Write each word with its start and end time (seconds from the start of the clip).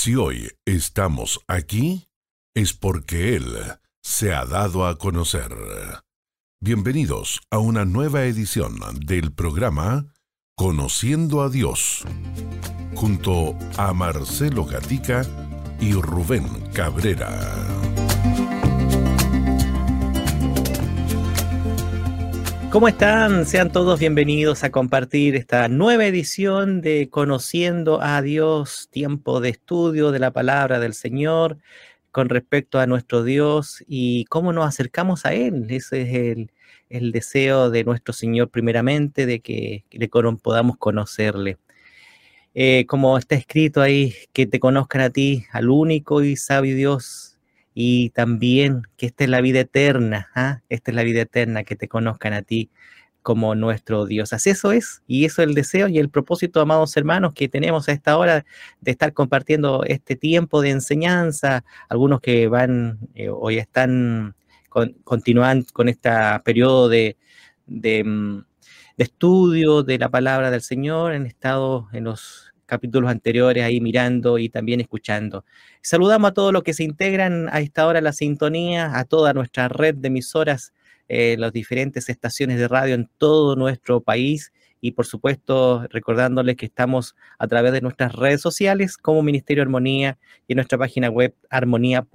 Si 0.00 0.14
hoy 0.14 0.48
estamos 0.64 1.40
aquí, 1.48 2.08
es 2.54 2.72
porque 2.72 3.34
Él 3.34 3.44
se 4.00 4.32
ha 4.32 4.44
dado 4.44 4.86
a 4.86 4.96
conocer. 4.96 5.52
Bienvenidos 6.60 7.40
a 7.50 7.58
una 7.58 7.84
nueva 7.84 8.22
edición 8.22 8.78
del 9.00 9.32
programa 9.32 10.06
Conociendo 10.54 11.42
a 11.42 11.48
Dios, 11.48 12.04
junto 12.94 13.58
a 13.76 13.92
Marcelo 13.92 14.64
Gatica 14.66 15.26
y 15.80 15.94
Rubén 15.94 16.46
Cabrera. 16.72 18.56
¿Cómo 22.70 22.86
están? 22.86 23.46
Sean 23.46 23.72
todos 23.72 23.98
bienvenidos 23.98 24.62
a 24.62 24.70
compartir 24.70 25.34
esta 25.36 25.68
nueva 25.68 26.04
edición 26.04 26.82
de 26.82 27.08
Conociendo 27.08 28.02
a 28.02 28.20
Dios, 28.20 28.88
tiempo 28.90 29.40
de 29.40 29.48
estudio 29.48 30.12
de 30.12 30.18
la 30.18 30.32
palabra 30.32 30.78
del 30.78 30.92
Señor 30.92 31.56
con 32.12 32.28
respecto 32.28 32.78
a 32.78 32.86
nuestro 32.86 33.24
Dios 33.24 33.82
y 33.88 34.26
cómo 34.26 34.52
nos 34.52 34.66
acercamos 34.66 35.24
a 35.24 35.32
Él. 35.32 35.66
Ese 35.70 36.02
es 36.02 36.48
el, 36.90 37.12
deseo 37.12 37.70
de 37.70 37.84
nuestro 37.84 38.12
Señor 38.12 38.50
primeramente, 38.50 39.24
de 39.24 39.40
que 39.40 39.84
le 39.90 40.08
podamos 40.08 40.76
conocerle. 40.76 41.56
Eh, 42.54 42.84
como 42.86 43.16
está 43.16 43.34
escrito 43.34 43.80
ahí, 43.80 44.14
que 44.34 44.46
te 44.46 44.60
conozcan 44.60 45.00
a 45.00 45.10
ti, 45.10 45.46
al 45.52 45.70
único 45.70 46.22
y 46.22 46.36
sabio 46.36 46.76
Dios, 46.76 47.37
y 47.80 48.10
también 48.10 48.82
que 48.96 49.06
esta 49.06 49.22
es 49.22 49.30
la 49.30 49.40
vida 49.40 49.60
eterna, 49.60 50.28
¿ah? 50.34 50.62
esta 50.68 50.90
es 50.90 50.96
la 50.96 51.04
vida 51.04 51.20
eterna, 51.20 51.62
que 51.62 51.76
te 51.76 51.86
conozcan 51.86 52.32
a 52.32 52.42
ti 52.42 52.70
como 53.22 53.54
nuestro 53.54 54.04
Dios. 54.04 54.32
Así 54.32 54.50
eso 54.50 54.72
es, 54.72 55.04
y 55.06 55.26
eso 55.26 55.42
es 55.42 55.48
el 55.48 55.54
deseo 55.54 55.86
y 55.86 56.00
el 56.00 56.10
propósito, 56.10 56.60
amados 56.60 56.96
hermanos, 56.96 57.34
que 57.34 57.48
tenemos 57.48 57.88
a 57.88 57.92
esta 57.92 58.18
hora 58.18 58.44
de 58.80 58.90
estar 58.90 59.12
compartiendo 59.12 59.84
este 59.84 60.16
tiempo 60.16 60.60
de 60.60 60.70
enseñanza, 60.70 61.64
algunos 61.88 62.20
que 62.20 62.48
van 62.48 62.98
eh, 63.14 63.30
ya 63.52 63.60
están, 63.60 64.34
continúan 65.04 65.62
con 65.72 65.88
este 65.88 66.10
periodo 66.44 66.88
de, 66.88 67.16
de, 67.66 68.02
mm, 68.02 68.44
de 68.96 69.04
estudio 69.04 69.84
de 69.84 69.98
la 69.98 70.08
palabra 70.08 70.50
del 70.50 70.62
Señor, 70.62 71.12
han 71.12 71.26
estado 71.26 71.86
en 71.92 72.02
los 72.02 72.47
capítulos 72.68 73.10
anteriores 73.10 73.64
ahí 73.64 73.80
mirando 73.80 74.38
y 74.38 74.48
también 74.48 74.80
escuchando. 74.80 75.44
Saludamos 75.82 76.30
a 76.30 76.34
todos 76.34 76.52
los 76.52 76.62
que 76.62 76.74
se 76.74 76.84
integran 76.84 77.48
a 77.50 77.60
esta 77.60 77.86
hora 77.86 77.98
a 77.98 78.02
la 78.02 78.12
sintonía, 78.12 78.96
a 78.96 79.04
toda 79.04 79.32
nuestra 79.32 79.68
red 79.68 79.96
de 79.96 80.08
emisoras, 80.08 80.72
eh, 81.08 81.36
las 81.38 81.52
diferentes 81.52 82.08
estaciones 82.08 82.58
de 82.58 82.68
radio 82.68 82.94
en 82.94 83.08
todo 83.18 83.56
nuestro 83.56 84.00
país 84.02 84.52
y 84.80 84.92
por 84.92 85.06
supuesto 85.06 85.86
recordándoles 85.90 86.56
que 86.56 86.66
estamos 86.66 87.16
a 87.38 87.46
través 87.46 87.72
de 87.72 87.80
nuestras 87.80 88.14
redes 88.14 88.40
sociales 88.40 88.96
como 88.96 89.22
Ministerio 89.22 89.62
Armonía 89.62 90.18
y 90.46 90.52
en 90.52 90.56
nuestra 90.56 90.78
página 90.78 91.08
web 91.08 91.34
armonía.cl. 91.50 92.08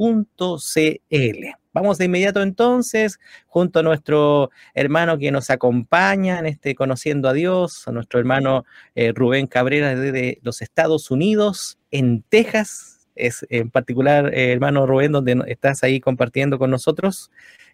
Vamos 1.73 1.97
de 1.97 2.05
inmediato 2.05 2.43
entonces, 2.43 3.19
junto 3.47 3.79
a 3.79 3.83
nuestro 3.83 4.51
hermano 4.75 5.17
que 5.17 5.31
nos 5.31 5.49
acompaña 5.49 6.37
en 6.37 6.45
este 6.45 6.75
Conociendo 6.75 7.27
a 7.27 7.33
Dios, 7.33 7.87
a 7.87 7.91
nuestro 7.91 8.19
hermano 8.19 8.63
eh, 8.93 9.11
Rubén 9.11 9.47
Cabrera 9.47 9.95
desde 9.95 10.39
los 10.43 10.61
Estados 10.61 11.09
Unidos, 11.09 11.79
en 11.89 12.21
Texas, 12.29 12.92
es 13.15 13.45
en 13.49 13.69
particular, 13.69 14.33
eh, 14.33 14.51
hermano 14.51 14.85
Rubén, 14.85 15.11
donde 15.11 15.41
estás 15.47 15.83
ahí 15.83 15.99
compartiendo 15.99 16.57
con 16.57 16.71
nosotros. 16.71 17.31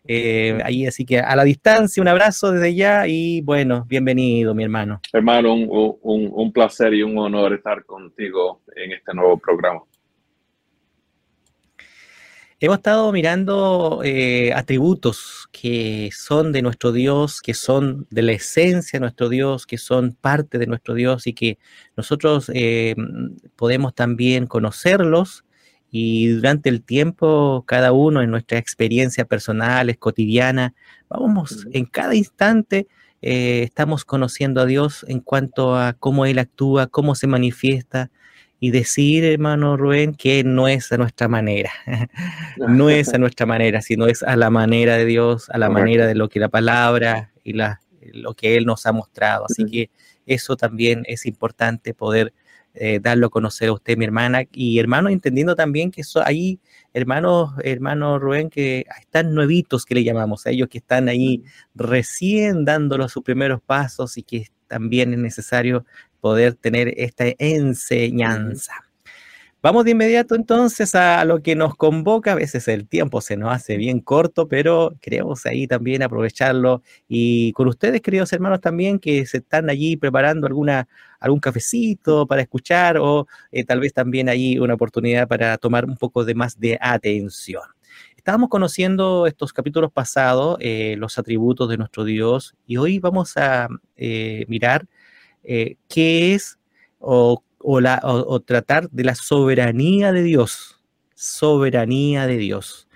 Eh, 0.08 0.58
ahí, 0.64 0.86
así 0.86 1.06
que 1.06 1.20
a 1.20 1.36
la 1.36 1.44
distancia, 1.44 2.02
un 2.02 2.08
abrazo 2.08 2.52
desde 2.52 2.74
ya 2.74 3.06
y 3.08 3.42
bueno, 3.42 3.86
bienvenido, 3.88 4.56
mi 4.56 4.64
hermano. 4.64 5.02
Hermano, 5.12 5.54
un 5.54 6.52
placer 6.54 6.94
y 6.94 7.04
un 7.04 7.18
honor 7.18 7.54
estar 7.54 7.84
contigo 7.86 8.62
en 8.76 8.94
este 8.94 9.14
nuevo 9.14 9.38
programa. 9.38 9.82
Hemos 12.62 12.78
estado 12.78 13.10
mirando 13.14 14.02
eh, 14.04 14.52
atributos 14.54 15.48
que 15.54 16.10
son 16.12 16.52
de 16.52 16.62
nuestro 16.62 16.92
Dios, 16.92 17.42
que 17.42 17.54
son 17.54 18.06
de 18.10 18.22
la 18.22 18.34
esencia 18.34 19.00
de 19.00 19.02
nuestro 19.02 19.30
Dios, 19.30 19.66
que 19.66 19.78
son 19.78 20.14
parte 20.20 20.58
de 20.58 20.68
nuestro 20.68 20.94
Dios 20.94 21.26
y 21.26 21.34
que 21.34 21.58
nosotros 21.96 22.52
eh, 22.54 22.96
podemos 23.56 23.96
también 23.96 24.46
conocerlos 24.46 25.46
y 25.90 26.28
durante 26.28 26.68
el 26.70 26.84
tiempo, 26.84 27.64
cada 27.66 27.94
uno 27.94 28.22
en 28.22 28.30
nuestra 28.30 28.58
experiencia 28.58 29.24
personal, 29.26 29.98
cotidiana, 29.98 30.76
vamos 31.10 31.66
en 31.72 31.86
cada 31.86 32.14
instante. 32.14 32.88
Eh, 33.22 33.64
estamos 33.64 34.06
conociendo 34.06 34.62
a 34.62 34.66
Dios 34.66 35.06
en 35.08 35.20
cuanto 35.22 35.76
a 35.76 35.94
cómo 35.94 36.26
Él 36.26 36.40
actúa, 36.40 36.88
cómo 36.88 37.16
se 37.16 37.28
manifiesta, 37.28 38.12
y 38.60 38.72
decir, 38.72 39.24
hermano 39.24 39.78
Rubén, 39.78 40.14
que 40.14 40.44
no 40.44 40.68
es 40.68 40.92
a 40.92 40.98
nuestra 40.98 41.28
manera, 41.28 41.72
no 42.58 42.90
es 42.90 43.14
a 43.14 43.18
nuestra 43.18 43.46
manera, 43.46 43.82
sino 43.82 44.08
es 44.08 44.22
a 44.24 44.36
la 44.36 44.50
manera 44.50 44.98
de 44.98 45.06
Dios, 45.06 45.50
a 45.50 45.58
la 45.58 45.70
manera 45.70 46.06
de 46.08 46.16
lo 46.16 46.30
que 46.30 46.40
la 46.40 46.50
palabra 46.50 47.32
y 47.44 47.54
la, 47.54 47.80
lo 48.14 48.34
que 48.34 48.58
Él 48.58 48.66
nos 48.66 48.86
ha 48.86 48.92
mostrado. 48.92 49.46
Así 49.46 49.66
que 49.66 49.90
eso 50.26 50.58
también 50.58 51.04
es 51.08 51.26
importante 51.26 51.94
poder 51.94 52.34
eh, 52.76 53.00
darlo 53.02 53.28
a 53.28 53.30
conocer 53.30 53.70
a 53.70 53.74
usted, 53.74 53.98
mi 53.98 54.06
hermana, 54.06 54.44
y 54.52 54.78
hermano, 54.78 55.10
entendiendo 55.10 55.56
también 55.56 55.90
que 55.90 56.02
eso, 56.02 56.22
hay 56.24 56.60
hermanos, 56.94 57.52
hermano 57.64 58.20
Rubén, 58.20 58.50
que 58.50 58.86
están 59.00 59.34
nuevitos, 59.34 59.86
que 59.86 59.96
le 59.96 60.04
llamamos, 60.04 60.46
a 60.46 60.52
ellos 60.52 60.70
que 60.70 60.78
están 60.78 61.10
ahí 61.10 61.44
recién 61.74 62.66
dando 62.66 63.10
sus 63.10 63.24
primeros 63.24 63.62
pasos 63.62 64.18
y 64.18 64.24
que 64.24 64.48
también 64.68 65.14
es 65.14 65.20
necesario 65.20 65.84
poder 66.20 66.56
tener 66.56 66.94
esta 66.98 67.26
enseñanza. 67.38 68.74
Vamos 69.62 69.84
de 69.84 69.92
inmediato 69.92 70.36
entonces 70.36 70.96
a 70.96 71.26
lo 71.26 71.44
que 71.44 71.54
nos 71.54 71.76
convoca. 71.76 72.32
A 72.32 72.36
veces 72.36 72.70
el 72.70 72.88
tiempo 72.88 73.20
se 73.20 73.36
nos 73.36 73.52
hace 73.54 73.76
bien 73.76 74.00
corto, 74.00 74.48
pero 74.48 74.94
queremos 75.02 75.46
ahí 75.46 75.68
también 75.68 76.02
aprovecharlo. 76.02 76.82
Y 77.10 77.52
con 77.52 77.68
ustedes, 77.68 78.00
queridos 78.00 78.32
hermanos, 78.32 78.62
también 78.62 79.00
que 79.00 79.26
se 79.26 79.40
están 79.40 79.70
allí 79.70 79.98
preparando 79.98 80.48
alguna, 80.48 80.88
algún 81.20 81.42
cafecito 81.42 82.26
para 82.26 82.42
escuchar 82.42 83.00
o 83.00 83.28
eh, 83.52 83.66
tal 83.66 83.82
vez 83.82 83.94
también 83.94 84.30
ahí 84.30 84.58
una 84.58 84.76
oportunidad 84.76 85.28
para 85.28 85.58
tomar 85.58 85.84
un 85.84 85.98
poco 85.98 86.24
de 86.24 86.36
más 86.36 86.58
de 86.58 86.78
atención. 86.80 87.64
Estábamos 88.16 88.48
conociendo 88.48 89.28
estos 89.28 89.52
capítulos 89.52 89.92
pasados, 89.92 90.56
eh, 90.62 90.96
los 90.98 91.18
atributos 91.18 91.68
de 91.68 91.78
nuestro 91.78 92.06
Dios, 92.06 92.56
y 92.66 92.78
hoy 92.78 93.00
vamos 93.00 93.36
a 93.36 93.68
eh, 93.98 94.46
mirar 94.48 94.86
eh, 95.44 95.78
qué 95.88 96.36
es 96.36 96.58
o, 97.00 97.42
la, 97.80 98.00
o, 98.04 98.40
tratar 98.40 98.90
de 98.90 99.04
la 99.04 99.16
soberanía 99.16 100.12
de 100.12 100.24
Dios. 100.24 100.80
Soberanía 101.16 102.28
de 102.28 102.38
Dios. 102.38 102.88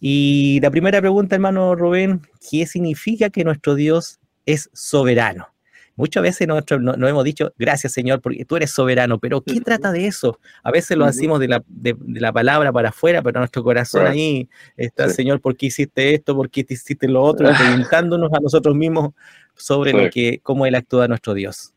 Y 0.00 0.60
la 0.62 0.70
primera 0.70 1.00
pregunta, 1.00 1.34
hermano 1.34 1.74
Rubén, 1.74 2.22
¿qué 2.50 2.66
significa 2.66 3.30
que 3.30 3.44
nuestro 3.44 3.74
Dios 3.74 4.20
es 4.46 4.70
soberano? 4.72 5.48
Muchas 5.96 6.22
veces 6.22 6.46
nosotros 6.46 6.80
nos 6.80 6.96
no 6.96 7.08
hemos 7.08 7.24
dicho, 7.24 7.52
gracias 7.58 7.92
Señor, 7.92 8.20
porque 8.20 8.44
tú 8.44 8.54
eres 8.54 8.70
soberano, 8.70 9.18
pero 9.18 9.40
¿qué 9.40 9.60
trata 9.60 9.90
de 9.90 10.06
eso? 10.06 10.38
A 10.62 10.70
veces 10.70 10.96
lo 10.96 11.04
decimos 11.04 11.40
de 11.40 11.48
la, 11.48 11.64
de, 11.66 11.96
la 12.06 12.32
palabra 12.32 12.72
para 12.72 12.90
afuera, 12.90 13.20
pero 13.20 13.40
nuestro 13.40 13.64
corazón 13.64 14.06
ahí 14.06 14.48
está, 14.76 15.08
Señor, 15.08 15.40
¿por 15.40 15.56
qué 15.56 15.66
hiciste 15.66 16.14
esto? 16.14 16.36
¿Por 16.36 16.50
qué 16.50 16.64
hiciste 16.68 17.08
lo 17.08 17.24
otro? 17.24 17.48
Preguntándonos 17.58 18.32
a 18.32 18.38
nosotros 18.38 18.76
mismos 18.76 19.10
sobre 19.56 19.92
lo 19.92 20.08
que, 20.08 20.38
cómo 20.44 20.66
Él 20.66 20.76
actúa 20.76 21.08
nuestro 21.08 21.34
Dios 21.34 21.74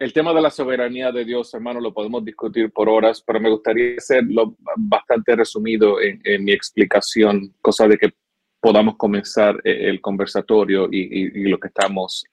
el 0.00 0.12
tema 0.14 0.32
de 0.32 0.40
la 0.40 0.50
soberanía 0.50 1.12
de 1.12 1.24
Dios, 1.26 1.52
hermano, 1.52 1.78
lo 1.78 1.92
podemos 1.92 2.24
discutir 2.24 2.70
por 2.72 2.88
horas, 2.88 3.22
pero 3.24 3.38
me 3.38 3.50
gustaría 3.50 3.96
hacerlo 3.98 4.56
bastante 4.76 5.36
resumido 5.36 6.00
en, 6.00 6.42
mi 6.42 6.52
explicación, 6.52 7.54
cosa 7.60 7.86
de 7.86 7.98
que 7.98 8.14
podamos 8.60 8.96
comenzar 8.96 9.56
eh, 9.62 9.88
el 9.88 10.00
conversatorio 10.00 10.88
y, 10.90 11.48
lo 11.48 11.58
que 11.58 11.68
estamos 11.68 12.24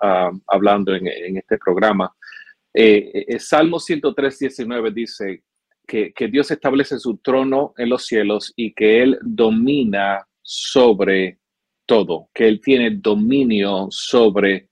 hablando 0.47 0.95
en, 0.95 1.37
este 1.37 1.57
programa. 1.57 2.13
Eh, 2.73 3.25
eh, 3.27 3.39
Salmo 3.39 3.79
103, 3.79 4.39
19 4.39 4.91
dice 4.91 5.43
que, 5.85 6.13
que 6.13 6.27
Dios 6.27 6.49
establece 6.51 6.99
su 6.99 7.17
trono 7.17 7.73
en 7.77 7.89
los 7.89 8.05
cielos 8.05 8.53
y 8.55 8.73
que 8.73 9.01
Él 9.01 9.19
domina 9.21 10.25
sobre 10.41 11.39
todo, 11.85 12.29
que 12.33 12.47
Él 12.47 12.61
tiene 12.61 12.91
dominio 12.91 13.87
sobre 13.89 14.66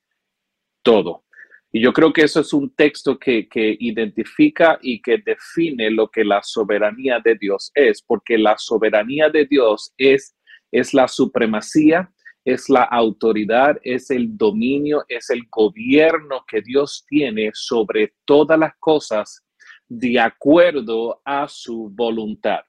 todo. 0.86 1.24
Y 1.72 1.80
yo 1.80 1.92
creo 1.92 2.12
que 2.12 2.22
eso 2.22 2.40
es 2.40 2.52
un 2.52 2.70
texto 2.74 3.18
que, 3.18 3.48
identifica 3.80 4.78
y 4.80 5.02
que 5.02 5.18
define 5.18 5.90
lo 5.90 6.08
que 6.08 6.24
la 6.24 6.40
soberanía 6.42 7.20
de 7.22 7.34
Dios 7.34 7.72
es, 7.74 8.00
porque 8.00 8.38
la 8.38 8.56
soberanía 8.56 9.28
de 9.28 9.46
Dios 9.46 9.92
es, 9.98 10.36
es 10.70 10.94
la 10.94 11.08
supremacía, 11.08 12.10
es 12.44 12.70
la 12.70 12.84
autoridad, 12.84 13.76
es 13.82 14.10
el 14.10 14.36
dominio, 14.36 15.04
es 15.08 15.28
el 15.30 15.42
gobierno 15.50 16.44
que 16.46 16.62
Dios 16.62 17.04
tiene 17.08 17.50
sobre 17.52 18.14
todas 18.24 18.58
las 18.58 18.74
cosas 18.78 19.44
de 19.88 20.20
acuerdo 20.20 21.20
a 21.24 21.48
su 21.48 21.90
voluntad. 21.92 22.60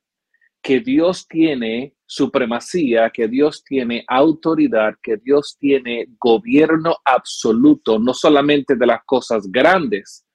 Que 0.62 0.80
Dios 0.80 1.28
tiene 1.28 1.94
supremacía, 2.08 3.10
que 3.10 3.28
Dios 3.28 3.64
tiene 3.64 4.04
autoridad, 4.08 4.96
que 5.04 5.18
Dios 5.18 5.58
tiene 5.60 6.08
gobierno 6.18 6.96
absoluto, 7.04 8.00
no 8.00 8.14
solamente 8.14 8.76
de 8.76 8.86
las 8.86 9.04
cosas 9.06 9.52
grandes, 9.52 10.26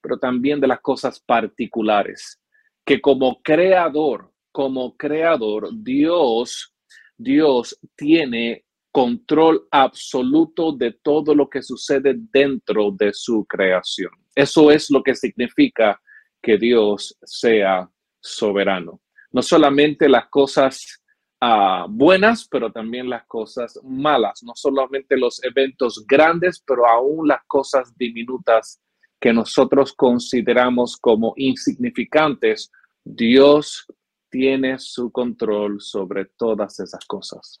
pero 0.00 0.18
también 0.18 0.60
de 0.60 0.68
las 0.68 0.80
cosas 0.80 1.18
particulares. 1.20 2.38
Que 2.84 3.00
como 3.00 3.40
creador, 3.42 4.30
como 4.52 4.94
creador, 4.96 5.70
Dios, 5.72 6.74
Dios 7.16 7.78
tiene 7.96 8.64
control 8.92 9.66
absoluto 9.70 10.72
de 10.72 10.92
todo 11.02 11.34
lo 11.34 11.48
que 11.48 11.62
sucede 11.62 12.14
dentro 12.30 12.90
de 12.90 13.14
su 13.14 13.46
creación. 13.46 14.12
Eso 14.34 14.70
es 14.70 14.90
lo 14.90 15.02
que 15.02 15.14
significa 15.14 15.98
que 16.42 16.58
Dios 16.58 17.16
sea 17.24 17.88
soberano. 18.20 19.00
No 19.30 19.40
solamente 19.40 20.10
las 20.10 20.28
cosas 20.28 21.01
uh, 21.42 21.86
buenas, 21.88 22.46
pero 22.48 22.70
también 22.72 23.10
las 23.10 23.26
cosas 23.26 23.78
malas. 23.82 24.42
No 24.42 24.52
solamente 24.54 25.16
los 25.16 25.42
eventos 25.44 26.04
grandes, 26.06 26.62
pero 26.66 26.86
aún 26.86 27.28
las 27.28 27.42
cosas 27.46 27.92
diminutas 27.96 28.80
que 29.20 29.32
nosotros 29.32 29.92
consideramos 29.92 30.96
como 30.96 31.34
insignificantes. 31.36 32.70
Dios 33.04 33.86
tiene 34.30 34.78
su 34.78 35.12
control 35.12 35.80
sobre 35.80 36.24
todas 36.24 36.80
esas 36.80 37.04
cosas. 37.04 37.60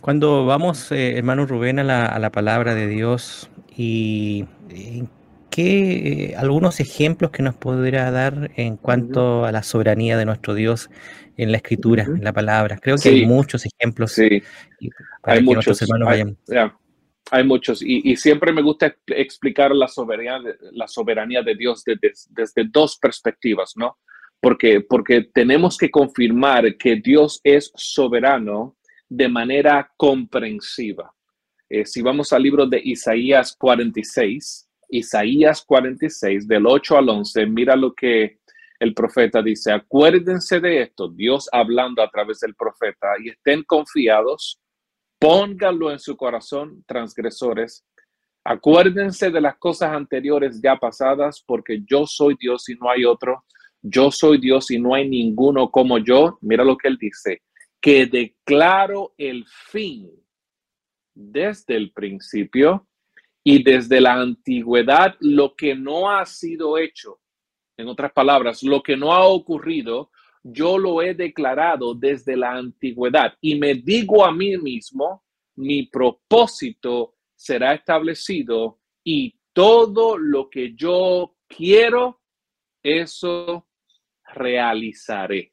Cuando 0.00 0.44
vamos, 0.44 0.90
eh, 0.90 1.16
hermano 1.16 1.46
Rubén, 1.46 1.78
a 1.78 1.84
la, 2.18 2.32
palabra 2.32 2.74
de 2.74 2.88
Dios 2.88 3.48
y 3.76 4.44
¿qué 5.52 6.30
eh, 6.30 6.34
algunos 6.36 6.80
ejemplos 6.80 7.30
que 7.30 7.42
nos 7.42 7.54
podría 7.54 8.10
dar 8.10 8.50
en 8.56 8.76
cuanto 8.76 9.44
a 9.44 9.52
la 9.52 9.62
soberanía 9.62 10.16
de 10.16 10.24
nuestro 10.24 10.54
Dios 10.54 10.90
en 11.36 11.52
la 11.52 11.58
escritura, 11.58 12.04
en 12.04 12.24
la 12.24 12.32
palabra? 12.32 12.78
Creo 12.78 12.96
que 12.96 13.10
hay 13.10 13.26
muchos 13.26 13.64
ejemplos. 13.66 14.12
Sí, 14.12 14.42
hay 15.22 15.42
muchos. 15.42 15.80
Hay, 16.06 16.24
hay, 17.30 17.44
muchos. 17.44 17.82
Y, 17.82 18.10
y, 18.10 18.16
siempre 18.16 18.52
me 18.52 18.62
gusta 18.62 18.96
explicar 19.06 19.72
la 19.72 19.88
soberanía, 19.88 20.40
la 20.72 20.88
soberanía 20.88 21.42
de 21.42 21.54
Dios 21.54 21.84
desde, 21.84 22.12
desde 22.30 22.64
dos 22.70 22.96
perspectivas, 22.96 23.74
¿no? 23.76 23.98
Porque, 24.40 24.80
porque 24.80 25.28
tenemos 25.32 25.76
que 25.76 25.90
confirmar 25.90 26.76
que 26.76 26.96
Dios 26.96 27.40
es 27.44 27.70
soberano 27.76 28.76
de 29.08 29.28
manera 29.28 29.92
comprensiva. 29.96 31.12
Eh, 31.68 31.84
si 31.84 32.02
vamos 32.02 32.32
al 32.32 32.42
libro 32.42 32.66
de 32.66 32.80
Isaías 32.82 33.54
46, 33.58 34.68
Isaías 34.92 35.64
46, 35.64 36.46
del 36.46 36.66
8 36.66 36.98
al 36.98 37.08
11, 37.08 37.46
mira 37.46 37.74
lo 37.74 37.94
que 37.94 38.40
el 38.78 38.92
profeta 38.92 39.42
dice. 39.42 39.72
Acuérdense 39.72 40.60
de 40.60 40.82
esto, 40.82 41.08
Dios 41.08 41.48
hablando 41.50 42.02
a 42.02 42.10
través 42.10 42.40
del 42.40 42.54
profeta, 42.54 43.08
y 43.24 43.30
estén 43.30 43.62
confiados, 43.62 44.60
pónganlo 45.18 45.90
en 45.90 45.98
su 45.98 46.14
corazón, 46.14 46.84
transgresores. 46.86 47.86
Acuérdense 48.44 49.30
de 49.30 49.40
las 49.40 49.56
cosas 49.56 49.92
anteriores 49.92 50.60
ya 50.62 50.76
pasadas, 50.76 51.42
porque 51.46 51.82
yo 51.88 52.06
soy 52.06 52.36
Dios 52.38 52.68
y 52.68 52.74
no 52.74 52.90
hay 52.90 53.06
otro. 53.06 53.44
Yo 53.80 54.10
soy 54.10 54.38
Dios 54.38 54.70
y 54.70 54.78
no 54.78 54.94
hay 54.94 55.08
ninguno 55.08 55.70
como 55.70 55.96
yo. 55.98 56.38
Mira 56.42 56.64
lo 56.64 56.76
que 56.76 56.88
él 56.88 56.98
dice, 57.00 57.42
que 57.80 58.06
declaro 58.06 59.14
el 59.16 59.46
fin 59.46 60.10
desde 61.14 61.76
el 61.76 61.92
principio 61.92 62.86
y 63.44 63.62
desde 63.62 64.00
la 64.00 64.14
antigüedad 64.14 65.16
lo 65.20 65.54
que 65.54 65.74
no 65.74 66.10
ha 66.10 66.24
sido 66.26 66.78
hecho, 66.78 67.20
en 67.76 67.88
otras 67.88 68.12
palabras, 68.12 68.62
lo 68.62 68.82
que 68.82 68.96
no 68.96 69.12
ha 69.12 69.26
ocurrido, 69.26 70.10
yo 70.42 70.78
lo 70.78 71.02
he 71.02 71.14
declarado 71.14 71.94
desde 71.94 72.36
la 72.36 72.52
antigüedad 72.52 73.34
y 73.40 73.54
me 73.56 73.74
digo 73.74 74.24
a 74.24 74.32
mí 74.32 74.56
mismo, 74.56 75.24
mi 75.56 75.86
propósito 75.86 77.16
será 77.34 77.74
establecido 77.74 78.80
y 79.04 79.34
todo 79.52 80.16
lo 80.16 80.48
que 80.48 80.74
yo 80.74 81.36
quiero, 81.48 82.20
eso 82.82 83.68
realizaré. 84.34 85.52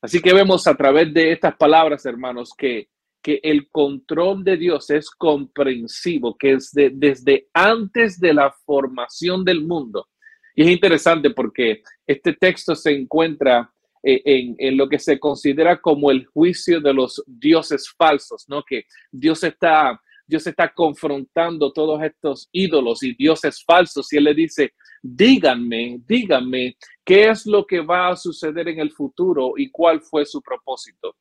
Así 0.00 0.20
que 0.20 0.32
vemos 0.32 0.66
a 0.66 0.76
través 0.76 1.12
de 1.12 1.32
estas 1.32 1.56
palabras, 1.56 2.04
hermanos, 2.06 2.52
que 2.56 2.88
que 3.22 3.40
el 3.42 3.68
control 3.70 4.44
de 4.44 4.56
Dios 4.56 4.90
es 4.90 5.10
comprensivo, 5.10 6.36
que 6.36 6.52
es 6.52 6.70
desde 6.72 7.48
antes 7.52 8.20
de 8.20 8.32
la 8.32 8.52
formación 8.64 9.44
del 9.44 9.64
mundo. 9.64 10.08
Y 10.54 10.62
es 10.62 10.68
interesante 10.68 11.30
porque 11.30 11.82
este 12.06 12.32
texto 12.32 12.74
se 12.74 12.92
encuentra 12.92 13.72
eh, 14.02 14.22
en, 14.24 14.56
en, 14.58 14.76
lo 14.76 14.88
que 14.88 14.98
se 14.98 15.18
considera 15.18 15.80
como 15.80 16.10
el 16.10 16.26
juicio 16.26 16.80
de 16.80 16.94
los 16.94 17.22
dioses 17.26 17.92
falsos, 17.96 18.44
¿no? 18.48 18.62
Que 18.62 18.84
Dios 19.10 19.42
está, 19.42 20.00
Dios 20.26 20.46
está 20.46 20.72
confrontando 20.72 21.72
todos 21.72 22.02
estos 22.02 22.48
ídolos 22.52 23.02
y 23.02 23.14
dioses 23.14 23.62
falsos 23.64 24.12
y 24.12 24.16
él 24.16 24.24
le 24.24 24.34
dice, 24.34 24.72
díganme, 25.02 26.00
díganme 26.06 26.76
qué 27.04 27.28
es 27.28 27.46
lo 27.46 27.66
que 27.66 27.80
va 27.80 28.08
a 28.10 28.16
suceder 28.16 28.68
en 28.68 28.80
el 28.80 28.92
futuro 28.92 29.54
y 29.56 29.70
cuál 29.70 30.00
fue 30.00 30.24
su 30.24 30.40
propósito 30.40 31.16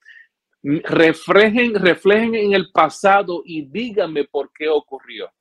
reflejen, 0.84 1.75
reflejen 1.75 2.36
en 2.36 2.54
el 2.54 2.72
pasado 2.72 3.42
y 3.46 3.66
díganme 3.68 4.25
por 4.25 4.52
qué 4.54 4.68
ocurrió. 4.68 5.31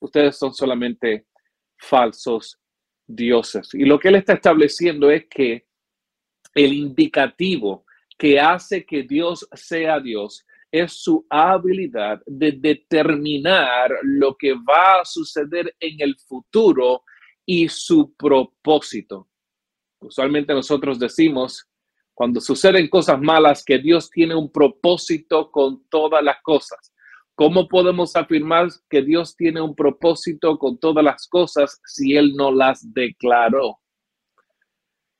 Ustedes 0.00 0.36
son 0.36 0.54
solamente 0.54 1.26
falsos 1.76 2.58
dioses. 3.06 3.68
Y 3.74 3.84
lo 3.84 3.98
que 3.98 4.08
él 4.08 4.16
está 4.16 4.34
estableciendo 4.34 5.10
es 5.10 5.26
que 5.28 5.66
el 6.54 6.72
indicativo 6.72 7.84
que 8.16 8.40
hace 8.40 8.84
que 8.86 9.02
Dios 9.02 9.46
sea 9.52 10.00
Dios 10.00 10.46
es 10.70 10.92
su 10.92 11.26
habilidad 11.30 12.20
de 12.26 12.52
determinar 12.52 13.90
lo 14.02 14.36
que 14.36 14.54
va 14.54 15.00
a 15.00 15.04
suceder 15.04 15.74
en 15.80 16.00
el 16.00 16.16
futuro 16.18 17.02
y 17.44 17.68
su 17.68 18.14
propósito. 18.14 19.28
Usualmente 20.00 20.52
nosotros 20.52 20.98
decimos 20.98 21.68
cuando 22.16 22.40
suceden 22.40 22.88
cosas 22.88 23.20
malas, 23.20 23.62
que 23.62 23.78
Dios 23.78 24.08
tiene 24.10 24.34
un 24.34 24.50
propósito 24.50 25.50
con 25.50 25.86
todas 25.90 26.24
las 26.24 26.40
cosas. 26.42 26.94
¿Cómo 27.34 27.68
podemos 27.68 28.16
afirmar 28.16 28.68
que 28.88 29.02
Dios 29.02 29.36
tiene 29.36 29.60
un 29.60 29.74
propósito 29.74 30.58
con 30.58 30.78
todas 30.78 31.04
las 31.04 31.28
cosas 31.28 31.78
si 31.84 32.16
Él 32.16 32.32
no 32.34 32.50
las 32.50 32.90
declaró? 32.94 33.80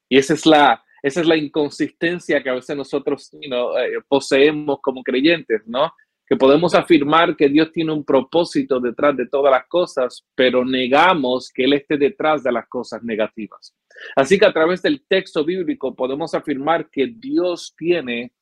Y 0.09 0.17
esa 0.17 0.33
es 0.33 0.47
la, 0.47 0.83
esa 1.03 1.21
es 1.21 1.27
la 1.27 1.37
inconsistencia 1.37 2.43
que 2.43 2.49
a 2.49 2.55
veces 2.55 2.75
nosotros 2.75 3.31
eh, 3.43 4.01
poseemos 4.09 4.79
como 4.81 5.03
creyentes, 5.03 5.67
¿no? 5.67 5.93
Que 6.27 6.37
podemos 6.37 6.75
afirmar 6.75 7.37
que 7.37 7.49
Dios 7.49 7.71
tiene 7.73 7.93
un 7.93 8.05
propósito 8.05 8.81
detrás 8.81 9.17
de 9.17 9.27
todas 9.27 9.53
las 9.53 9.67
cosas, 9.69 10.25
pero 10.35 10.65
negamos 10.65 11.51
que 11.55 11.65
Él 11.65 11.75
esté 11.75 11.97
detrás 11.97 12.43
de 12.43 12.53
las 12.53 12.67
cosas 12.69 13.03
negativas. 13.03 13.75
Así 14.15 14.39
que 14.39 14.47
a 14.47 14.53
través 14.53 14.83
del 14.83 15.05
texto 15.07 15.45
bíblico 15.45 15.95
podemos 15.95 16.35
afirmar 16.35 16.91
que 16.91 17.07
Dios 17.07 17.75
tiene 17.77 18.33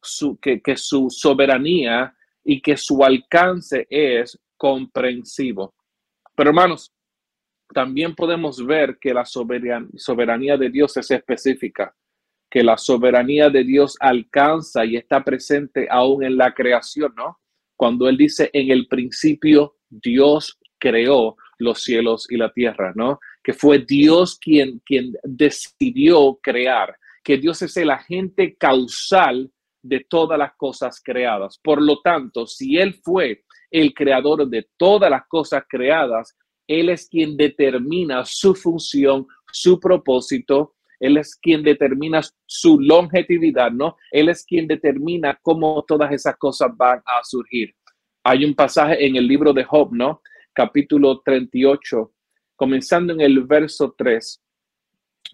su, 0.00 0.38
que, 0.38 0.60
su 0.76 1.10
soberanía 1.10 2.14
y 2.44 2.60
que 2.60 2.76
su 2.76 3.04
alcance 3.04 3.86
es 3.90 4.38
comprensivo. 4.56 5.74
Pero 6.34 6.50
hermanos, 6.50 6.92
también 7.74 8.14
podemos 8.14 8.64
ver 8.64 8.98
que 9.00 9.12
la 9.12 9.24
soberanía 9.24 10.56
de 10.56 10.70
Dios 10.70 10.96
es 10.96 11.10
específica, 11.10 11.94
que 12.50 12.62
la 12.62 12.78
soberanía 12.78 13.50
de 13.50 13.64
Dios 13.64 13.96
alcanza 14.00 14.84
y 14.84 14.96
está 14.96 15.22
presente 15.24 15.88
aún 15.90 16.24
en 16.24 16.36
la 16.36 16.54
creación, 16.54 17.12
¿no? 17.16 17.38
Cuando 17.76 18.08
Él 18.08 18.16
dice, 18.16 18.50
en 18.52 18.70
el 18.70 18.86
principio 18.86 19.76
Dios 19.88 20.58
creó 20.78 21.36
los 21.58 21.82
cielos 21.82 22.26
y 22.30 22.36
la 22.36 22.52
tierra, 22.52 22.92
¿no? 22.94 23.18
que 23.46 23.52
fue 23.52 23.78
Dios 23.78 24.40
quien, 24.40 24.82
quien 24.84 25.12
decidió 25.22 26.36
crear, 26.42 26.96
que 27.22 27.38
Dios 27.38 27.62
es 27.62 27.76
el 27.76 27.90
agente 27.90 28.56
causal 28.56 29.52
de 29.84 30.00
todas 30.00 30.36
las 30.36 30.56
cosas 30.56 31.00
creadas. 31.00 31.56
Por 31.62 31.80
lo 31.80 32.00
tanto, 32.00 32.48
si 32.48 32.76
Él 32.76 32.94
fue 33.04 33.44
el 33.70 33.94
creador 33.94 34.48
de 34.48 34.68
todas 34.76 35.08
las 35.08 35.28
cosas 35.28 35.62
creadas, 35.68 36.36
Él 36.66 36.88
es 36.88 37.08
quien 37.08 37.36
determina 37.36 38.24
su 38.24 38.52
función, 38.52 39.28
su 39.52 39.78
propósito, 39.78 40.74
Él 41.00 41.16
es 41.16 41.36
quien 41.36 41.62
determina 41.62 42.20
su 42.46 42.80
longevidad, 42.80 43.70
¿no? 43.70 43.96
Él 44.10 44.28
es 44.28 44.44
quien 44.44 44.66
determina 44.66 45.38
cómo 45.42 45.84
todas 45.86 46.12
esas 46.12 46.36
cosas 46.36 46.70
van 46.76 46.98
a 47.04 47.22
surgir. 47.22 47.74
Hay 48.24 48.44
un 48.44 48.54
pasaje 48.54 49.06
en 49.06 49.16
el 49.16 49.26
libro 49.26 49.52
de 49.52 49.64
Job, 49.64 49.92
¿no? 49.92 50.22
Capítulo 50.52 51.20
38, 51.20 52.12
comenzando 52.56 53.12
en 53.12 53.20
el 53.20 53.44
verso 53.44 53.94
3, 53.96 54.42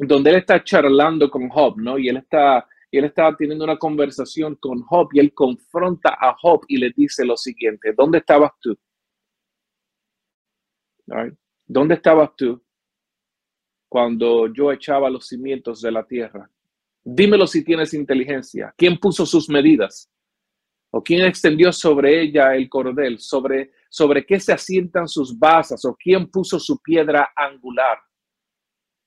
donde 0.00 0.31
él 0.31 0.37
está 0.37 0.62
charlando 0.62 1.31
con 1.31 1.49
Job, 1.49 1.78
¿no? 1.78 1.99
Y 1.99 2.09
él 2.09 2.19
está, 2.19 2.66
él 2.90 3.04
está 3.04 3.35
teniendo 3.37 3.64
una 3.64 3.78
conversación 3.78 4.57
con 4.57 4.83
Job 4.83 5.09
y 5.12 5.21
él 5.21 5.33
confronta 5.33 6.16
a 6.21 6.35
Job 6.40 6.64
y 6.69 6.78
le 6.78 6.92
dice 6.97 7.25
lo 7.25 7.37
siguiente, 7.37 7.95
¿dónde 7.97 8.19
estabas 8.19 8.50
tú? 8.61 8.76
¿Dónde 11.66 11.95
estabas 11.95 12.31
tú 12.37 12.62
cuando 13.93 14.47
yo 14.51 14.73
echaba 14.73 15.11
los 15.11 15.27
cimientos 15.27 15.83
de 15.83 15.93
la 15.93 16.03
tierra? 16.07 16.51
Dímelo 17.05 17.47
si 17.47 17.63
tienes 17.63 17.93
inteligencia. 17.93 18.73
¿Quién 18.75 18.99
puso 18.99 19.27
sus 19.27 19.51
medidas? 19.51 20.11
¿O 20.91 21.03
quién 21.03 21.27
extendió 21.27 21.73
sobre 21.73 22.23
ella 22.23 22.55
el 22.55 22.71
cordel? 22.71 23.19
¿Sobre 23.19 23.71
sobre 23.93 24.25
qué 24.25 24.41
se 24.41 24.55
asientan 24.55 25.07
sus 25.07 25.39
basas 25.39 25.85
o 25.85 25.95
quién 25.95 26.27
puso 26.31 26.59
su 26.59 26.79
piedra 26.79 27.31
angular. 27.37 27.99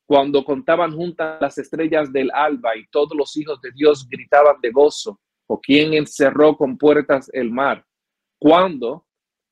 Cuando 0.07 0.45
contaban 0.45 0.91
juntas 0.91 1.41
las 1.41 1.57
estrellas 1.57 2.13
del 2.13 2.29
alba 2.31 2.77
y 2.77 2.85
todos 2.91 3.17
los 3.17 3.35
hijos 3.35 3.59
de 3.61 3.71
Dios 3.71 4.07
gritaban 4.07 4.61
de 4.61 4.69
gozo, 4.69 5.19
o 5.47 5.59
quién 5.59 5.95
encerró 5.95 6.55
con 6.55 6.77
puertas 6.77 7.31
el 7.33 7.49
mar. 7.49 7.83
Cuando, 8.37 9.07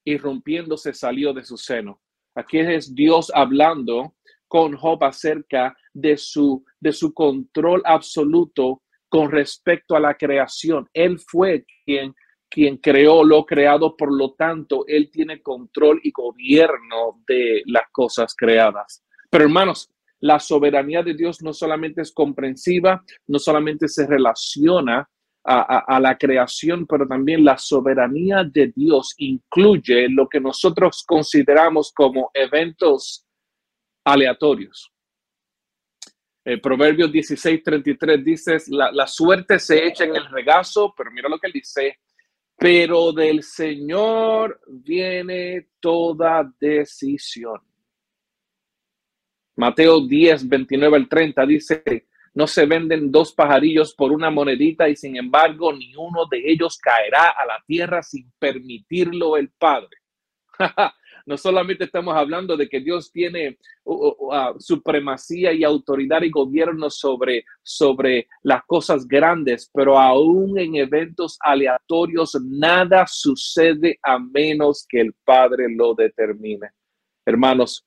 irrumpiéndose, 0.05 0.93
salió 0.93 1.33
de 1.33 1.43
su 1.43 1.57
seno. 1.57 1.99
Aquí 2.35 2.59
es 2.59 2.93
Dios 2.93 3.31
hablando 3.33 4.15
con 4.53 4.77
Job 4.77 5.03
acerca 5.03 5.75
de 5.91 6.15
su, 6.15 6.63
de 6.79 6.91
su 6.91 7.11
control 7.11 7.81
absoluto 7.85 8.83
con 9.09 9.31
respecto 9.31 9.95
a 9.95 9.99
la 9.99 10.13
creación. 10.13 10.87
Él 10.93 11.17
fue 11.17 11.65
quien, 11.83 12.13
quien 12.47 12.77
creó 12.77 13.23
lo 13.23 13.47
creado, 13.47 13.97
por 13.97 14.15
lo 14.15 14.33
tanto, 14.33 14.85
él 14.85 15.09
tiene 15.11 15.41
control 15.41 15.99
y 16.03 16.11
gobierno 16.11 17.23
de 17.27 17.63
las 17.65 17.85
cosas 17.91 18.35
creadas. 18.37 19.03
Pero 19.31 19.45
hermanos, 19.45 19.89
la 20.19 20.39
soberanía 20.39 21.01
de 21.01 21.15
Dios 21.15 21.41
no 21.41 21.51
solamente 21.51 22.03
es 22.03 22.11
comprensiva, 22.11 23.03
no 23.25 23.39
solamente 23.39 23.87
se 23.87 24.05
relaciona 24.05 25.09
a, 25.45 25.99
la 25.99 26.15
creación, 26.15 26.85
pero 26.85 27.07
también 27.07 27.43
la 27.43 27.57
soberanía 27.57 28.43
de 28.43 28.71
Dios 28.73 29.15
incluye 29.17 30.07
lo 30.09 30.29
que 30.29 30.39
nosotros 30.39 31.03
consideramos 31.05 31.91
como 31.91 32.29
eventos 32.35 33.22
aleatorios. 34.03 34.91
El 36.43 36.59
Proverbios 36.59 37.11
16, 37.11 37.63
33 37.63 38.23
dice, 38.23 38.57
la, 38.67 38.91
la 38.91 39.07
suerte 39.07 39.59
se 39.59 39.87
echa 39.87 40.03
en 40.03 40.15
el 40.15 40.29
regazo, 40.29 40.93
pero 40.95 41.09
mira 41.11 41.29
lo 41.29 41.39
que 41.39 41.49
dice, 41.51 41.99
pero 42.57 43.13
del 43.13 43.43
Señor 43.43 44.59
viene 44.67 45.69
toda 45.79 46.51
decisión. 46.59 47.61
Mateo 49.55 50.05
10, 50.05 50.49
29 50.49 50.97
al 50.97 51.07
30 51.07 51.45
dice, 51.45 52.07
no 52.33 52.47
se 52.47 52.65
venden 52.65 53.11
dos 53.11 53.33
pajarillos 53.33 53.93
por 53.93 54.11
una 54.11 54.31
monedita 54.31 54.89
y 54.89 54.95
sin 54.95 55.15
embargo 55.17 55.71
ni 55.71 55.95
uno 55.95 56.25
de 56.29 56.41
ellos 56.45 56.77
caerá 56.77 57.29
a 57.29 57.45
la 57.45 57.63
tierra 57.65 58.01
sin 58.01 58.31
permitirlo 58.39 59.37
el 59.37 59.51
Padre. 59.51 59.97
no 61.25 61.37
solamente 61.37 61.85
estamos 61.85 62.15
hablando 62.15 62.57
de 62.57 62.67
que 62.67 62.79
Dios 62.79 63.11
tiene 63.11 63.57
supremacía 64.59 65.53
y 65.53 65.63
autoridad 65.63 66.21
y 66.21 66.29
gobierno 66.29 66.89
sobre, 66.89 67.45
sobre 67.61 68.27
las 68.41 68.63
cosas 68.65 69.07
grandes, 69.07 69.69
pero 69.73 69.97
aún 69.97 70.59
en 70.59 70.75
eventos 70.75 71.37
aleatorios 71.41 72.37
nada 72.43 73.05
sucede 73.07 73.99
a 74.03 74.19
menos 74.19 74.85
que 74.87 75.01
el 75.01 75.13
Padre 75.23 75.67
lo 75.69 75.93
determine. 75.93 76.69
Hermanos, 77.25 77.85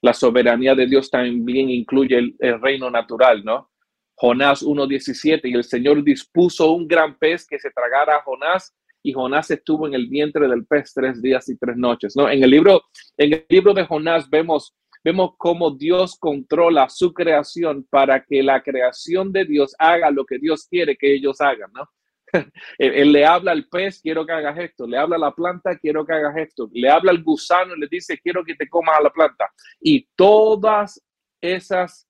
la 0.00 0.12
soberanía 0.12 0.74
de 0.74 0.86
Dios 0.86 1.10
también 1.10 1.70
incluye 1.70 2.34
el 2.38 2.60
reino 2.60 2.90
natural, 2.90 3.44
¿no? 3.44 3.70
Jonás 4.14 4.62
1.17, 4.62 5.42
y 5.44 5.54
el 5.54 5.64
Señor 5.64 6.02
dispuso 6.02 6.72
un 6.72 6.88
gran 6.88 7.18
pez 7.18 7.46
que 7.46 7.58
se 7.58 7.70
tragara 7.70 8.16
a 8.16 8.22
Jonás, 8.22 8.74
y 9.06 9.12
Jonás 9.12 9.48
estuvo 9.52 9.86
en 9.86 9.94
el 9.94 10.08
vientre 10.08 10.48
del 10.48 10.66
pez 10.66 10.92
tres 10.92 11.22
días 11.22 11.48
y 11.48 11.56
tres 11.56 11.76
noches. 11.76 12.16
¿no? 12.16 12.28
En, 12.28 12.42
el 12.42 12.50
libro, 12.50 12.82
en 13.16 13.34
el 13.34 13.46
libro 13.48 13.72
de 13.72 13.86
Jonás 13.86 14.28
vemos, 14.28 14.74
vemos 15.04 15.34
cómo 15.38 15.70
Dios 15.70 16.16
controla 16.18 16.88
su 16.88 17.12
creación 17.12 17.86
para 17.88 18.24
que 18.24 18.42
la 18.42 18.60
creación 18.64 19.32
de 19.32 19.44
Dios 19.44 19.76
haga 19.78 20.10
lo 20.10 20.24
que 20.24 20.38
Dios 20.38 20.66
quiere 20.68 20.96
que 20.96 21.14
ellos 21.14 21.40
hagan. 21.40 21.70
¿no? 21.72 21.88
él, 22.78 23.12
le 23.12 23.24
habla 23.24 23.52
al 23.52 23.68
pez, 23.68 24.00
quiero 24.02 24.26
que 24.26 24.32
hagas 24.32 24.58
esto. 24.58 24.88
Le 24.88 24.98
habla 24.98 25.14
a 25.14 25.20
la 25.20 25.30
planta, 25.32 25.78
quiero 25.78 26.04
que 26.04 26.12
hagas 26.12 26.36
esto. 26.38 26.68
Le 26.72 26.90
habla 26.90 27.12
al 27.12 27.22
gusano 27.22 27.76
y 27.76 27.78
le 27.78 27.86
dice, 27.88 28.18
quiero 28.18 28.44
que 28.44 28.56
te 28.56 28.68
comas 28.68 28.98
a 28.98 29.04
la 29.04 29.10
planta. 29.10 29.48
Y 29.80 30.08
todas 30.16 31.00
esas 31.40 32.08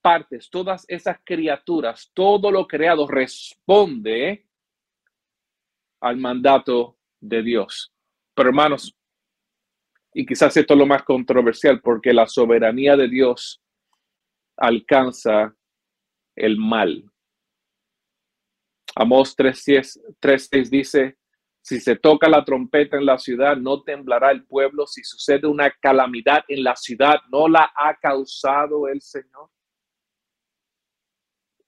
partes, 0.00 0.48
todas 0.48 0.86
esas 0.88 1.18
criaturas, 1.22 2.10
todo 2.14 2.50
lo 2.50 2.66
creado 2.66 3.06
responde 3.06 4.45
al 6.08 6.16
mandato 6.18 6.96
de 7.20 7.42
Dios. 7.42 7.92
Pero 8.34 8.50
hermanos, 8.50 8.94
y 10.14 10.24
quizás 10.24 10.56
esto 10.56 10.74
es 10.74 10.78
lo 10.78 10.86
más 10.86 11.02
controversial, 11.02 11.80
porque 11.80 12.12
la 12.12 12.26
soberanía 12.26 12.96
de 12.96 13.08
Dios 13.08 13.62
alcanza 14.56 15.54
el 16.34 16.56
mal. 16.56 17.04
Amós 18.94 19.36
3.6 19.36 20.70
dice, 20.70 21.18
si 21.60 21.80
se 21.80 21.96
toca 21.96 22.28
la 22.28 22.44
trompeta 22.44 22.96
en 22.96 23.04
la 23.04 23.18
ciudad, 23.18 23.56
no 23.56 23.82
temblará 23.82 24.30
el 24.30 24.46
pueblo. 24.46 24.86
Si 24.86 25.02
sucede 25.02 25.46
una 25.46 25.70
calamidad 25.70 26.44
en 26.48 26.62
la 26.62 26.76
ciudad, 26.76 27.16
no 27.30 27.48
la 27.48 27.72
ha 27.76 27.94
causado 27.96 28.86
el 28.88 29.02
Señor. 29.02 29.50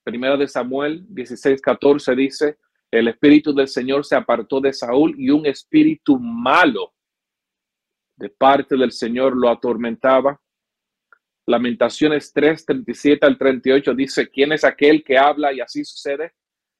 Primera 0.04 0.36
de 0.36 0.48
Samuel 0.48 1.04
16, 1.08 1.60
14 1.60 2.14
dice, 2.14 2.58
el 2.90 3.08
espíritu 3.08 3.54
del 3.54 3.68
Señor 3.68 4.04
se 4.04 4.16
apartó 4.16 4.60
de 4.60 4.72
Saúl 4.72 5.14
y 5.18 5.30
un 5.30 5.46
espíritu 5.46 6.18
malo 6.18 6.94
de 8.16 8.30
parte 8.30 8.76
del 8.76 8.92
Señor 8.92 9.36
lo 9.36 9.48
atormentaba. 9.48 10.40
Lamentaciones 11.46 12.32
3, 12.32 12.66
37 12.66 13.24
al 13.24 13.38
38 13.38 13.94
dice, 13.94 14.28
¿quién 14.28 14.52
es 14.52 14.64
aquel 14.64 15.02
que 15.02 15.16
habla 15.16 15.52
y 15.52 15.60
así 15.60 15.84
sucede? 15.84 16.32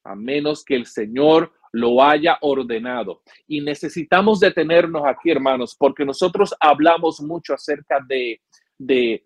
A 0.05 0.15
menos 0.15 0.65
que 0.65 0.75
el 0.75 0.87
Señor 0.87 1.53
lo 1.73 2.03
haya 2.03 2.39
ordenado. 2.41 3.23
Y 3.47 3.61
necesitamos 3.61 4.41
detenernos 4.41 5.03
aquí, 5.07 5.31
hermanos, 5.31 5.77
porque 5.79 6.05
nosotros 6.05 6.55
hablamos 6.61 7.21
mucho 7.21 7.55
acerca 7.55 8.05
de, 8.07 8.43
de, 8.79 9.25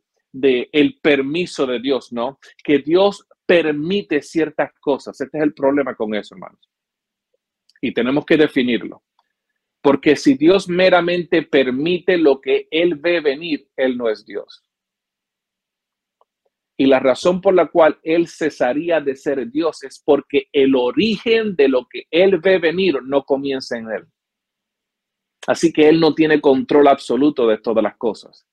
el 0.73 0.99
permiso 1.01 1.67
de 1.67 1.81
Dios, 1.81 2.13
¿no? 2.13 2.39
Que 2.63 2.79
Dios 2.79 3.27
permite 3.47 4.23
ciertas 4.23 4.73
cosas. 4.81 5.21
Este 5.21 5.39
es 5.39 5.45
el 5.45 5.55
problema 5.55 5.95
con 5.95 6.15
eso, 6.15 6.35
hermanos. 6.35 6.72
Y 7.83 7.93
tenemos 7.93 8.25
que 8.25 8.39
definirlo. 8.39 9.03
Porque 9.83 10.17
si 10.17 10.35
Dios 10.35 10.69
meramente 10.69 11.43
permite 11.43 12.17
lo 12.17 12.41
que 12.41 12.69
Él 12.71 12.95
ve 12.95 13.21
venir, 13.21 13.69
Él 13.77 13.99
no 13.99 14.09
es 14.09 14.25
Dios. 14.25 14.63
Y 16.77 16.87
la 16.87 17.01
razón 17.01 17.41
por 17.41 17.55
la 17.55 17.67
cual 17.67 17.99
Él 18.03 18.29
cesaría 18.29 19.01
de 19.01 19.17
ser 19.17 19.51
Dios 19.51 19.83
es 19.83 20.01
porque 20.05 20.49
el 20.53 20.75
origen 20.77 21.55
de 21.57 21.69
lo 21.69 21.87
que 21.91 22.05
Él 22.11 22.39
ve 22.39 22.59
venir 22.59 23.03
no 23.03 23.25
comienza 23.25 23.77
en 23.77 23.91
Él. 23.91 24.07
Así 25.47 25.73
que 25.73 25.89
Él 25.89 25.99
no 25.99 26.15
tiene 26.15 26.41
control 26.41 26.87
absoluto 26.87 27.47
de 27.49 27.59
todas 27.59 27.83
las 27.83 27.97
cosas. 27.97 28.47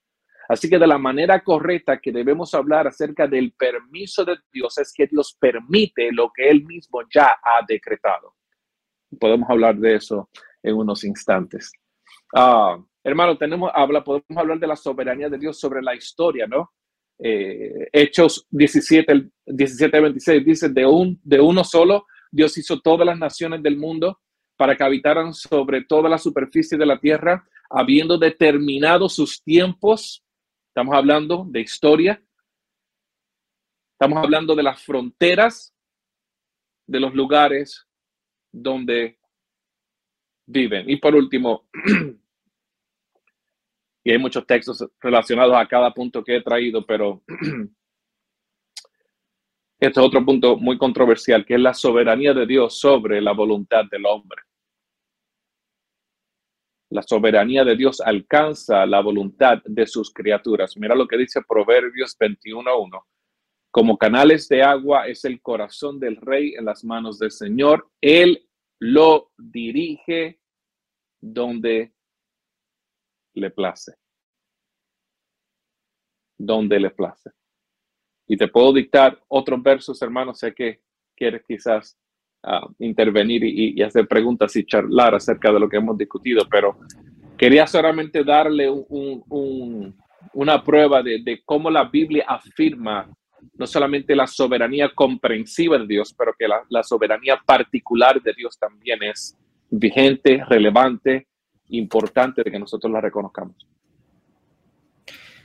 Así 0.48 0.68
que 0.68 0.80
de 0.80 0.88
la 0.88 0.98
manera 0.98 1.44
correcta 1.44 2.00
que 2.00 2.12
debemos 2.12 2.56
hablar 2.56 2.88
acerca 2.88 3.28
del 3.28 3.52
permiso 3.52 4.26
de 4.26 4.36
Dios 4.52 4.80
es 4.80 4.92
que 4.92 5.06
Dios 5.06 5.38
permite 5.40 6.12
lo 6.12 6.32
que 6.34 6.50
Él 6.50 6.66
mismo 6.66 7.02
ya 7.14 7.38
ha 7.44 7.64
decretado. 7.68 8.34
Podemos 9.18 9.50
hablar 9.50 9.78
de 9.78 9.96
eso 9.96 10.30
en 10.62 10.76
unos 10.76 11.04
instantes. 11.04 11.72
Ah, 12.36 12.78
hermano, 13.04 13.38
tenemos, 13.38 13.72
habla, 13.74 14.04
podemos 14.04 14.38
hablar 14.38 14.60
de 14.60 14.68
la 14.68 14.76
soberanía 14.76 15.30
de 15.30 15.38
Dios 15.38 15.60
sobre 15.60 15.82
la 15.82 15.96
historia, 15.96 16.46
¿no? 16.48 16.72
Eh, 17.18 17.90
Hechos 17.92 18.46
17, 18.50 19.30
17, 19.46 20.00
26 20.00 20.46
dice, 20.46 20.70
de, 20.70 20.86
un, 20.86 21.20
de 21.24 21.40
uno 21.40 21.64
solo, 21.64 22.06
Dios 22.32 22.58
hizo 22.58 22.80
todas 22.80 23.06
las 23.06 23.18
naciones 23.18 23.62
del 23.64 23.78
mundo 23.78 24.20
para 24.56 24.76
que 24.76 24.84
habitaran 24.84 25.34
sobre 25.34 25.84
toda 25.86 26.10
la 26.10 26.18
superficie 26.18 26.78
de 26.78 26.86
la 26.86 27.00
tierra, 27.00 27.46
habiendo 27.70 28.18
determinado 28.18 29.10
sus 29.10 29.42
tiempos 29.44 30.24
Estamos 30.70 30.96
hablando 30.96 31.46
de 31.50 31.60
historia. 31.60 32.24
Estamos 33.94 34.24
hablando 34.24 34.56
de 34.56 34.64
las 34.64 34.82
fronteras 34.82 35.74
de 36.88 37.00
los 37.02 37.14
lugares 37.14 37.86
donde 38.52 39.20
viven. 40.46 40.90
Y 40.90 40.98
por 40.98 41.16
último, 41.16 41.70
y 44.04 44.12
hay 44.12 44.18
muchos 44.18 44.46
textos 44.46 44.86
relacionados 45.00 45.56
a 45.56 45.68
cada 45.68 45.94
punto 45.94 46.24
que 46.24 46.38
he 46.38 46.42
traído, 46.42 46.86
pero 46.86 47.24
este 49.80 50.00
es 50.00 50.06
otro 50.06 50.26
punto 50.26 50.58
muy 50.58 50.78
controversial, 50.78 51.46
que 51.46 51.56
es 51.56 51.62
la 51.62 51.74
soberanía 51.74 52.34
de 52.34 52.46
Dios 52.46 52.80
sobre 52.80 53.22
la 53.22 53.34
voluntad 53.34 53.86
del 53.90 54.06
hombre. 54.06 54.42
La 56.92 57.04
soberanía 57.04 57.64
de 57.64 57.76
Dios 57.76 58.02
alcanza 58.02 58.84
la 58.88 59.00
voluntad 59.02 59.62
de 59.64 59.86
sus 59.86 60.12
criaturas. 60.12 60.76
Mira 60.76 60.96
lo 60.96 61.08
que 61.08 61.18
dice 61.18 61.42
Proverbios 61.48 62.18
21.1. 62.18 63.04
Como 63.72 63.98
canales 63.98 64.48
de 64.48 64.64
agua 64.64 65.08
es 65.08 65.26
el 65.26 65.42
corazón 65.42 66.00
del 66.00 66.18
rey 66.18 66.56
en 66.56 66.66
las 66.66 66.84
manos 66.84 67.20
del 67.20 67.32
Señor. 67.32 67.90
Él 68.02 68.48
lo 68.80 69.32
dirige 69.38 70.40
donde 71.22 71.94
le 73.36 73.52
place. 73.52 73.94
Donde 76.38 76.80
le 76.80 76.90
place. 76.90 77.32
Y 78.28 78.38
te 78.38 78.48
puedo 78.48 78.74
dictar 78.74 79.22
otros 79.28 79.62
versos, 79.62 80.02
hermanos. 80.02 80.40
Sé 80.40 80.54
que 80.54 80.82
quieres 81.16 81.44
quizás 81.48 81.98
intervenir 82.80 83.44
y, 83.44 83.82
hacer 83.84 84.08
preguntas 84.08 84.56
y 84.56 84.66
charlar 84.66 85.14
acerca 85.14 85.52
de 85.52 85.60
lo 85.60 85.68
que 85.68 85.76
hemos 85.76 85.98
discutido, 85.98 86.48
pero 86.50 86.80
Quería 87.40 87.66
solamente 87.68 88.26
darle 88.26 88.70
una 88.70 90.64
prueba 90.66 91.02
de, 91.02 91.42
cómo 91.46 91.72
la 91.72 91.86
Biblia 91.86 92.26
afirma 92.28 93.10
no 93.58 93.68
solamente 93.68 94.16
la 94.16 94.28
soberanía 94.28 94.92
comprensiva 94.94 95.78
de 95.78 95.88
Dios, 95.88 96.14
pero 96.18 96.34
que 96.38 96.48
la, 96.48 96.62
la 96.70 96.84
soberanía 96.84 97.40
particular 97.46 98.22
de 98.22 98.34
Dios 98.34 98.58
también 98.58 99.04
es 99.04 99.38
vigente, 99.70 100.44
relevante, 100.48 101.28
importante 101.70 102.44
de 102.44 102.52
que 102.52 102.60
nosotros 102.60 102.92
la 102.92 103.02
reconozcamos. 103.02 103.56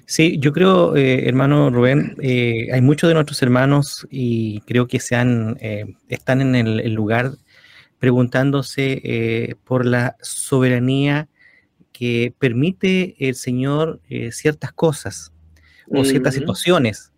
Sí, 0.07 0.37
yo 0.39 0.53
creo, 0.53 0.97
eh, 0.97 1.27
hermano 1.27 1.71
Rubén, 1.71 2.17
eh, 2.21 2.69
hay 2.73 2.83
muchos 2.83 3.09
de 3.09 3.15
nuestros 3.15 3.43
hermanos 3.43 4.07
y 4.11 4.61
creo 4.63 4.87
que 4.87 5.01
se 5.01 5.17
han, 5.17 5.57
eh, 5.61 5.97
están 6.09 6.43
en 6.43 6.55
el, 6.55 6.93
lugar 6.93 7.33
preguntándose 7.99 9.57
por 9.65 9.87
la 9.87 10.17
soberanía 10.21 11.29
que 11.91 12.35
permite 12.39 13.15
el 13.19 13.35
Señor 13.35 14.03
ciertas 14.31 14.73
cosas 14.73 15.33
o 15.91 16.05
ciertas 16.05 16.35
situaciones, 16.35 17.13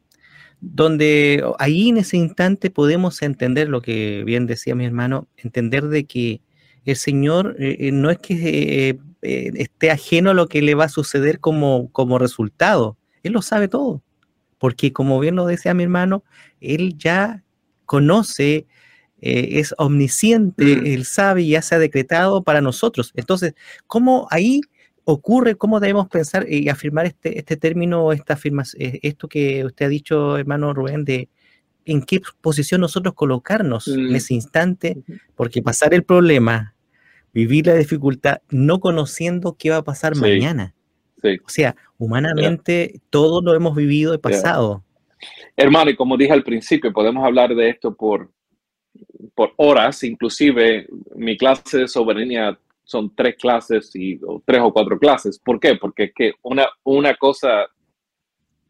donde 0.60 1.44
ahí 1.58 1.90
en 1.90 1.98
ese 1.98 2.16
instante 2.16 2.70
podemos 2.70 3.22
entender 3.22 3.68
lo 3.68 3.82
que 3.82 4.25
bien 4.25 4.46
decía 4.46 4.75
mi 4.75 4.84
hermano, 4.84 5.28
entender 5.36 5.88
de 5.88 6.04
que 6.04 6.40
el 6.84 6.96
Señor 6.96 7.56
no 7.58 8.10
es 8.10 8.18
que 8.18 8.98
eh, 9.22 9.50
esté 9.56 9.90
ajeno 9.90 10.30
a 10.30 10.34
lo 10.34 10.46
que 10.46 10.62
le 10.62 10.76
va 10.76 10.84
a 10.84 10.88
suceder 10.88 11.40
como, 11.40 11.90
como 11.90 12.18
resultado. 12.18 12.96
Él 13.25 13.32
lo 13.32 13.42
sabe 13.42 13.66
todo, 13.66 14.00
porque 14.58 14.92
como 14.92 15.18
bien 15.18 15.34
lo 15.34 15.46
decía 15.46 15.75
mi 15.75 15.82
hermano, 15.82 16.22
él 16.60 16.96
ya 16.96 17.42
conoce, 17.86 18.66
eh, 19.20 19.48
es 19.58 19.75
omnisciente, 19.78 20.76
mm. 20.76 20.86
él 20.86 21.04
sabe 21.06 21.42
y 21.42 21.48
ya 21.50 21.62
se 21.62 21.75
ha 21.75 21.78
decretado 21.80 22.44
para 22.44 22.60
nosotros. 22.60 23.10
Entonces, 23.16 23.54
¿cómo 23.88 24.28
ahí 24.30 24.60
ocurre, 25.08 25.54
cómo 25.54 25.78
debemos 25.78 26.08
pensar 26.08 26.46
y 26.48 26.68
afirmar 26.68 27.06
este, 27.06 27.38
este 27.38 27.56
término, 27.56 28.12
esta 28.12 28.34
afirmación, 28.34 28.82
eh, 28.82 28.98
esto 29.02 29.28
que 29.28 29.64
usted 29.64 29.86
ha 29.86 29.88
dicho, 29.88 30.36
hermano 30.36 30.75
Rubén, 30.75 31.04
de 31.04 31.28
en 31.84 32.02
qué 32.02 32.20
posición 32.40 32.80
nosotros 32.80 33.14
colocarnos 33.14 33.86
en 33.86 34.10
mm. 34.10 34.16
ese 34.16 34.34
instante, 34.34 34.98
porque 35.36 35.62
pasar 35.62 35.94
el 35.94 36.02
problema 36.02 36.75
vivir 37.32 37.66
la 37.66 37.75
dificultad 37.75 38.38
no 38.50 38.80
conociendo 38.80 39.56
qué 39.58 39.70
va 39.70 39.76
a 39.76 39.84
pasar 39.84 40.16
mañana. 40.16 40.75
O 41.44 41.48
sea, 41.48 41.76
humanamente 41.98 43.00
todo 43.10 43.42
lo 43.42 43.54
hemos 43.54 43.76
vivido 43.76 44.14
y 44.14 44.18
pasado. 44.18 44.82
Hermano, 45.54 45.90
y 45.90 45.96
como 45.96 46.16
dije 46.16 46.32
al 46.32 46.42
principio, 46.42 46.92
podemos 46.94 47.25
hablar 47.25 47.54
de 47.54 47.68
esto 47.68 47.94
por, 47.94 48.32
por 49.34 49.52
horas, 49.56 50.02
inclusive 50.02 50.88
mi 51.14 51.36
clase 51.36 51.78
de 51.78 51.88
soberanía 51.88 52.58
son 52.86 53.14
tres 53.14 53.36
clases 53.36 53.90
y 53.94 54.18
o 54.24 54.40
tres 54.46 54.60
o 54.62 54.72
cuatro 54.72 54.98
clases. 54.98 55.38
¿Por 55.40 55.58
qué? 55.58 55.74
Porque 55.74 56.04
es 56.04 56.12
que 56.14 56.32
una, 56.42 56.66
una 56.84 57.14
cosa 57.16 57.66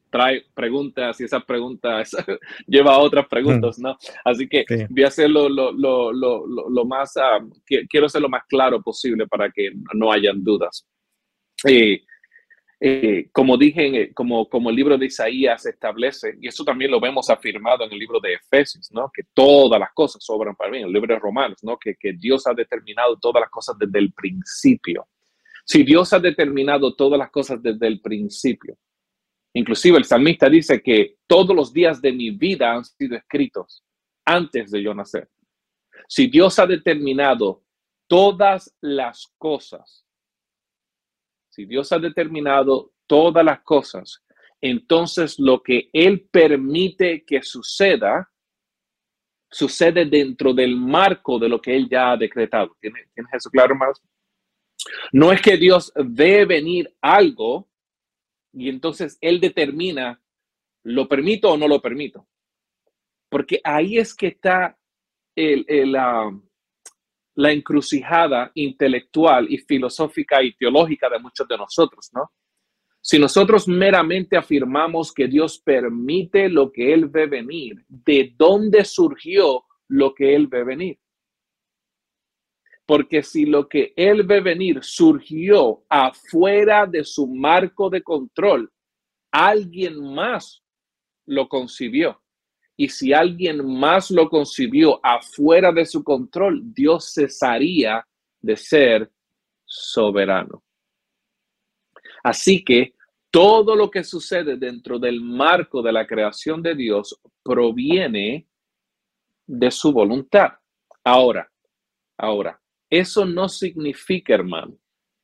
trae 0.09 0.47
preguntas 0.55 1.21
y 1.21 1.25
esas 1.25 1.45
preguntas 1.45 2.17
lleva 2.67 2.95
a 2.95 2.99
otras 2.99 3.27
preguntas, 3.29 3.79
¿no? 3.79 3.97
Así 4.25 4.49
que 4.49 4.65
voy 4.89 5.05
a 5.05 5.09
hacerlo 5.09 5.51
lo, 5.51 5.71
lo, 5.71 6.13
lo, 6.13 6.47
lo 6.47 6.85
más, 6.87 7.15
ah, 7.19 7.41
quiero 7.89 8.09
ser 8.09 8.23
lo 8.23 8.31
más 8.31 8.45
claro 8.49 8.81
posible 8.81 9.27
para 9.27 9.51
que 9.51 9.71
no 9.95 10.11
hayan 10.11 10.43
dudas. 10.43 10.87
Eh, 11.69 12.03
eh, 12.79 13.29
como 13.33 13.57
dije, 13.57 14.13
como, 14.13 14.49
como 14.49 14.71
el 14.71 14.77
libro 14.77 14.99
de 14.99 15.07
Isaías 15.07 15.65
establece, 15.67 16.37
y 16.41 16.49
eso 16.49 16.65
también 16.65 16.91
lo 16.91 17.01
vemos 17.01 17.31
afirmado 17.31 17.85
en 17.85 17.93
el 17.93 17.99
libro 17.99 18.21
de 18.21 18.35
Efesios, 18.35 18.91
¿no? 18.93 19.11
Que 19.13 19.23
todas 19.33 19.81
las 19.81 19.93
cosas 19.95 20.23
sobran 20.25 20.55
para 20.55 20.71
mí, 20.71 20.79
en 20.79 20.87
el 20.87 20.93
libro 20.93 21.15
de 21.15 21.21
Romanos, 21.21 21.59
¿no? 21.63 21.79
Que, 21.79 21.95
que 21.97 22.13
Dios 22.13 22.47
ha 22.47 22.55
determinado 22.55 23.19
todas 23.19 23.41
las 23.41 23.51
cosas 23.51 23.77
desde 23.79 23.99
el 23.99 24.13
principio. 24.13 25.09
Si 25.65 25.83
Dios 25.83 26.13
ha 26.13 26.21
determinado 26.21 26.95
todas 26.95 27.19
las 27.19 27.31
cosas 27.31 27.63
desde 27.63 27.87
el 27.87 28.01
principio, 28.01 28.77
Inclusive 29.57 29.97
el 29.97 30.05
salmista 30.05 30.51
dice 30.51 30.83
que 30.83 31.17
todos 31.27 31.57
los 31.57 31.73
días 31.73 32.03
de 32.03 32.13
mi 32.13 32.31
vida 32.31 32.75
han 32.75 32.85
sido 32.85 33.17
escritos 33.17 33.83
antes 34.23 34.71
de 34.71 34.83
yo 34.83 34.93
nacer. 34.93 35.31
Si 36.09 36.27
Dios 36.27 36.59
ha 36.59 36.67
determinado 36.67 37.65
todas 38.07 38.77
las 38.83 39.33
cosas, 39.39 40.06
si 41.57 41.65
Dios 41.65 41.91
ha 41.91 41.99
determinado 41.99 42.93
todas 43.07 43.43
las 43.43 43.61
cosas, 43.63 44.23
entonces 44.61 45.39
lo 45.39 45.63
que 45.63 45.89
Él 45.91 46.29
permite 46.31 47.25
que 47.25 47.43
suceda, 47.43 48.31
sucede 49.51 50.05
dentro 50.05 50.53
del 50.53 50.77
marco 50.77 51.39
de 51.39 51.49
lo 51.49 51.59
que 51.59 51.75
Él 51.75 51.89
ya 51.91 52.13
ha 52.13 52.17
decretado. 52.19 52.77
¿Tienes, 52.79 53.09
eso 53.33 53.49
claro, 53.49 53.75
más? 53.75 53.99
No 55.13 55.33
es 55.33 55.41
que 55.41 55.57
Dios 55.57 55.91
ve 55.97 56.45
venir 56.45 56.95
algo 57.01 57.71
y 58.53 58.69
entonces 58.69 59.17
él 59.23 59.41
determina, 59.41 60.21
¿lo 60.85 61.09
permito 61.09 61.51
o 61.51 61.57
no 61.57 61.69
lo 61.69 61.81
permito? 61.81 62.29
Porque 63.31 63.61
ahí 63.65 63.97
es 63.97 64.15
que 64.15 64.29
está 64.29 64.79
la, 65.35 66.31
la 67.37 67.53
encrucijada 67.53 68.51
intelectual 68.55 69.47
y 69.51 69.59
filosófica 69.59 70.43
y 70.43 70.55
teológica 70.55 71.09
de 71.09 71.19
muchos 71.19 71.47
de 71.47 71.57
nosotros, 71.57 72.11
¿no? 72.13 72.33
Si 73.01 73.19
nosotros 73.19 73.69
meramente 73.69 74.37
afirmamos 74.37 75.13
que 75.13 75.29
Dios 75.29 75.61
permite 75.61 76.49
lo 76.49 76.73
que 76.73 76.93
Él 76.93 77.07
ve 77.07 77.27
venir, 77.27 77.85
¿de 77.89 78.35
dónde 78.37 78.85
surgió 78.85 79.65
lo 79.89 80.13
que 80.13 80.35
Él 80.35 80.49
ve 80.49 80.65
venir? 80.65 80.99
Porque 82.87 83.25
si 83.25 83.47
lo 83.47 83.69
que 83.69 83.93
él 83.97 84.23
ve 84.23 84.41
venir 84.41 84.79
surgió 84.83 85.85
afuera 85.89 86.87
de 86.87 87.05
su 87.05 87.27
marco 87.27 87.91
de 87.91 88.01
control, 88.03 88.73
alguien 89.33 90.15
más 90.15 90.63
lo 91.27 91.49
concibió. 91.49 92.23
Y 92.77 92.89
si 92.89 93.13
alguien 93.13 93.67
más 93.79 94.11
lo 94.11 94.29
concibió 94.29 95.01
afuera 95.05 95.73
de 95.73 95.87
su 95.87 96.05
control, 96.05 96.63
Dios 96.75 97.13
cesaría 97.15 98.07
de 98.41 98.57
ser 98.57 99.11
soberano. 99.65 100.63
Así 102.23 102.65
que 102.65 102.95
todo 103.31 103.75
lo 103.77 103.91
que 103.91 104.05
sucede 104.05 104.57
dentro 104.57 104.99
del 104.99 105.21
marco 105.21 105.83
de 105.83 105.93
la 105.93 106.07
creación 106.07 106.63
de 106.63 106.75
Dios 106.75 107.19
proviene 107.43 108.47
de 109.47 109.71
su 109.71 109.93
voluntad. 109.93 110.53
Ahora, 111.05 111.51
ahora, 112.19 112.61
eso 112.91 113.25
no 113.25 113.49
significa, 113.49 114.35
hermano, 114.35 114.77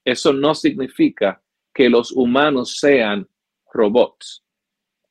eso 0.05 0.33
no 0.33 0.55
significa 0.55 1.43
que 1.73 1.89
los 1.89 2.13
humanos 2.13 2.79
sean 2.79 3.29
robots. 3.73 4.45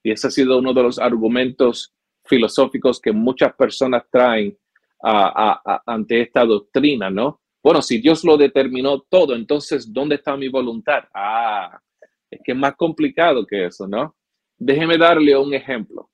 Y 0.03 0.11
ese 0.11 0.27
ha 0.27 0.31
sido 0.31 0.59
uno 0.59 0.73
de 0.73 0.83
los 0.83 0.99
argumentos 0.99 1.93
filosóficos 2.25 2.99
que 2.99 3.11
muchas 3.11 3.53
personas 3.53 4.03
traen 4.11 4.57
ante 5.03 6.21
esta 6.21 6.45
doctrina, 6.45 7.09
¿no? 7.09 7.41
Bueno, 7.63 7.81
si 7.81 7.99
Dios 7.99 8.23
lo 8.23 8.37
determinó 8.37 9.01
todo, 9.01 9.35
entonces, 9.35 9.91
¿dónde 9.91 10.15
está 10.15 10.35
mi 10.35 10.47
voluntad? 10.47 11.03
Ah, 11.13 11.79
es 12.29 12.39
que 12.43 12.51
es 12.53 12.57
más 12.57 12.75
complicado 12.75 13.45
que 13.45 13.65
eso, 13.65 13.87
¿no? 13.87 14.15
Déjeme 14.57 14.97
darle 14.97 15.35
un 15.37 15.53
ejemplo. 15.53 16.09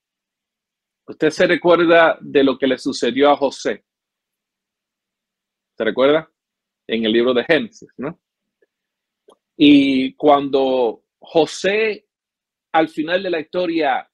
Usted 1.05 1.29
se 1.29 1.47
recuerda 1.47 2.17
de 2.19 2.43
lo 2.43 2.57
que 2.57 2.67
le 2.67 2.77
sucedió 2.77 3.29
a 3.29 3.37
José. 3.37 3.85
¿Se 5.77 5.83
recuerda? 5.83 6.29
En 6.87 7.05
el 7.05 7.11
libro 7.11 7.33
de 7.33 7.43
Génesis, 7.43 7.89
¿no? 7.97 8.19
Y 9.55 10.13
cuando 10.13 11.03
José 11.19 12.07
al 12.71 12.89
final 12.89 13.23
de 13.23 13.29
la 13.29 13.39
historia 13.39 14.09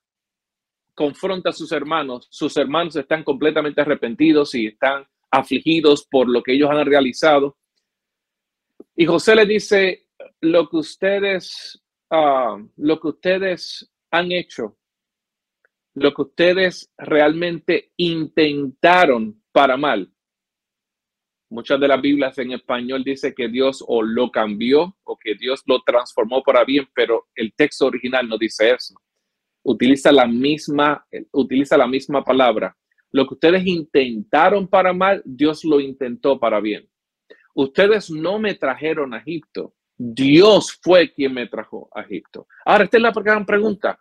confronta 0.94 1.50
a 1.50 1.54
sus 1.54 1.72
hermanos, 1.72 2.28
sus 2.30 2.56
hermanos 2.58 2.96
están 2.96 3.24
completamente 3.24 3.82
arrepentidos 3.82 4.54
y 4.56 4.68
están 4.68 5.06
afligidos 5.32 6.06
por 6.10 6.30
lo 6.30 6.44
que 6.44 6.54
ellos 6.54 6.70
han 6.70 6.86
realizado. 6.86 7.58
Y 8.96 9.06
José 9.06 9.36
le 9.36 9.46
dice, 9.46 10.08
lo 10.42 10.70
que 10.70 10.78
ustedes, 10.78 11.82
ah, 12.12 12.58
lo 12.78 13.00
que 13.00 13.08
ustedes 13.08 13.92
han 14.12 14.32
hecho, 14.32 14.78
lo 15.96 16.14
que 16.14 16.22
ustedes 16.22 16.92
realmente 16.98 17.92
intentaron 17.98 19.44
para 19.52 19.78
mal, 19.78 20.14
Muchas 21.54 21.80
de 21.80 21.88
las 21.88 22.02
Biblias 22.02 22.36
en 22.40 22.52
español 22.52 23.04
dice 23.04 23.36
que 23.36 23.48
Dios 23.48 23.86
o 23.88 24.02
lo 24.02 24.32
cambió 24.32 24.98
o 25.04 25.20
que 25.20 25.36
Dios 25.36 25.62
lo 25.68 25.84
transformó 25.84 26.42
para 26.42 26.66
bien, 26.66 26.90
pero 26.96 27.28
el 27.36 27.54
texto 27.54 27.86
original 27.86 28.28
no 28.28 28.40
dice 28.40 28.72
eso. 28.72 28.96
Utiliza 29.64 30.12
la 30.12 30.28
misma, 30.28 31.06
utiliza 31.32 31.78
la 31.78 31.88
misma 31.88 32.24
palabra. 32.24 32.76
Lo 33.12 33.28
que 33.28 33.36
ustedes 33.36 33.66
intentaron 33.66 34.68
para 34.68 34.94
mal, 34.94 35.22
Dios 35.26 35.64
lo 35.64 35.80
intentó 35.80 36.40
para 36.40 36.60
bien. 36.60 36.90
Ustedes 37.56 38.10
no 38.10 38.40
me 38.40 38.56
trajeron 38.56 39.14
a 39.14 39.20
Egipto. 39.20 39.76
Dios 39.96 40.78
fue 40.82 41.14
quien 41.14 41.34
me 41.34 41.48
trajo 41.48 41.90
a 41.94 42.02
Egipto. 42.02 42.48
Ahora, 42.66 42.86
esta 42.86 42.98
es 42.98 43.04
la 43.04 43.12
gran 43.12 43.46
pregunta. 43.46 44.00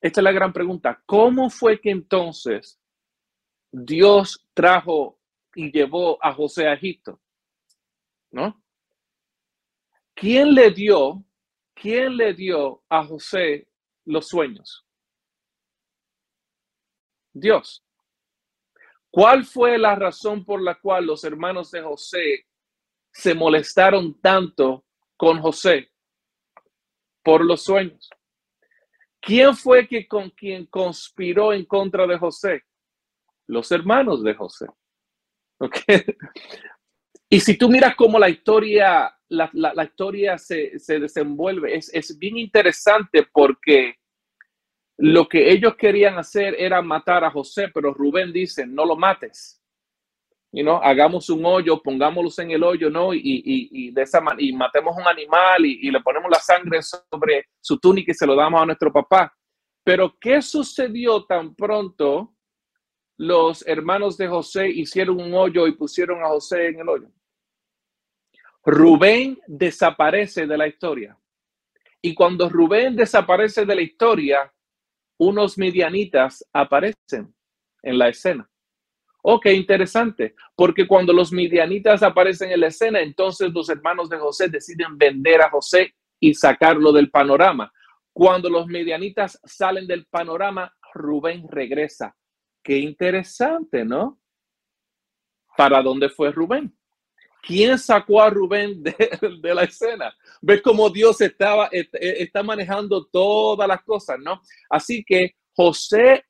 Esta 0.00 0.20
es 0.20 0.24
la 0.24 0.32
gran 0.32 0.52
pregunta. 0.52 1.02
¿Cómo 1.06 1.48
fue 1.48 1.80
que 1.80 1.90
entonces 1.90 2.78
Dios 3.70 4.46
trajo 4.52 5.18
y 5.54 5.70
llevó 5.72 6.18
a 6.22 6.32
José 6.32 6.66
a 6.66 6.74
Egipto. 6.74 7.20
¿No? 8.30 8.62
¿quién 10.16 10.54
le 10.54 10.70
dio, 10.70 11.22
quién 11.74 12.16
le 12.16 12.32
dio 12.34 12.82
a 12.88 13.04
José 13.04 13.68
los 14.06 14.28
sueños? 14.28 14.86
Dios. 17.32 17.84
¿Cuál 19.10 19.44
fue 19.44 19.78
la 19.78 19.94
razón 19.94 20.44
por 20.44 20.62
la 20.62 20.74
cual 20.74 21.06
los 21.06 21.24
hermanos 21.24 21.70
de 21.70 21.82
José 21.82 22.46
se 23.12 23.34
molestaron 23.34 24.20
tanto 24.20 24.84
con 25.16 25.40
José 25.40 25.90
por 27.22 27.44
los 27.44 27.62
sueños? 27.62 28.10
¿Quién 29.20 29.56
fue 29.56 29.88
que 29.88 30.06
con 30.06 30.30
quien 30.30 30.66
conspiró 30.66 31.52
en 31.52 31.64
contra 31.64 32.06
de 32.06 32.18
José? 32.18 32.64
Los 33.46 33.70
hermanos 33.72 34.22
de 34.22 34.34
José. 34.34 34.66
Y 37.28 37.40
si 37.40 37.58
tú 37.58 37.68
miras 37.68 37.96
cómo 37.96 38.20
la 38.20 38.28
historia, 38.28 39.15
la, 39.28 39.84
historia 39.84 40.38
se, 40.38 40.72
desenvuelve, 40.86 41.76
es, 41.76 41.90
es, 41.92 42.18
bien 42.18 42.36
interesante 42.38 43.26
porque 43.32 43.96
lo 44.98 45.28
que 45.28 45.50
ellos 45.50 45.76
querían 45.76 46.18
hacer 46.18 46.54
era 46.58 46.80
matar 46.82 47.24
a 47.24 47.30
José, 47.30 47.68
pero 47.72 47.92
Rubén 47.92 48.32
dice, 48.32 48.66
no 48.66 48.84
lo 48.84 48.96
mates. 48.96 49.62
You 50.52 50.62
know, 50.62 50.80
hagamos 50.82 51.28
un 51.28 51.44
hoyo, 51.44 51.82
pongámoslos 51.82 52.38
en 52.38 52.52
el 52.52 52.62
hoyo, 52.62 52.88
¿no? 52.88 53.12
Y, 53.12 53.20
y, 53.22 53.90
de 53.90 54.02
esa 54.02 54.22
y 54.38 54.52
matemos 54.52 54.96
un 54.96 55.06
animal 55.06 55.66
y, 55.66 55.80
y, 55.82 55.90
le 55.90 56.00
ponemos 56.00 56.30
la 56.30 56.38
sangre 56.38 56.80
sobre 56.82 57.48
su 57.60 57.78
túnica 57.78 58.12
y 58.12 58.14
se 58.14 58.26
lo 58.26 58.34
damos 58.34 58.62
a 58.62 58.66
nuestro 58.66 58.90
papá. 58.90 59.36
Pero 59.84 60.16
¿qué 60.18 60.40
sucedió 60.40 61.24
tan 61.26 61.54
pronto 61.54 62.32
los 63.18 63.66
hermanos 63.66 64.16
de 64.16 64.28
José 64.28 64.68
hicieron 64.68 65.20
un 65.20 65.34
hoyo 65.34 65.66
y 65.66 65.72
pusieron 65.72 66.22
a 66.22 66.28
José 66.28 66.68
en 66.68 66.80
el 66.80 66.88
hoyo? 66.88 67.08
Rubén 68.66 69.38
desaparece 69.46 70.44
de 70.44 70.58
la 70.58 70.66
historia. 70.66 71.16
Y 72.02 72.14
cuando 72.14 72.48
Rubén 72.48 72.96
desaparece 72.96 73.64
de 73.64 73.76
la 73.76 73.80
historia, 73.80 74.52
unos 75.18 75.56
midianitas 75.56 76.44
aparecen 76.52 77.32
en 77.80 77.98
la 77.98 78.08
escena. 78.08 78.50
Ok, 79.22 79.46
interesante, 79.46 80.34
porque 80.56 80.84
cuando 80.84 81.12
los 81.12 81.32
midianitas 81.32 82.02
aparecen 82.02 82.50
en 82.50 82.60
la 82.60 82.66
escena, 82.66 83.00
entonces 83.00 83.52
los 83.52 83.68
hermanos 83.68 84.10
de 84.10 84.18
José 84.18 84.48
deciden 84.48 84.98
vender 84.98 85.42
a 85.42 85.50
José 85.50 85.94
y 86.18 86.34
sacarlo 86.34 86.92
del 86.92 87.08
panorama. 87.08 87.72
Cuando 88.12 88.50
los 88.50 88.66
midianitas 88.66 89.40
salen 89.44 89.86
del 89.86 90.06
panorama, 90.06 90.74
Rubén 90.92 91.46
regresa. 91.48 92.16
Qué 92.64 92.78
interesante, 92.78 93.84
¿no? 93.84 94.20
¿Para 95.56 95.82
dónde 95.82 96.08
fue 96.08 96.32
Rubén? 96.32 96.76
¿Quién 97.46 97.78
sacó 97.78 98.20
a 98.20 98.28
Rubén 98.28 98.82
de, 98.82 99.54
la 99.54 99.62
escena? 99.62 100.12
¿Ves 100.42 100.60
cómo 100.62 100.90
Dios 100.90 101.20
estaba, 101.20 101.68
está 101.70 102.42
manejando 102.42 103.06
todas 103.06 103.68
las 103.68 103.82
cosas, 103.84 104.18
¿no? 104.18 104.42
Así 104.68 105.04
que 105.04 105.36
José 105.54 106.24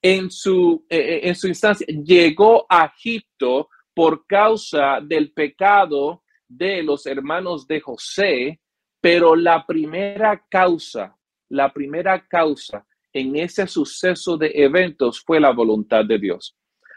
en 0.00 0.30
su, 0.30 0.86
eh, 0.88 0.98
eh, 0.98 1.20
en 1.28 1.34
su 1.34 1.48
instancia, 1.48 1.86
llegó 1.86 2.64
a 2.70 2.86
Egipto 2.96 3.68
por 3.92 4.26
causa 4.26 5.00
del 5.02 5.32
pecado 5.32 6.22
de 6.48 6.82
los 6.82 7.06
hermanos 7.06 7.66
de 7.66 7.80
José, 7.80 8.60
pero 9.00 9.36
la 9.36 9.66
primera 9.66 10.42
causa, 10.48 11.16
la 11.50 11.72
primera 11.72 12.26
causa 12.26 12.86
en 13.12 13.36
ese 13.36 13.66
suceso 13.66 14.36
de 14.36 14.52
eventos 14.54 15.20
fue 15.20 15.40
la 15.40 15.50
voluntad 15.50 16.04
de 16.04 16.18
Dios. 16.18 16.56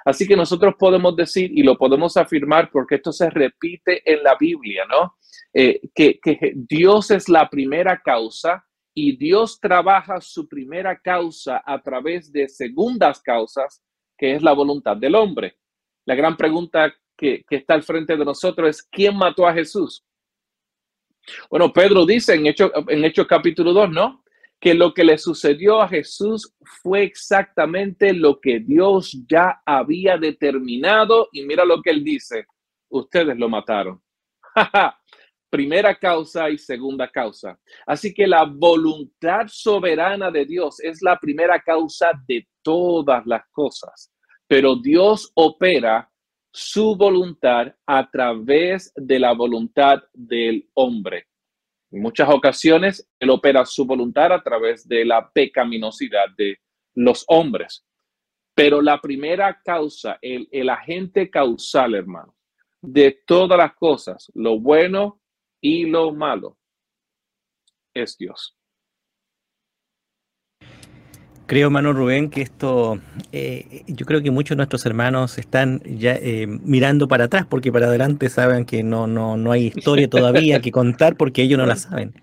Así 0.09 0.27
que 0.27 0.35
nosotros 0.35 0.73
podemos 0.77 1.15
decir 1.15 1.51
y 1.53 1.61
lo 1.61 1.77
podemos 1.77 2.17
afirmar 2.17 2.71
porque 2.71 2.95
esto 2.95 3.11
se 3.11 3.29
repite 3.29 4.01
en 4.11 4.23
la 4.23 4.35
Biblia, 4.39 4.85
¿no? 4.89 5.17
Eh, 5.53 5.81
que, 5.93 6.19
Dios 6.55 7.11
es 7.11 7.29
la 7.29 7.49
primera 7.49 8.01
causa 8.03 8.65
y 8.93 9.17
Dios 9.17 9.59
trabaja 9.59 10.19
su 10.19 10.47
primera 10.47 10.99
causa 10.99 11.61
a 11.65 11.81
través 11.81 12.31
de 12.31 12.47
segundas 12.49 13.21
causas, 13.21 13.83
que 14.17 14.33
es 14.33 14.41
la 14.41 14.53
voluntad 14.53 14.97
del 14.97 15.15
hombre. 15.15 15.57
La 16.05 16.15
gran 16.15 16.35
pregunta 16.35 16.93
que, 17.15 17.45
está 17.49 17.75
al 17.75 17.83
frente 17.83 18.17
de 18.17 18.25
nosotros 18.25 18.69
es, 18.69 18.83
¿quién 18.83 19.15
mató 19.15 19.47
a 19.47 19.53
Jesús? 19.53 20.03
Bueno, 21.49 21.71
Pedro 21.71 22.05
dice 22.05 22.33
en 22.33 22.47
Hechos 22.47 23.27
capítulo 23.27 23.73
2, 23.73 23.91
¿no? 23.91 24.23
Que 24.59 24.73
lo 24.73 24.93
que 24.93 25.03
le 25.03 25.17
sucedió 25.17 25.81
a 25.81 25.87
Jesús 25.87 26.53
fue 26.81 27.03
exactamente 27.03 28.13
lo 28.13 28.39
que 28.39 28.59
Dios 28.59 29.17
ya 29.29 29.61
había 29.65 30.17
determinado. 30.17 31.29
Y 31.31 31.43
mira 31.43 31.63
lo 31.63 31.81
que 31.81 31.91
él 31.91 32.03
dice, 32.03 32.45
ustedes 32.89 33.37
lo 33.37 33.47
mataron. 33.47 34.01
primera 35.49 35.95
causa 35.95 36.49
y 36.49 36.57
segunda 36.57 37.09
causa. 37.09 37.59
Así 37.85 38.13
que 38.13 38.27
la 38.27 38.45
voluntad 38.45 39.47
soberana 39.47 40.31
de 40.31 40.45
Dios 40.45 40.79
es 40.79 41.01
la 41.01 41.17
primera 41.17 41.59
causa 41.59 42.11
de 42.27 42.47
todas 42.61 43.25
las 43.25 43.43
cosas, 43.51 44.11
pero 44.47 44.75
Dios 44.75 45.31
opera 45.35 46.09
su 46.51 46.95
voluntad 46.95 47.73
a 47.85 48.09
través 48.09 48.91
de 48.95 49.19
la 49.19 49.33
voluntad 49.33 49.99
del 50.13 50.67
hombre. 50.73 51.27
En 51.91 52.01
muchas 52.01 52.29
ocasiones, 52.29 53.09
Él 53.19 53.29
opera 53.29 53.65
su 53.65 53.85
voluntad 53.85 54.31
a 54.31 54.41
través 54.41 54.87
de 54.87 55.05
la 55.05 55.29
pecaminosidad 55.31 56.29
de 56.37 56.59
los 56.95 57.23
hombres. 57.27 57.85
Pero 58.53 58.81
la 58.81 58.99
primera 58.99 59.59
causa, 59.63 60.17
el, 60.21 60.47
el 60.51 60.69
agente 60.69 61.29
causal, 61.29 61.95
hermano, 61.95 62.35
de 62.81 63.21
todas 63.25 63.57
las 63.57 63.73
cosas, 63.75 64.31
lo 64.35 64.59
bueno 64.59 65.21
y 65.61 65.85
lo 65.85 66.13
malo 66.13 66.57
es 67.93 68.17
Dios. 68.17 68.58
Creo, 71.49 71.69
hermano 71.69 71.93
Rubén, 71.93 72.29
que 72.29 72.43
esto, 72.43 72.99
eh, 73.31 73.83
yo 73.87 74.05
creo 74.05 74.21
que 74.21 74.29
muchos 74.29 74.51
de 74.51 74.57
nuestros 74.57 74.85
hermanos 74.85 75.39
están 75.39 75.81
ya 75.83 76.13
eh, 76.13 76.45
mirando 76.45 77.07
para 77.07 77.23
atrás, 77.23 77.47
porque 77.49 77.71
para 77.71 77.87
adelante 77.87 78.29
saben 78.29 78.65
que 78.65 78.83
no, 78.83 79.07
no, 79.07 79.35
no 79.35 79.51
hay 79.51 79.73
historia 79.75 80.07
todavía 80.11 80.61
que 80.61 80.71
contar 80.71 81.15
porque 81.15 81.41
ellos 81.41 81.57
no 81.57 81.65
la 81.65 81.75
saben. 81.75 82.13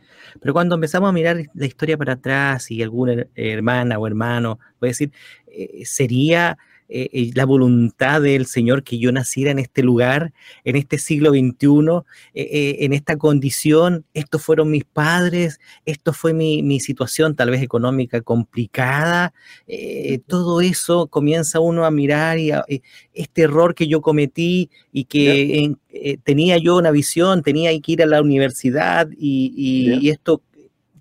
Pero 0.41 0.53
cuando 0.53 0.77
empezamos 0.77 1.09
a 1.09 1.13
mirar 1.13 1.39
la 1.55 1.67
historia 1.67 1.99
para 1.99 2.13
atrás 2.13 2.71
y 2.71 2.85
alguna 2.85 3.27
hermana 3.35 3.99
o 3.99 4.07
hermano 4.07 4.61
puede 4.79 4.93
decir, 4.93 5.11
eh, 5.49 5.83
sería 5.85 6.57
eh, 6.89 7.09
eh, 7.13 7.31
la 7.35 7.45
voluntad 7.45 8.23
del 8.23 8.47
Señor 8.47 8.85
que 8.85 8.99
yo 8.99 9.11
naciera 9.11 9.51
en 9.51 9.59
este 9.59 9.83
lugar, 9.83 10.33
en 10.65 10.77
este 10.77 10.99
siglo 10.99 11.31
XXI, 11.31 12.03
eh, 12.35 12.77
en 12.81 12.93
esta 12.93 13.17
condición. 13.17 14.05
Estos 14.15 14.43
fueron 14.43 14.71
mis 14.71 14.85
padres, 14.85 15.59
esto 15.85 16.13
fue 16.13 16.33
mi, 16.33 16.81
situación 16.81 17.35
tal 17.35 17.51
vez 17.51 17.63
económica 17.63 18.21
complicada. 18.21 19.33
todo 20.27 20.61
eso 20.61 21.07
comienza 21.09 21.59
uno 21.59 21.85
a 21.85 21.91
mirar 21.91 22.39
y 22.39 22.53
este 23.15 23.43
error 23.43 23.75
que 23.75 23.89
yo 23.89 24.03
cometí 24.03 24.71
y 24.93 25.05
que 25.05 25.75
tenía 26.23 26.59
yo 26.59 26.77
una 26.77 26.91
visión, 26.91 27.43
tenía 27.43 27.71
que 27.81 27.93
ir 27.93 28.03
a 28.03 28.07
la 28.07 28.21
universidad 28.21 29.09
y 29.19 30.09
esto 30.11 30.43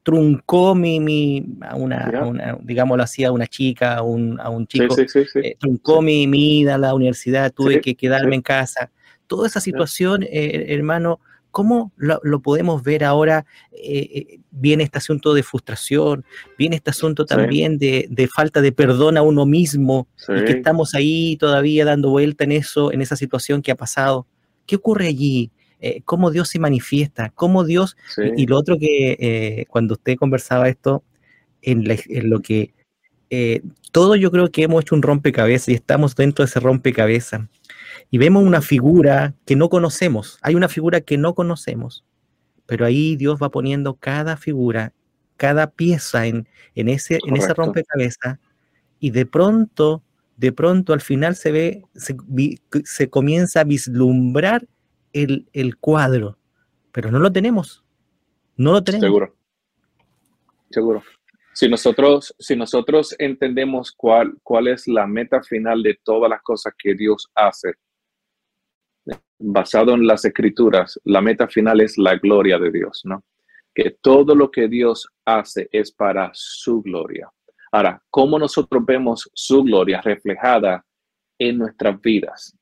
truncó 0.06 0.76
mi, 0.76 1.00
mi 1.00 1.44
a 1.62 1.76
una, 1.76 2.60
digámoslo 2.62 3.04
así, 3.04 3.24
a 3.24 3.32
una 3.32 3.48
chica, 3.48 3.96
a 3.96 4.04
un, 4.04 4.40
a 4.40 4.52
un 4.52 4.68
chico, 4.68 4.96
eh, 5.00 5.58
truncó 5.60 6.04
mi, 6.04 6.28
mi, 6.28 6.60
ida 6.60 6.76
a 6.76 6.78
la 6.78 6.94
universidad, 6.94 7.52
tuve 7.52 7.82
que 7.82 7.96
quedarme 7.96 8.36
en 8.36 8.44
casa. 8.44 8.92
Toda 9.26 9.48
esa 9.48 9.60
situación, 9.60 10.22
eh, 10.22 10.68
hermano, 10.70 11.20
¿cómo 11.50 11.92
lo, 11.98 12.40
podemos 12.40 12.84
ver 12.84 13.04
ahora? 13.04 13.48
Eh, 13.72 14.42
viene 14.52 14.84
este 14.84 15.00
asunto 15.00 15.34
de 15.34 15.42
frustración, 15.42 16.24
viene 16.56 16.76
este 16.76 16.92
asunto 16.92 17.26
también 17.26 17.80
de, 17.80 18.06
de, 18.08 18.28
falta 18.28 18.62
de 18.62 18.72
perdón 18.72 19.18
a 19.18 19.24
uno 19.24 19.48
mismo, 19.48 20.08
y 20.30 20.46
que 20.46 20.52
estamos 20.52 20.94
ahí 20.94 21.36
todavía 21.38 21.84
dando 21.84 22.12
vuelta 22.12 22.44
en 22.44 22.52
eso, 22.52 22.92
en 22.92 23.02
esa 23.02 23.16
situación 23.16 23.64
que 23.64 23.72
ha 23.72 23.76
pasado. 23.76 24.28
¿Qué 24.68 24.76
ocurre 24.76 25.08
allí? 25.08 25.52
Eh, 25.82 26.02
cómo 26.06 26.32
Dios 26.32 26.50
se 26.50 26.60
manifiesta, 26.60 27.32
cómo 27.36 27.64
Dios, 27.64 27.98
y, 28.38 28.48
lo 28.48 28.58
otro 28.58 28.78
que 28.80 29.18
eh, 29.20 29.66
cuando 29.68 29.96
usted 29.96 30.16
conversaba 30.16 30.70
esto, 30.70 31.04
en, 31.62 31.84
lo 32.30 32.42
que 32.42 32.74
eh, 33.30 33.62
todo 33.92 34.16
yo 34.16 34.32
creo 34.32 34.52
que 34.52 34.64
hemos 34.64 34.82
hecho 34.82 34.96
un 34.96 35.02
rompecabezas 35.02 35.70
y 35.70 35.74
estamos 35.74 36.16
dentro 36.16 36.44
de 36.44 36.50
ese 36.50 36.60
rompecabezas. 36.60 37.42
Y 38.12 38.18
vemos 38.18 38.44
una 38.44 38.62
figura 38.62 39.34
que 39.46 39.56
no 39.56 39.70
conocemos, 39.70 40.38
hay 40.42 40.56
una 40.56 40.70
figura 40.70 41.02
que 41.02 41.18
no 41.18 41.34
conocemos, 41.34 42.06
pero 42.66 42.86
ahí 42.86 43.16
Dios 43.16 43.40
va 43.42 43.50
poniendo 43.50 43.96
cada 43.96 44.38
figura, 44.38 44.94
cada 45.38 45.72
pieza 45.72 46.28
en, 46.28 46.48
en 46.76 46.88
ese, 46.88 47.20
en 47.28 47.36
ese 47.36 47.54
rompecabezas. 47.54 48.38
Y 49.00 49.10
de 49.10 49.26
pronto, 49.26 50.04
de 50.38 50.52
pronto 50.52 50.94
al 50.94 51.02
final 51.02 51.36
se 51.36 51.52
ve, 51.52 51.82
se, 51.96 52.16
se 52.86 53.10
comienza 53.10 53.62
a 53.62 53.66
vislumbrar 53.66 54.66
el, 55.16 55.78
cuadro, 55.78 56.38
pero 56.92 57.12
no 57.12 57.20
lo 57.20 57.32
tenemos. 57.32 57.84
No 58.58 58.74
lo 58.74 58.84
tenemos. 58.84 59.06
Seguro. 59.06 59.36
Seguro. 60.70 61.04
Si 61.54 61.70
nosotros, 61.70 62.36
si 62.38 62.56
nosotros 62.56 63.16
entendemos 63.18 63.94
cuál, 63.94 64.36
cuál 64.44 64.68
es 64.68 64.88
la 64.88 65.08
meta 65.08 65.42
final 65.42 65.82
de 65.84 65.98
todas 66.04 66.30
las 66.30 66.42
cosas 66.42 66.74
que 66.78 66.94
Dios 66.96 67.32
hace, 67.34 67.74
basado 69.40 69.94
en 69.94 70.06
las 70.06 70.26
escrituras, 70.26 71.00
la 71.06 71.22
meta 71.22 71.48
final 71.48 71.80
es 71.80 71.98
la 71.98 72.16
gloria 72.18 72.60
de 72.60 72.72
Dios, 72.72 73.02
¿no? 73.06 73.24
Que 73.74 73.98
todo 74.02 74.36
lo 74.36 74.52
que 74.52 74.68
Dios 74.68 75.08
hace 75.26 75.70
es 75.72 75.92
para 75.92 76.30
su 76.34 76.82
gloria. 76.82 77.30
Ahora, 77.72 78.02
¿cómo 78.10 78.38
nosotros 78.40 78.86
vemos 78.86 79.30
su 79.34 79.64
gloria 79.64 80.02
reflejada 80.02 80.86
en 81.38 81.58
nuestras 81.58 82.00
vidas? 82.02 82.58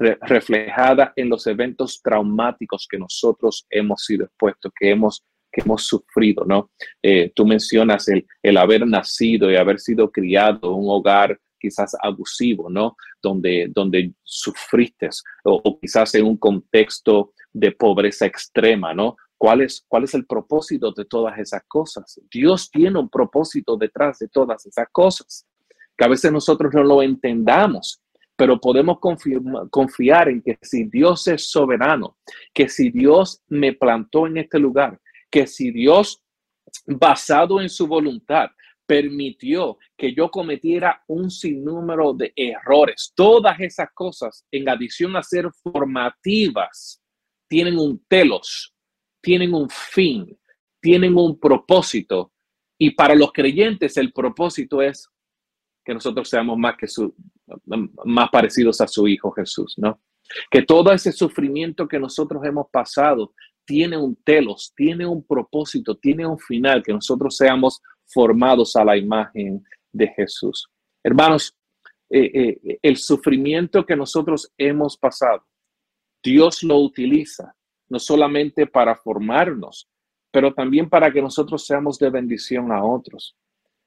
Reflejada 0.00 1.12
en 1.14 1.28
los 1.28 1.46
eventos 1.46 2.00
traumáticos 2.02 2.86
que 2.90 2.98
nosotros 2.98 3.66
hemos 3.68 4.04
sido 4.04 4.24
expuestos, 4.24 4.72
que 4.78 4.90
hemos, 4.90 5.22
que 5.52 5.60
hemos 5.60 5.84
sufrido, 5.84 6.44
¿no? 6.44 6.70
Eh, 7.02 7.30
tú 7.34 7.44
mencionas 7.44 8.08
el, 8.08 8.26
el 8.42 8.56
haber 8.56 8.86
nacido 8.86 9.50
y 9.50 9.56
haber 9.56 9.78
sido 9.78 10.10
criado 10.10 10.70
en 10.70 10.84
un 10.84 10.86
hogar 10.88 11.38
quizás 11.60 11.94
abusivo, 12.00 12.68
¿no? 12.70 12.96
Donde, 13.22 13.68
donde 13.72 14.14
sufriste 14.24 15.10
o, 15.44 15.78
quizás 15.78 16.14
en 16.14 16.24
un 16.24 16.36
contexto 16.38 17.34
de 17.52 17.72
pobreza 17.72 18.26
extrema, 18.26 18.94
¿no? 18.94 19.16
¿Cuál 19.36 19.60
es, 19.60 19.84
¿Cuál 19.86 20.04
es 20.04 20.14
el 20.14 20.26
propósito 20.26 20.92
de 20.92 21.04
todas 21.04 21.38
esas 21.38 21.62
cosas? 21.68 22.20
Dios 22.30 22.70
tiene 22.70 22.98
un 22.98 23.08
propósito 23.08 23.76
detrás 23.76 24.18
de 24.18 24.28
todas 24.28 24.66
esas 24.66 24.88
cosas, 24.90 25.46
que 25.96 26.04
a 26.04 26.08
veces 26.08 26.32
nosotros 26.32 26.72
no 26.74 26.82
lo 26.82 27.02
entendamos, 27.02 28.02
pero 28.40 28.58
podemos 28.58 28.98
confiar 29.68 30.30
en 30.30 30.40
que 30.40 30.56
si 30.62 30.84
Dios 30.84 31.28
es 31.28 31.50
soberano, 31.50 32.16
que 32.54 32.70
si 32.70 32.88
Dios 32.88 33.42
me 33.48 33.74
plantó 33.74 34.26
en 34.26 34.38
este 34.38 34.58
lugar, 34.58 34.98
que 35.30 35.46
si 35.46 35.70
Dios, 35.70 36.22
basado 36.86 37.60
en 37.60 37.68
su 37.68 37.86
voluntad, 37.86 38.48
permitió 38.86 39.76
que 39.94 40.14
yo 40.14 40.30
cometiera 40.30 41.04
un 41.08 41.30
sinnúmero 41.30 42.14
de 42.14 42.32
errores, 42.34 43.12
todas 43.14 43.60
esas 43.60 43.90
cosas, 43.92 44.46
en 44.50 44.70
adición 44.70 45.16
a 45.16 45.22
ser 45.22 45.50
formativas, 45.62 47.02
tienen 47.46 47.78
un 47.78 48.02
telos, 48.08 48.74
tienen 49.20 49.52
un 49.52 49.68
fin, 49.68 50.34
tienen 50.80 51.14
un 51.14 51.38
propósito. 51.38 52.32
Y 52.78 52.92
para 52.92 53.14
los 53.14 53.32
creyentes 53.32 53.98
el 53.98 54.14
propósito 54.14 54.80
es 54.80 55.10
que 55.84 55.92
nosotros 55.92 56.26
seamos 56.26 56.56
más 56.56 56.76
que 56.78 56.88
su, 56.88 57.14
más 58.04 58.30
parecidos 58.30 58.80
a 58.80 58.86
su 58.86 59.06
Hijo 59.08 59.30
Jesús, 59.32 59.74
¿no? 59.76 60.00
Que 60.50 60.62
todo 60.62 60.92
ese 60.92 61.12
sufrimiento 61.12 61.88
que 61.88 61.98
nosotros 61.98 62.44
hemos 62.44 62.68
pasado 62.70 63.32
tiene 63.64 63.96
un 63.96 64.16
telos, 64.16 64.72
tiene 64.76 65.06
un 65.06 65.24
propósito, 65.24 65.96
tiene 65.96 66.26
un 66.26 66.38
final, 66.38 66.82
que 66.82 66.92
nosotros 66.92 67.36
seamos 67.36 67.80
formados 68.06 68.76
a 68.76 68.84
la 68.84 68.96
imagen 68.96 69.64
de 69.92 70.08
Jesús. 70.08 70.68
Hermanos, 71.02 71.56
eh, 72.08 72.30
eh, 72.34 72.78
el 72.82 72.96
sufrimiento 72.96 73.86
que 73.86 73.96
nosotros 73.96 74.52
hemos 74.58 74.96
pasado, 74.96 75.44
Dios 76.22 76.62
lo 76.62 76.78
utiliza 76.78 77.54
no 77.88 77.98
solamente 77.98 78.66
para 78.66 78.96
formarnos, 78.96 79.88
pero 80.30 80.54
también 80.54 80.88
para 80.88 81.12
que 81.12 81.20
nosotros 81.22 81.66
seamos 81.66 81.98
de 81.98 82.10
bendición 82.10 82.72
a 82.72 82.84
otros. 82.84 83.36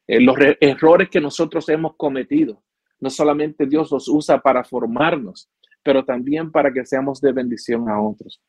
Eh, 0.07 0.19
los 0.19 0.35
errores 0.59 1.09
que 1.09 1.21
nosotros 1.21 1.67
hemos 1.69 1.95
cometido, 1.95 2.61
no 3.03 3.09
solamente 3.09 3.65
Dios 3.65 3.91
los 3.91 4.07
usa 4.07 4.41
para 4.41 4.63
formarnos, 4.63 5.49
pero 5.83 6.05
también 6.05 6.51
para 6.51 6.71
que 6.73 6.85
seamos 6.85 7.19
de 7.19 7.33
bendición 7.33 7.89
a 7.89 8.01
otros. 8.01 8.41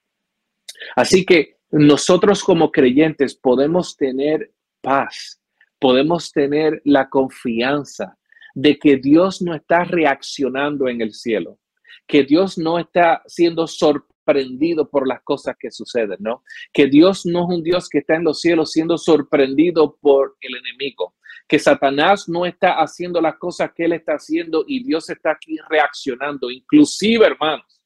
Así 0.95 1.27
que 1.27 1.57
nosotros 1.73 2.45
como 2.45 2.71
creyentes 2.71 3.35
podemos 3.35 3.97
tener 3.97 4.53
paz, 4.81 5.43
podemos 5.81 6.31
tener 6.31 6.81
la 6.85 7.09
confianza 7.09 8.17
de 8.55 8.79
que 8.79 8.97
Dios 8.97 9.43
no 9.43 9.57
está 9.57 9.83
reaccionando 9.83 10.89
en 10.89 11.01
el 11.01 11.13
cielo, 11.13 11.59
que 12.07 12.23
Dios 12.23 12.57
no 12.57 12.79
está 12.79 13.23
siendo 13.27 13.67
sorprendido 13.67 14.89
por 14.89 15.09
las 15.09 15.21
cosas 15.23 15.57
que 15.59 15.73
suceden, 15.73 16.19
¿no? 16.21 16.45
Que 16.73 16.87
Dios 16.87 17.27
no 17.27 17.41
es 17.41 17.57
un 17.59 17.63
Dios 17.65 17.89
que 17.89 17.99
está 17.99 18.15
en 18.15 18.25
los 18.25 18.41
cielos 18.41 18.71
siendo 18.71 18.97
sorprendido 18.99 19.97
por 20.01 20.37
el 20.41 20.55
enemigo, 20.55 21.17
que 21.47 21.59
Satanás 21.59 22.29
no 22.29 22.47
está 22.47 22.75
haciendo 22.75 23.21
las 23.21 23.37
cosas 23.37 23.73
que 23.75 23.85
él 23.85 23.93
está 23.93 24.15
haciendo 24.15 24.65
y 24.67 24.83
Dios 24.83 25.09
está 25.11 25.33
aquí 25.33 25.57
reaccionando. 25.69 26.51
Inclusive, 26.51 27.27
hermanos, 27.27 27.83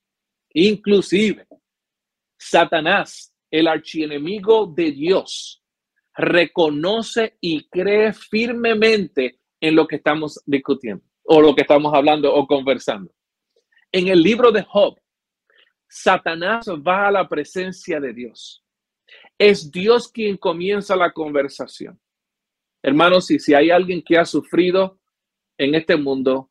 inclusive, 0.53 1.47
Satanás, 2.37 3.35
el 3.51 3.67
archienemigo 3.67 4.67
de 4.67 4.93
Dios, 4.93 5.65
reconoce 6.17 7.37
y 7.41 7.69
cree 7.69 8.13
firmemente 8.13 9.41
en 9.61 9.75
lo 9.75 9.87
que 9.87 9.97
estamos 9.97 10.41
discutiendo 10.47 11.05
o 11.25 11.41
lo 11.41 11.55
que 11.55 11.63
estamos 11.63 11.93
hablando 11.93 12.35
o 12.35 12.47
conversando. 12.47 13.13
En 13.93 14.09
el 14.09 14.23
libro 14.23 14.53
de 14.53 14.63
Job, 14.63 14.99
Satanás 15.89 16.69
va 16.69 17.09
a 17.09 17.13
la 17.13 17.29
presencia 17.29 17.99
de 17.99 18.13
Dios. 18.13 18.65
Es 19.39 19.71
Dios 19.71 20.11
quien 20.11 20.37
comienza 20.37 20.95
la 20.95 21.13
conversación. 21.13 21.99
Hermanos, 22.89 23.31
y 23.31 23.39
si 23.39 23.53
hay 23.53 23.71
alguien 23.71 24.03
que 24.03 24.17
ha 24.17 24.25
sufrido 24.25 24.99
en 25.59 25.75
este 25.75 25.95
mundo, 25.95 26.51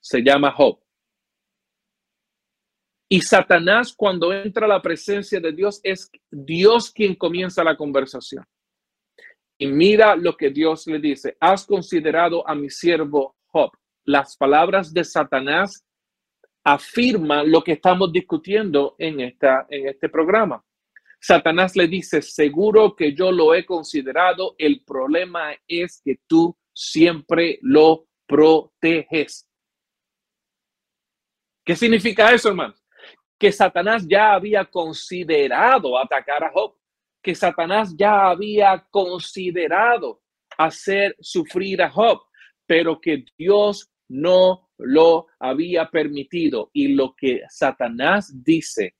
se 0.00 0.20
llama 0.20 0.50
Job. 0.50 0.80
Y 3.08 3.20
Satanás 3.20 3.94
cuando 3.96 4.32
entra 4.32 4.66
a 4.66 4.68
la 4.68 4.82
presencia 4.82 5.38
de 5.38 5.52
Dios 5.52 5.78
es 5.84 6.10
Dios 6.28 6.90
quien 6.90 7.14
comienza 7.14 7.62
la 7.62 7.76
conversación. 7.76 8.44
Y 9.58 9.68
mira 9.68 10.16
lo 10.16 10.36
que 10.36 10.50
Dios 10.50 10.88
le 10.88 10.98
dice, 10.98 11.36
has 11.38 11.64
considerado 11.64 12.46
a 12.48 12.56
mi 12.56 12.68
siervo 12.68 13.36
Job. 13.46 13.70
Las 14.04 14.36
palabras 14.36 14.92
de 14.92 15.04
Satanás 15.04 15.84
afirman 16.64 17.48
lo 17.48 17.62
que 17.62 17.72
estamos 17.72 18.10
discutiendo 18.10 18.96
en, 18.98 19.20
esta, 19.20 19.66
en 19.70 19.86
este 19.86 20.08
programa. 20.08 20.64
Satanás 21.26 21.74
le 21.74 21.88
dice, 21.88 22.22
seguro 22.22 22.94
que 22.94 23.12
yo 23.12 23.32
lo 23.32 23.52
he 23.52 23.66
considerado, 23.66 24.54
el 24.58 24.84
problema 24.84 25.56
es 25.66 26.00
que 26.04 26.20
tú 26.24 26.56
siempre 26.72 27.58
lo 27.62 28.06
proteges. 28.28 29.44
¿Qué 31.64 31.74
significa 31.74 32.32
eso, 32.32 32.50
hermanos? 32.50 32.80
Que 33.36 33.50
Satanás 33.50 34.06
ya 34.08 34.34
había 34.34 34.66
considerado 34.66 35.98
atacar 35.98 36.44
a 36.44 36.52
Job, 36.52 36.76
que 37.20 37.34
Satanás 37.34 37.92
ya 37.98 38.30
había 38.30 38.86
considerado 38.88 40.22
hacer 40.56 41.16
sufrir 41.18 41.82
a 41.82 41.90
Job, 41.90 42.20
pero 42.66 43.00
que 43.00 43.24
Dios 43.36 43.90
no 44.06 44.70
lo 44.78 45.26
había 45.40 45.90
permitido. 45.90 46.70
Y 46.72 46.94
lo 46.94 47.16
que 47.16 47.42
Satanás 47.48 48.32
dice 48.44 48.94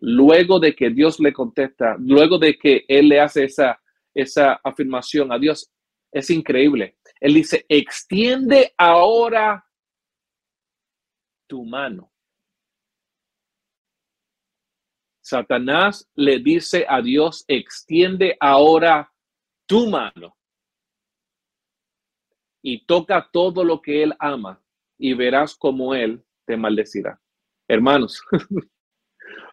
luego 0.00 0.58
de 0.58 0.74
que 0.74 0.90
Dios 0.90 1.20
le 1.20 1.32
contesta, 1.32 1.96
luego 1.98 2.38
de 2.38 2.58
que 2.58 2.84
Él 2.88 3.08
le 3.08 3.20
hace 3.20 3.44
esa, 3.44 3.80
esa 4.14 4.60
afirmación 4.64 5.32
a 5.32 5.38
Dios, 5.38 5.70
es 6.12 6.30
increíble. 6.30 6.96
Él 7.20 7.34
dice, 7.34 7.64
extiende 7.68 8.72
ahora 8.76 9.64
tu 11.46 11.64
mano. 11.64 12.12
Satanás 15.20 16.10
le 16.14 16.40
dice 16.40 16.86
a 16.88 17.00
Dios, 17.00 17.44
extiende 17.46 18.36
ahora 18.40 19.12
tu 19.66 19.88
mano 19.88 20.36
y 22.62 22.84
toca 22.84 23.28
todo 23.32 23.62
lo 23.64 23.80
que 23.80 24.02
Él 24.02 24.14
ama 24.18 24.62
y 24.98 25.14
verás 25.14 25.54
cómo 25.54 25.94
Él 25.94 26.24
te 26.46 26.56
maldecirá. 26.56 27.20
Hermanos, 27.68 28.22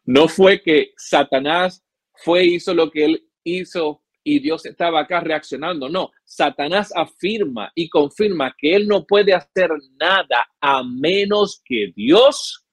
No 0.08 0.30
fue 0.30 0.62
que 0.62 0.94
Satanás 0.98 1.86
fue, 2.24 2.46
hizo 2.46 2.74
lo 2.74 2.90
que 2.90 3.06
él 3.06 3.30
hizo 3.44 4.02
y 4.24 4.40
Dios 4.40 4.66
estaba 4.66 5.02
acá 5.02 5.20
reaccionando. 5.20 5.90
No, 5.90 6.12
Satanás 6.24 6.92
afirma 6.96 7.72
y 7.76 7.90
confirma 7.90 8.56
que 8.58 8.74
él 8.74 8.88
no 8.88 9.06
puede 9.06 9.34
hacer 9.34 9.70
nada 10.00 10.50
a 10.60 10.84
menos 10.84 11.62
que 11.64 11.92
Dios 11.96 12.66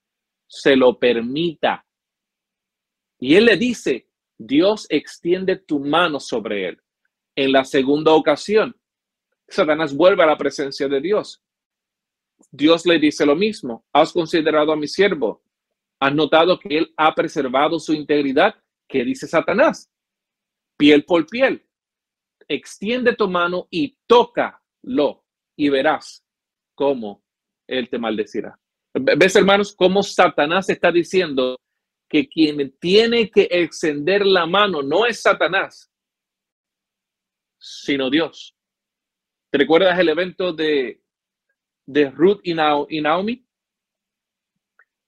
se 0.48 0.76
lo 0.76 0.98
permita. 0.98 1.84
Y 3.18 3.34
él 3.34 3.46
le 3.46 3.56
dice, 3.56 4.08
Dios 4.38 4.86
extiende 4.88 5.56
tu 5.56 5.80
mano 5.80 6.20
sobre 6.20 6.68
él. 6.68 6.82
En 7.36 7.52
la 7.52 7.64
segunda 7.64 8.12
ocasión, 8.12 8.76
Satanás 9.48 9.94
vuelve 9.94 10.22
a 10.22 10.26
la 10.26 10.38
presencia 10.38 10.88
de 10.88 11.00
Dios. 11.00 11.42
Dios 12.50 12.86
le 12.86 12.98
dice 12.98 13.26
lo 13.26 13.36
mismo. 13.36 13.84
Has 13.92 14.12
considerado 14.12 14.72
a 14.72 14.76
mi 14.76 14.88
siervo. 14.88 15.43
¿Has 16.04 16.14
notado 16.14 16.58
que 16.58 16.76
él 16.76 16.94
ha 16.98 17.14
preservado 17.14 17.78
su 17.78 17.94
integridad? 17.94 18.54
¿Qué 18.86 19.02
dice 19.04 19.26
Satanás? 19.26 19.90
Piel 20.76 21.02
por 21.06 21.24
piel. 21.26 21.66
Extiende 22.46 23.16
tu 23.16 23.26
mano 23.26 23.68
y 23.70 23.96
tócalo 24.06 25.24
y 25.56 25.70
verás 25.70 26.22
cómo 26.74 27.24
él 27.66 27.88
te 27.88 27.96
maldecirá. 27.96 28.60
¿Ves, 28.92 29.34
hermanos, 29.34 29.74
cómo 29.74 30.02
Satanás 30.02 30.68
está 30.68 30.92
diciendo 30.92 31.56
que 32.06 32.28
quien 32.28 32.76
tiene 32.78 33.30
que 33.30 33.48
extender 33.50 34.26
la 34.26 34.44
mano 34.44 34.82
no 34.82 35.06
es 35.06 35.22
Satanás, 35.22 35.90
sino 37.58 38.10
Dios? 38.10 38.54
¿Te 39.50 39.56
recuerdas 39.56 39.98
el 39.98 40.10
evento 40.10 40.52
de, 40.52 41.02
de 41.86 42.10
Ruth 42.10 42.40
y 42.42 42.52
Naomi? 42.52 43.43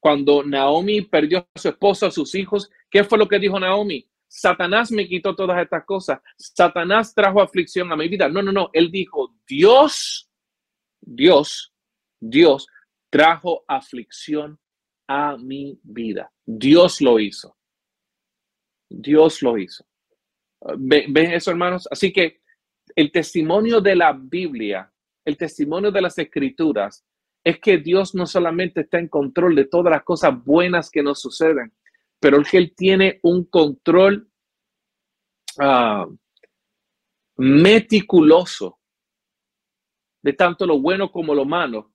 Cuando 0.00 0.42
Naomi 0.42 1.02
perdió 1.02 1.38
a 1.38 1.58
su 1.58 1.68
esposo, 1.68 2.06
a 2.06 2.10
sus 2.10 2.34
hijos, 2.34 2.70
¿qué 2.90 3.04
fue 3.04 3.18
lo 3.18 3.28
que 3.28 3.38
dijo 3.38 3.58
Naomi? 3.58 4.08
Satanás 4.28 4.90
me 4.90 5.08
quitó 5.08 5.34
todas 5.34 5.62
estas 5.62 5.84
cosas. 5.84 6.20
Satanás 6.36 7.14
trajo 7.14 7.40
aflicción 7.40 7.90
a 7.92 7.96
mi 7.96 8.08
vida. 8.08 8.28
No, 8.28 8.42
no, 8.42 8.52
no. 8.52 8.70
Él 8.72 8.90
dijo, 8.90 9.34
Dios, 9.46 10.30
Dios, 11.00 11.72
Dios 12.20 12.66
trajo 13.10 13.64
aflicción 13.66 14.58
a 15.08 15.36
mi 15.36 15.78
vida. 15.82 16.32
Dios 16.44 17.00
lo 17.00 17.18
hizo. 17.18 17.56
Dios 18.88 19.42
lo 19.42 19.56
hizo. 19.58 19.86
¿Ven 20.76 21.32
eso, 21.32 21.50
hermanos? 21.50 21.88
Así 21.90 22.12
que 22.12 22.40
el 22.94 23.10
testimonio 23.12 23.80
de 23.80 23.96
la 23.96 24.12
Biblia, 24.12 24.92
el 25.24 25.36
testimonio 25.36 25.90
de 25.90 26.00
las 26.00 26.18
escrituras, 26.18 27.04
es 27.46 27.60
que 27.60 27.78
Dios 27.78 28.12
no 28.12 28.26
solamente 28.26 28.80
está 28.80 28.98
en 28.98 29.06
control 29.06 29.54
de 29.54 29.66
todas 29.66 29.92
las 29.92 30.02
cosas 30.02 30.34
buenas 30.44 30.90
que 30.90 31.00
nos 31.00 31.20
suceden, 31.20 31.72
pero 32.18 32.42
que 32.42 32.56
Él 32.56 32.74
tiene 32.76 33.20
un 33.22 33.44
control 33.44 34.28
uh, 35.60 36.12
meticuloso 37.36 38.80
de 40.22 40.32
tanto 40.32 40.66
lo 40.66 40.80
bueno 40.80 41.12
como 41.12 41.36
lo 41.36 41.44
malo. 41.44 41.92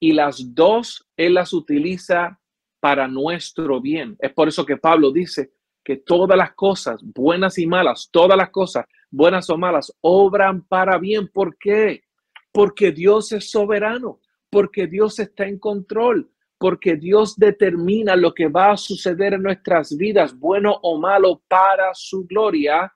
Y 0.00 0.12
las 0.12 0.54
dos 0.54 1.06
Él 1.18 1.34
las 1.34 1.52
utiliza 1.52 2.40
para 2.80 3.06
nuestro 3.06 3.78
bien. 3.78 4.16
Es 4.20 4.32
por 4.32 4.48
eso 4.48 4.64
que 4.64 4.78
Pablo 4.78 5.12
dice 5.12 5.52
que 5.84 5.98
todas 5.98 6.38
las 6.38 6.54
cosas, 6.54 6.98
buenas 7.02 7.58
y 7.58 7.66
malas, 7.66 8.08
todas 8.10 8.38
las 8.38 8.48
cosas, 8.48 8.86
buenas 9.10 9.50
o 9.50 9.58
malas, 9.58 9.92
obran 10.00 10.62
para 10.62 10.96
bien. 10.96 11.28
¿Por 11.28 11.58
qué? 11.58 12.04
Porque 12.50 12.90
Dios 12.90 13.32
es 13.32 13.50
soberano, 13.50 14.21
porque 14.52 14.86
Dios 14.86 15.18
está 15.18 15.46
en 15.46 15.58
control, 15.58 16.30
porque 16.58 16.96
Dios 16.96 17.36
determina 17.38 18.14
lo 18.16 18.34
que 18.34 18.48
va 18.48 18.72
a 18.72 18.76
suceder 18.76 19.32
en 19.32 19.42
nuestras 19.42 19.96
vidas, 19.96 20.38
bueno 20.38 20.78
o 20.82 21.00
malo, 21.00 21.42
para 21.48 21.94
su 21.94 22.26
gloria 22.26 22.94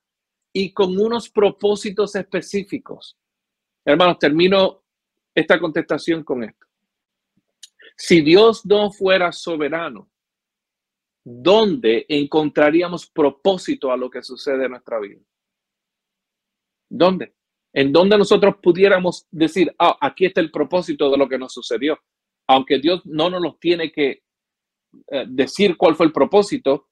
y 0.53 0.75
con 0.75 1.01
unos 1.01 1.31
propósitos 1.31 2.15
específicos. 2.15 3.19
Hermanos, 3.87 4.19
termino 4.19 4.83
esta 5.35 5.59
contestación 5.59 6.23
con 6.25 6.45
esto. 6.45 6.67
Si 7.97 8.21
Dios 8.21 8.67
no 8.67 8.91
fuera 8.91 9.33
soberano, 9.33 10.11
¿dónde 11.25 12.05
encontraríamos 12.11 13.07
propósito 13.07 13.91
a 13.91 13.97
lo 13.97 14.11
que 14.11 14.23
sucede 14.23 14.67
en 14.67 14.73
nuestra 14.73 15.01
vida? 15.01 15.23
¿Dónde? 16.91 17.36
En 17.77 17.93
donde 17.93 18.17
nosotros 18.17 18.57
pudiéramos 18.63 19.27
decir, 19.31 19.75
ah, 19.79 19.97
aquí 20.01 20.27
está 20.27 20.41
el 20.41 20.51
propósito 20.51 21.11
de 21.11 21.19
lo 21.19 21.29
que 21.29 21.39
nos 21.39 21.53
sucedió 21.53 21.99
aunque 22.47 22.79
Dios 22.79 23.03
no 23.05 23.29
nos 23.31 23.59
tiene 23.59 23.91
que 23.91 24.23
eh, 25.09 25.25
decir 25.29 25.77
cuál 25.77 25.97
fue 25.97 26.07
el 26.07 26.13
propósito, 26.13 26.89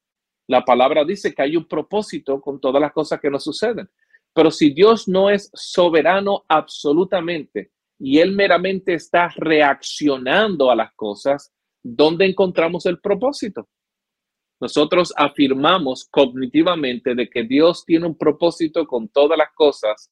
la 0.48 0.64
palabra 0.64 1.04
dice 1.04 1.34
que 1.34 1.42
hay 1.42 1.56
un 1.56 1.66
propósito 1.66 2.40
con 2.40 2.60
todas 2.60 2.80
las 2.80 2.92
cosas 2.92 3.20
que 3.20 3.30
nos 3.30 3.44
suceden. 3.44 3.88
Pero 4.32 4.50
si 4.50 4.70
Dios 4.70 5.08
no 5.08 5.30
es 5.30 5.50
soberano 5.54 6.44
absolutamente 6.48 7.70
y 7.98 8.18
Él 8.18 8.32
meramente 8.32 8.94
está 8.94 9.28
reaccionando 9.36 10.70
a 10.70 10.76
las 10.76 10.92
cosas, 10.94 11.52
¿dónde 11.82 12.26
encontramos 12.26 12.84
el 12.86 12.98
propósito? 13.00 13.68
Nosotros 14.60 15.12
afirmamos 15.16 16.06
cognitivamente 16.10 17.14
de 17.14 17.28
que 17.28 17.44
Dios 17.44 17.84
tiene 17.84 18.06
un 18.06 18.18
propósito 18.18 18.86
con 18.86 19.08
todas 19.08 19.38
las 19.38 19.52
cosas, 19.54 20.10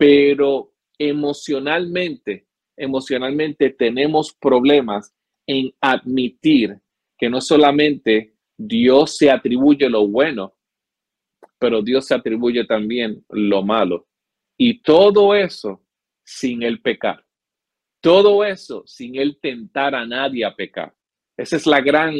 pero 0.00 0.72
emocionalmente 0.98 2.46
emocionalmente 2.80 3.70
tenemos 3.70 4.32
problemas 4.32 5.14
en 5.46 5.70
admitir 5.82 6.80
que 7.18 7.28
no 7.28 7.40
solamente 7.42 8.34
Dios 8.56 9.18
se 9.18 9.30
atribuye 9.30 9.88
lo 9.90 10.08
bueno, 10.08 10.54
pero 11.58 11.82
Dios 11.82 12.06
se 12.06 12.14
atribuye 12.14 12.64
también 12.64 13.22
lo 13.28 13.62
malo. 13.62 14.08
Y 14.56 14.80
todo 14.80 15.34
eso 15.34 15.82
sin 16.24 16.62
el 16.62 16.80
pecar. 16.80 17.22
Todo 18.00 18.42
eso 18.44 18.82
sin 18.86 19.16
él 19.16 19.38
tentar 19.42 19.94
a 19.94 20.06
nadie 20.06 20.46
a 20.46 20.56
pecar. 20.56 20.94
Esa 21.36 21.56
es 21.56 21.66
la 21.66 21.82
gran, 21.82 22.14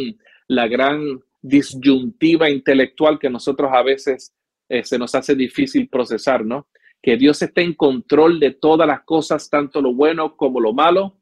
la 0.47 0.69
gran 0.69 1.23
disyuntiva 1.41 2.51
intelectual 2.51 3.19
que 3.19 3.31
nosotros 3.31 3.71
a 3.73 3.83
veces 3.83 4.35
eh, 4.69 4.85
se 4.85 4.99
nos 4.99 5.15
hace 5.15 5.35
difícil 5.35 5.89
procesar, 5.89 6.45
¿no? 6.45 6.69
Que 7.03 7.17
Dios 7.17 7.41
está 7.43 7.63
en 7.63 7.75
control 7.75 8.39
de 8.41 8.53
todas 8.53 8.87
las 8.87 9.03
cosas, 9.05 9.49
tanto 9.49 9.81
lo 9.81 9.95
bueno 9.95 10.37
como 10.37 10.61
lo 10.61 10.73
malo, 10.73 11.19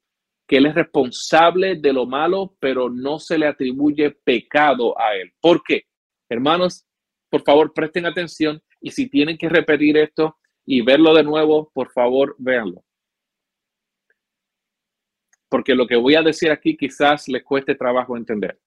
que 0.46 0.56
Él 0.56 0.66
es 0.66 0.74
responsable 0.74 1.76
de 1.76 1.92
lo 1.92 2.06
malo, 2.06 2.56
pero 2.58 2.90
no 2.90 3.18
se 3.18 3.38
le 3.38 3.46
atribuye 3.46 4.10
pecado 4.10 4.98
a 4.98 5.14
Él. 5.14 5.32
¿Por 5.40 5.62
qué? 5.62 5.84
Hermanos, 6.28 6.86
por 7.30 7.42
favor, 7.42 7.72
presten 7.72 8.06
atención 8.06 8.62
y 8.80 8.90
si 8.90 9.08
tienen 9.08 9.36
que 9.36 9.48
repetir 9.48 9.96
esto 9.98 10.38
y 10.64 10.82
verlo 10.82 11.14
de 11.14 11.22
nuevo, 11.22 11.70
por 11.72 11.90
favor, 11.92 12.34
véanlo. 12.38 12.84
Porque 15.48 15.74
lo 15.74 15.86
que 15.86 15.96
voy 15.96 16.14
a 16.14 16.22
decir 16.22 16.50
aquí 16.50 16.76
quizás 16.76 17.28
les 17.28 17.44
cueste 17.44 17.74
trabajo 17.74 18.16
entender. 18.16 18.58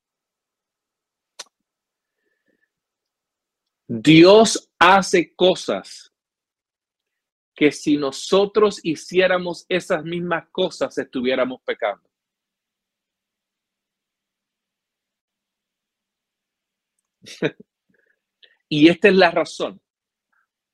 Dios 3.88 4.72
hace 4.80 5.36
cosas 5.36 6.11
que 7.62 7.72
si 7.72 7.96
nosotros 7.96 8.80
hiciéramos 8.82 9.68
esas 9.70 10.04
mismas 10.04 10.50
cosas 10.50 10.98
estuviéramos 10.98 11.62
pecando. 11.64 12.10
y 18.68 18.90
esta 18.90 19.10
es 19.10 19.14
la 19.14 19.30
razón, 19.30 19.80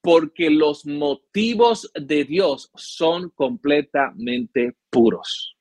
porque 0.01 0.49
los 0.49 0.85
motivos 0.85 1.91
de 1.93 2.23
Dios 2.23 2.71
son 2.73 3.31
completamente 3.31 4.77
puros. 4.89 5.57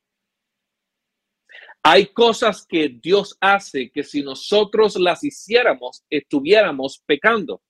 Hay 1.82 2.06
cosas 2.12 2.64
que 2.64 2.88
Dios 2.88 3.36
hace 3.40 3.90
que 3.90 4.04
si 4.04 4.22
nosotros 4.22 4.94
las 4.94 5.24
hiciéramos, 5.24 6.04
estuviéramos 6.08 7.02
pecando. 7.04 7.64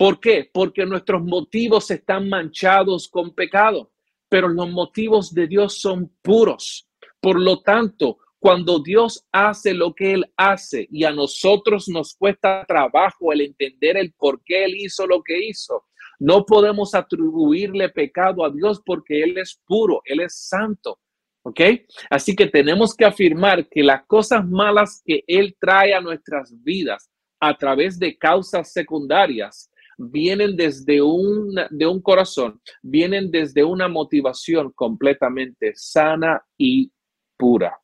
¿Por 0.00 0.18
qué? 0.18 0.48
Porque 0.50 0.86
nuestros 0.86 1.22
motivos 1.22 1.90
están 1.90 2.26
manchados 2.26 3.06
con 3.06 3.34
pecado, 3.34 3.92
pero 4.30 4.48
los 4.48 4.70
motivos 4.70 5.34
de 5.34 5.46
Dios 5.46 5.78
son 5.78 6.10
puros. 6.22 6.88
Por 7.20 7.38
lo 7.38 7.60
tanto, 7.60 8.16
cuando 8.38 8.78
Dios 8.78 9.26
hace 9.30 9.74
lo 9.74 9.94
que 9.94 10.14
Él 10.14 10.32
hace 10.38 10.88
y 10.90 11.04
a 11.04 11.10
nosotros 11.10 11.86
nos 11.90 12.14
cuesta 12.14 12.64
trabajo 12.66 13.30
el 13.30 13.42
entender 13.42 13.98
el 13.98 14.14
por 14.14 14.42
qué 14.42 14.64
Él 14.64 14.76
hizo 14.78 15.06
lo 15.06 15.22
que 15.22 15.48
hizo, 15.48 15.84
no 16.18 16.46
podemos 16.46 16.94
atribuirle 16.94 17.90
pecado 17.90 18.42
a 18.42 18.50
Dios 18.50 18.80
porque 18.82 19.22
Él 19.22 19.36
es 19.36 19.60
puro, 19.66 20.00
Él 20.06 20.20
es 20.20 20.48
santo. 20.48 20.98
¿Ok? 21.42 21.60
Así 22.08 22.34
que 22.34 22.46
tenemos 22.46 22.94
que 22.94 23.04
afirmar 23.04 23.68
que 23.68 23.82
las 23.82 24.06
cosas 24.06 24.48
malas 24.48 25.02
que 25.04 25.24
Él 25.26 25.54
trae 25.60 25.92
a 25.92 26.00
nuestras 26.00 26.54
vidas 26.62 27.10
a 27.38 27.54
través 27.54 27.98
de 27.98 28.16
causas 28.16 28.72
secundarias 28.72 29.70
vienen 30.00 30.56
desde 30.56 31.02
un, 31.02 31.54
de 31.70 31.86
un 31.86 32.00
corazón, 32.00 32.60
vienen 32.82 33.30
desde 33.30 33.62
una 33.62 33.88
motivación 33.88 34.72
completamente 34.72 35.72
sana 35.74 36.42
y 36.56 36.90
pura. 37.36 37.78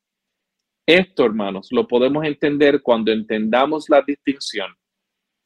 Esto, 0.87 1.25
hermanos, 1.25 1.69
lo 1.71 1.87
podemos 1.87 2.25
entender 2.25 2.81
cuando 2.81 3.13
entendamos 3.13 3.89
la 3.89 4.03
distinción 4.03 4.69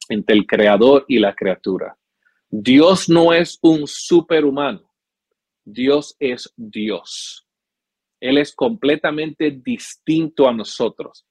entre 0.07 0.35
el 0.35 0.45
creador 0.45 1.05
y 1.07 1.19
la 1.19 1.35
criatura. 1.35 1.97
Dios 2.49 3.09
no 3.09 3.33
es 3.33 3.57
un 3.61 3.87
superhumano. 3.87 4.91
Dios 5.63 6.15
es 6.19 6.53
Dios. 6.55 7.47
Él 8.19 8.37
es 8.37 8.53
completamente 8.53 9.51
distinto 9.51 10.47
a 10.47 10.53
nosotros. 10.53 11.25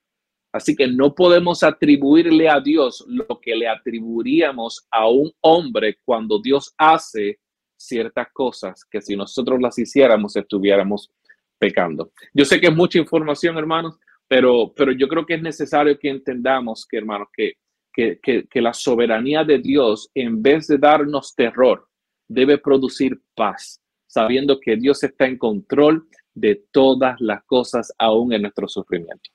Así 0.53 0.75
que 0.75 0.89
no 0.89 1.15
podemos 1.15 1.63
atribuirle 1.63 2.49
a 2.49 2.61
Dios 2.61 3.05
lo 3.07 3.41
que 3.41 3.55
le 3.55 3.69
atribuiríamos 3.69 4.87
a 4.91 5.09
un 5.09 5.33
hombre 5.41 5.99
cuando 6.05 6.41
Dios 6.41 6.75
hace 6.77 7.39
ciertas 7.77 8.29
cosas 8.33 8.85
que 8.85 9.01
si 9.01 9.17
nosotros 9.17 9.61
las 9.61 9.79
hiciéramos 9.79 10.37
estuviéramos 10.37 11.11
pecando. 11.59 12.13
Yo 12.35 12.45
sé 12.45 12.61
que 12.61 12.67
es 12.67 12.75
mucha 12.75 12.99
información, 12.99 13.57
hermanos, 13.59 13.99
pero, 14.27 14.73
pero 14.75 14.93
yo 14.93 15.09
creo 15.09 15.25
que 15.25 15.35
es 15.35 15.43
necesario 15.43 15.99
que 15.99 16.09
entendamos 16.09 16.87
que, 16.87 16.97
hermanos, 16.97 17.29
que, 17.33 17.55
que, 17.93 18.19
que 18.21 18.61
la 18.61 18.73
soberanía 18.73 19.45
de 19.45 19.59
Dios, 19.59 20.11
en 20.15 20.43
vez 20.43 20.67
de 20.67 20.79
darnos 20.79 21.35
terror, 21.35 21.87
debe 22.29 22.59
producir 22.59 23.21
paz, 23.35 23.81
sabiendo 24.07 24.59
que 24.59 24.77
Dios 24.77 25.03
está 25.03 25.27
en 25.27 25.37
control 25.37 26.09
de 26.35 26.65
todas 26.71 27.21
las 27.21 27.45
cosas, 27.45 27.93
aún 27.99 28.33
en 28.33 28.43
nuestro 28.43 28.69
sufrimiento. 28.69 29.31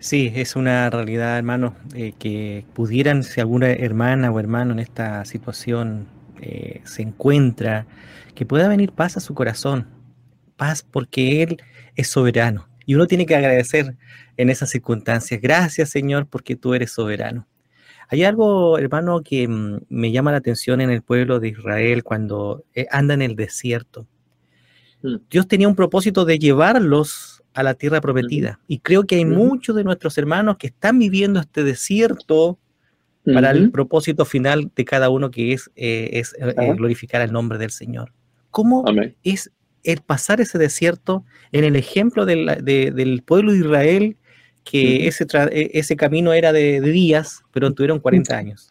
Sí, 0.00 0.32
es 0.34 0.56
una 0.56 0.88
realidad, 0.88 1.36
hermano, 1.36 1.76
eh, 1.94 2.14
que 2.18 2.64
pudieran, 2.72 3.22
si 3.22 3.38
alguna 3.38 3.70
hermana 3.70 4.30
o 4.30 4.40
hermano 4.40 4.72
en 4.72 4.78
esta 4.78 5.26
situación 5.26 6.08
eh, 6.40 6.80
se 6.84 7.02
encuentra, 7.02 7.86
que 8.34 8.46
pueda 8.46 8.66
venir 8.68 8.92
paz 8.92 9.18
a 9.18 9.20
su 9.20 9.34
corazón, 9.34 9.86
paz 10.56 10.82
porque 10.82 11.42
Él 11.42 11.58
es 11.96 12.08
soberano 12.08 12.66
Y 12.86 12.94
uno 12.94 13.06
tiene 13.06 13.26
que 13.26 13.36
agradecer 13.36 13.94
en 14.38 14.48
esas 14.48 14.70
circunstancias. 14.70 15.38
Gracias, 15.38 15.90
Señor, 15.90 16.26
porque 16.26 16.56
tú 16.56 16.72
eres 16.72 16.92
soberano. 16.92 17.46
Hay 18.08 18.24
algo, 18.24 18.78
hermano, 18.78 19.20
que 19.22 19.46
mm, 19.46 19.80
me 19.90 20.12
llama 20.12 20.32
la 20.32 20.38
atención 20.38 20.80
en 20.80 20.88
el 20.88 21.02
pueblo 21.02 21.40
de 21.40 21.48
Israel 21.48 22.04
cuando 22.04 22.64
eh, 22.74 22.86
anda 22.90 23.12
en 23.12 23.20
el 23.22 23.36
desierto. 23.36 24.06
Mm. 25.02 25.16
Dios 25.30 25.46
tenía 25.46 25.68
un 25.68 25.76
propósito 25.76 26.24
de 26.24 26.38
llevarlos 26.38 27.39
a 27.54 27.62
la 27.62 27.74
tierra 27.74 28.00
prometida. 28.00 28.60
Y 28.68 28.78
creo 28.78 29.04
que 29.04 29.16
hay 29.16 29.24
muchos 29.24 29.76
de 29.76 29.84
nuestros 29.84 30.16
hermanos 30.18 30.56
que 30.58 30.68
están 30.68 30.98
viviendo 30.98 31.40
este 31.40 31.64
desierto 31.64 32.58
para 33.24 33.50
el 33.50 33.70
propósito 33.70 34.24
final 34.24 34.70
de 34.74 34.84
cada 34.84 35.10
uno 35.10 35.30
que 35.30 35.52
es, 35.52 35.70
eh, 35.76 36.10
es 36.14 36.34
eh, 36.38 36.74
glorificar 36.76 37.20
el 37.22 37.32
nombre 37.32 37.58
del 37.58 37.70
Señor. 37.70 38.12
¿Cómo 38.50 38.84
es 39.22 39.50
el 39.84 40.00
pasar 40.00 40.40
ese 40.40 40.58
desierto 40.58 41.24
en 41.52 41.64
el 41.64 41.76
ejemplo 41.76 42.26
del 42.26 43.22
pueblo 43.24 43.52
de 43.52 43.58
Israel 43.58 44.16
que 44.64 45.06
ese, 45.06 45.26
e, 45.50 45.70
ese 45.74 45.96
camino 45.96 46.32
era 46.32 46.52
de, 46.52 46.80
días, 46.80 47.42
pero 47.52 47.72
tuvieron 47.72 47.98
40 47.98 48.36
años. 48.36 48.69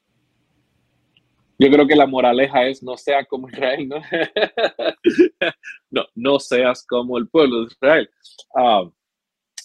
Yo 1.62 1.70
creo 1.70 1.86
que 1.86 1.96
la 1.96 2.08
moraleja 2.08 2.68
es 2.68 2.82
no 2.82 2.96
sea 2.96 3.26
como 3.26 3.50
Israel, 3.50 3.90
¿no? 5.92 6.06
no, 6.16 6.40
seas 6.40 6.86
como 6.88 7.18
el 7.18 7.28
pueblo 7.28 7.60
de 7.60 7.66
Israel. 7.66 8.10
Ah, 8.56 8.90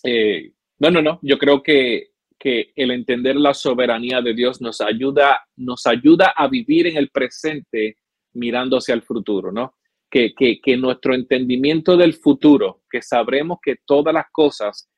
eh, 0.02 0.52
no, 0.80 0.90
no, 0.90 1.00
no. 1.00 1.20
Yo 1.22 1.38
creo 1.38 1.62
que, 1.62 2.08
que 2.36 2.72
el 2.74 2.90
entender 2.90 3.36
la 3.36 3.54
soberanía 3.54 4.20
de 4.20 4.34
Dios 4.34 4.60
nos 4.60 4.80
ayuda, 4.80 5.40
nos 5.54 5.86
ayuda 5.86 6.34
a 6.36 6.48
vivir 6.48 6.88
en 6.88 6.96
el 6.96 7.10
presente 7.10 7.98
mirando 8.32 8.78
hacia 8.78 8.94
el 8.94 9.02
futuro, 9.02 9.52
¿no? 9.52 9.76
Que, 10.10 10.34
que, 10.34 10.60
que 10.60 10.76
nuestro 10.76 11.14
entendimiento 11.14 11.96
del 11.96 12.14
futuro, 12.14 12.82
que 12.90 13.02
sabremos 13.02 13.58
que 13.62 13.76
todas 13.86 14.12
las 14.12 14.26
cosas 14.32 14.90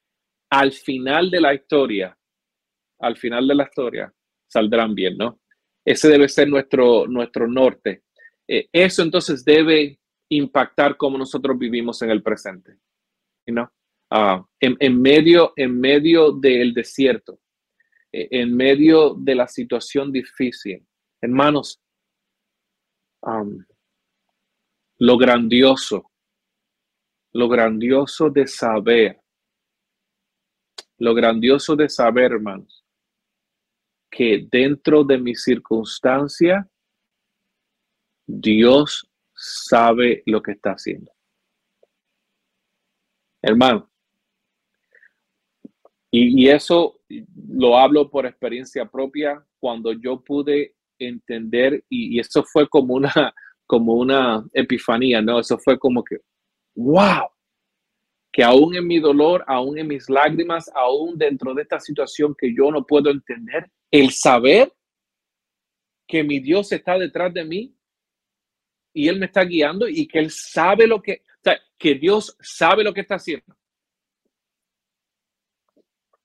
al 0.51 0.73
final 0.73 1.31
de 1.31 1.41
la 1.43 1.53
historia, 1.53 2.17
al 3.01 3.19
final 3.19 3.47
de 3.47 3.55
la 3.55 3.65
historia, 3.65 4.11
saldrán 4.49 4.95
bien, 4.95 5.19
¿no? 5.19 5.41
Ese 5.87 6.09
debe 6.09 6.29
ser 6.29 6.49
nuestro, 6.49 7.07
nuestro 7.07 7.47
norte. 7.47 8.03
Eh, 8.47 8.69
eso 8.73 9.03
entonces 9.03 9.45
debe 9.45 9.99
impactar 10.29 10.97
cómo 10.97 11.17
nosotros 11.17 11.57
vivimos 11.59 12.03
en 12.03 12.11
el 12.11 12.23
presente. 12.23 12.79
Ah, 14.11 14.45
en, 14.61 15.01
medio, 15.01 15.53
en 15.57 15.81
medio 15.81 16.33
del 16.33 16.75
desierto, 16.75 17.41
eh, 18.13 18.29
en 18.31 18.57
medio 18.57 19.15
de 19.15 19.35
la 19.35 19.47
situación 19.47 20.13
difícil. 20.13 20.85
Hermanos, 21.21 21.81
lo 24.99 25.17
grandioso, 25.17 26.11
lo 27.33 27.49
grandioso 27.49 28.31
de 28.31 28.47
saber 28.47 29.21
lo 30.99 31.15
grandioso 31.15 31.77
de 31.77 31.89
saber, 31.89 32.33
hermanos, 32.33 32.85
que 34.17 34.49
dentro 34.51 35.05
de 35.05 35.19
mi 35.19 35.35
circunstancia, 35.35 36.67
Dios 38.27 39.07
sabe 39.35 40.23
lo 40.25 40.41
que 40.41 40.53
está 40.53 40.71
haciendo. 40.71 41.13
Hermano, 43.43 43.91
y, 46.11 46.49
eso 46.49 46.99
lo 47.51 47.77
hablo 47.77 48.11
por 48.11 48.25
experiencia 48.25 48.87
propia 48.87 49.45
cuando 49.61 49.93
yo 49.93 50.25
pude 50.25 50.77
entender, 50.99 51.85
y, 51.91 52.17
y 52.17 52.19
eso 52.19 52.43
fue 52.43 52.67
como 52.71 52.95
una, 52.95 53.35
como 53.67 53.93
una 53.93 54.43
epifanía, 54.55 55.21
¿no? 55.21 55.41
Eso 55.41 55.59
fue 55.59 55.79
como 55.79 56.03
que, 56.03 56.17
wow, 56.75 57.29
que 58.33 58.43
aún 58.43 58.75
en 58.77 58.87
mi 58.87 58.99
dolor, 58.99 59.45
aún 59.47 59.77
en 59.77 59.89
mis 59.89 60.09
lágrimas, 60.09 60.71
aún 60.75 61.19
dentro 61.19 61.53
de 61.53 61.63
esta 61.63 61.79
situación 61.79 62.35
que 62.35 62.55
yo 62.55 62.71
no 62.71 62.87
puedo 62.87 63.11
entender, 63.11 63.71
el 63.91 64.11
saber 64.11 64.73
que 66.07 66.23
mi 66.23 66.41
Dios 66.41 66.71
está 66.73 66.99
detrás 66.99 67.33
de 67.33 67.45
mí 67.45 67.77
y 68.95 69.09
Él 69.09 69.19
me 69.19 69.27
está 69.27 69.45
guiando 69.45 69.89
y 69.89 70.07
que 70.07 70.19
Él 70.19 70.31
sabe 70.31 70.87
lo 70.87 71.03
que, 71.03 71.23
o 71.25 71.41
sea, 71.43 71.59
que 71.79 71.95
Dios 71.95 72.37
sabe 72.41 72.85
lo 72.85 72.95
que 72.95 73.01
está 73.03 73.17
haciendo. 73.17 73.57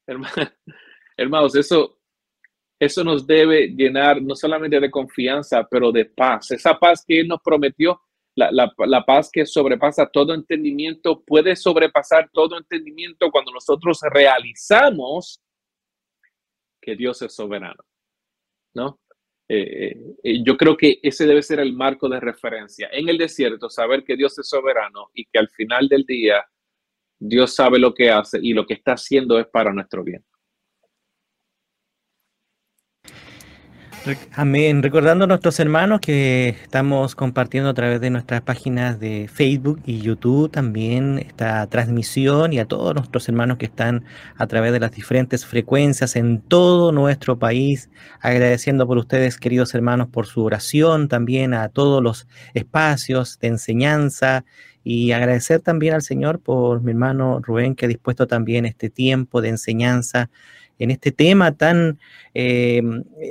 Hermanos, 1.18 1.56
eso, 1.56 2.00
eso 2.80 3.04
nos 3.04 3.26
debe 3.26 3.68
llenar 3.68 4.22
no 4.22 4.36
solamente 4.36 4.80
de 4.80 4.92
confianza, 4.92 5.68
pero 5.70 5.92
de 5.92 6.06
paz. 6.06 6.52
Esa 6.52 6.78
paz 6.78 7.04
que 7.06 7.20
Él 7.20 7.28
nos 7.28 7.42
prometió 7.42 8.02
la, 8.36 9.04
paz 9.06 9.30
que 9.32 9.46
sobrepasa 9.46 10.10
todo 10.10 10.34
entendimiento 10.34 11.22
puede 11.22 11.56
sobrepasar 11.56 12.30
todo 12.32 12.58
entendimiento 12.58 13.30
cuando 13.30 13.52
nosotros 13.52 14.00
realizamos 14.10 15.42
que 16.82 16.96
Dios 16.96 17.22
es 17.22 17.34
soberano, 17.34 17.84
¿no? 18.74 19.00
Eh, 19.48 19.98
eh, 20.24 20.44
yo 20.46 20.56
creo 20.56 20.78
que 20.78 21.00
ese 21.04 21.26
debe 21.26 21.44
ser 21.44 21.60
el 21.60 21.74
marco 21.74 22.08
de 22.08 22.22
referencia. 22.22 22.90
En 22.92 23.10
el 23.10 23.18
desierto, 23.18 23.70
saber 23.70 24.06
que 24.06 24.16
Dios 24.16 24.40
es 24.40 24.48
soberano 24.48 25.10
y 25.14 25.26
que 25.26 25.40
al 25.40 25.50
final 25.50 25.90
del 25.90 26.06
día 26.06 26.46
Dios 27.20 27.54
sabe 27.54 27.78
lo 27.78 27.94
que 27.94 28.10
hace 28.10 28.40
y 28.42 28.54
lo 28.54 28.66
que 28.66 28.76
está 28.76 28.94
haciendo 28.94 29.38
es 29.40 29.48
para 29.48 29.74
nuestro 29.74 30.04
bien. 30.04 30.24
Amén. 34.34 34.82
Recordando 34.82 35.26
a 35.26 35.28
nuestros 35.28 35.60
hermanos 35.60 36.02
que 36.02 36.50
estamos 36.50 37.14
compartiendo 37.14 37.70
a 37.70 37.74
través 37.76 38.02
de 38.02 38.10
nuestras 38.10 38.42
páginas 38.42 39.00
de 39.00 39.30
Facebook 39.32 39.80
y 39.86 40.02
YouTube 40.02 40.50
también 40.50 41.20
esta 41.20 41.68
transmisión 41.68 42.52
y 42.52 42.60
a 42.60 42.66
todos 42.66 42.96
nuestros 42.96 43.30
hermanos 43.30 43.58
que 43.58 43.68
están 43.68 44.04
a 44.38 44.48
través 44.48 44.72
de 44.72 44.80
las 44.80 44.92
diferentes 44.92 45.46
frecuencias 45.46 46.16
en 46.16 46.42
todo 46.42 46.92
nuestro 46.92 47.38
país, 47.38 47.92
agradeciendo 48.22 48.88
por 48.88 48.98
ustedes, 48.98 49.38
queridos 49.38 49.76
hermanos, 49.76 50.08
por 50.08 50.26
su 50.26 50.44
oración, 50.44 51.08
también 51.08 51.54
a 51.54 51.70
todos 51.70 52.02
los 52.02 52.28
espacios 52.56 53.38
de 53.40 53.50
enseñanza 53.50 54.46
y 54.84 55.12
agradecer 55.12 55.62
también 55.62 55.94
al 55.94 56.02
Señor 56.02 56.40
por 56.40 56.82
mi 56.82 56.92
hermano 56.92 57.40
Rubén 57.42 57.76
que 57.76 57.86
ha 57.86 57.90
dispuesto 57.90 58.28
también 58.28 58.66
este 58.66 58.90
tiempo 58.90 59.42
de 59.42 59.50
enseñanza 59.50 60.30
en 60.82 60.90
este 60.90 61.12
tema 61.12 61.52
tan, 61.52 62.00
eh, 62.34 62.82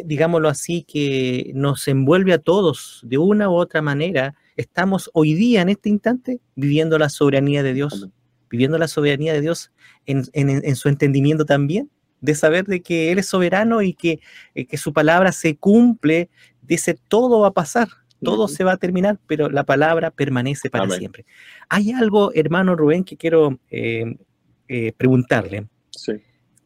digámoslo 0.04 0.48
así, 0.48 0.84
que 0.84 1.50
nos 1.54 1.88
envuelve 1.88 2.32
a 2.32 2.38
todos 2.38 3.00
de 3.02 3.18
una 3.18 3.50
u 3.50 3.54
otra 3.54 3.82
manera, 3.82 4.36
estamos 4.56 5.10
hoy 5.14 5.34
día, 5.34 5.62
en 5.62 5.70
este 5.70 5.88
instante, 5.88 6.40
viviendo 6.54 6.96
la 6.96 7.08
soberanía 7.08 7.64
de 7.64 7.74
Dios, 7.74 8.08
viviendo 8.50 8.78
la 8.78 8.86
soberanía 8.86 9.32
de 9.32 9.40
Dios 9.40 9.72
en, 10.06 10.76
su 10.76 10.88
entendimiento 10.88 11.44
también, 11.44 11.90
de 12.20 12.36
saber 12.36 12.66
de 12.66 12.82
que 12.82 13.10
Él 13.10 13.18
es 13.18 13.26
soberano 13.26 13.82
y 13.82 13.94
que, 13.94 14.20
eh, 14.54 14.66
que 14.66 14.76
su 14.76 14.92
palabra 14.92 15.32
se 15.32 15.56
cumple, 15.56 16.28
dice, 16.62 16.96
todo 17.08 17.40
va 17.40 17.48
a 17.48 17.52
pasar, 17.52 17.88
todo 18.22 18.48
se 18.48 18.64
va 18.64 18.72
a 18.72 18.76
terminar, 18.76 19.18
pero 19.26 19.50
la 19.50 19.64
palabra 19.64 20.10
permanece 20.10 20.70
para 20.70 20.88
siempre. 20.90 21.24
Hay 21.68 21.92
algo, 21.92 22.32
hermano 22.34 22.76
Rubén, 22.76 23.04
que 23.04 23.16
quiero 23.16 23.58
eh, 23.70 24.16
preguntarle. 24.96 25.66
Sí 25.90 26.20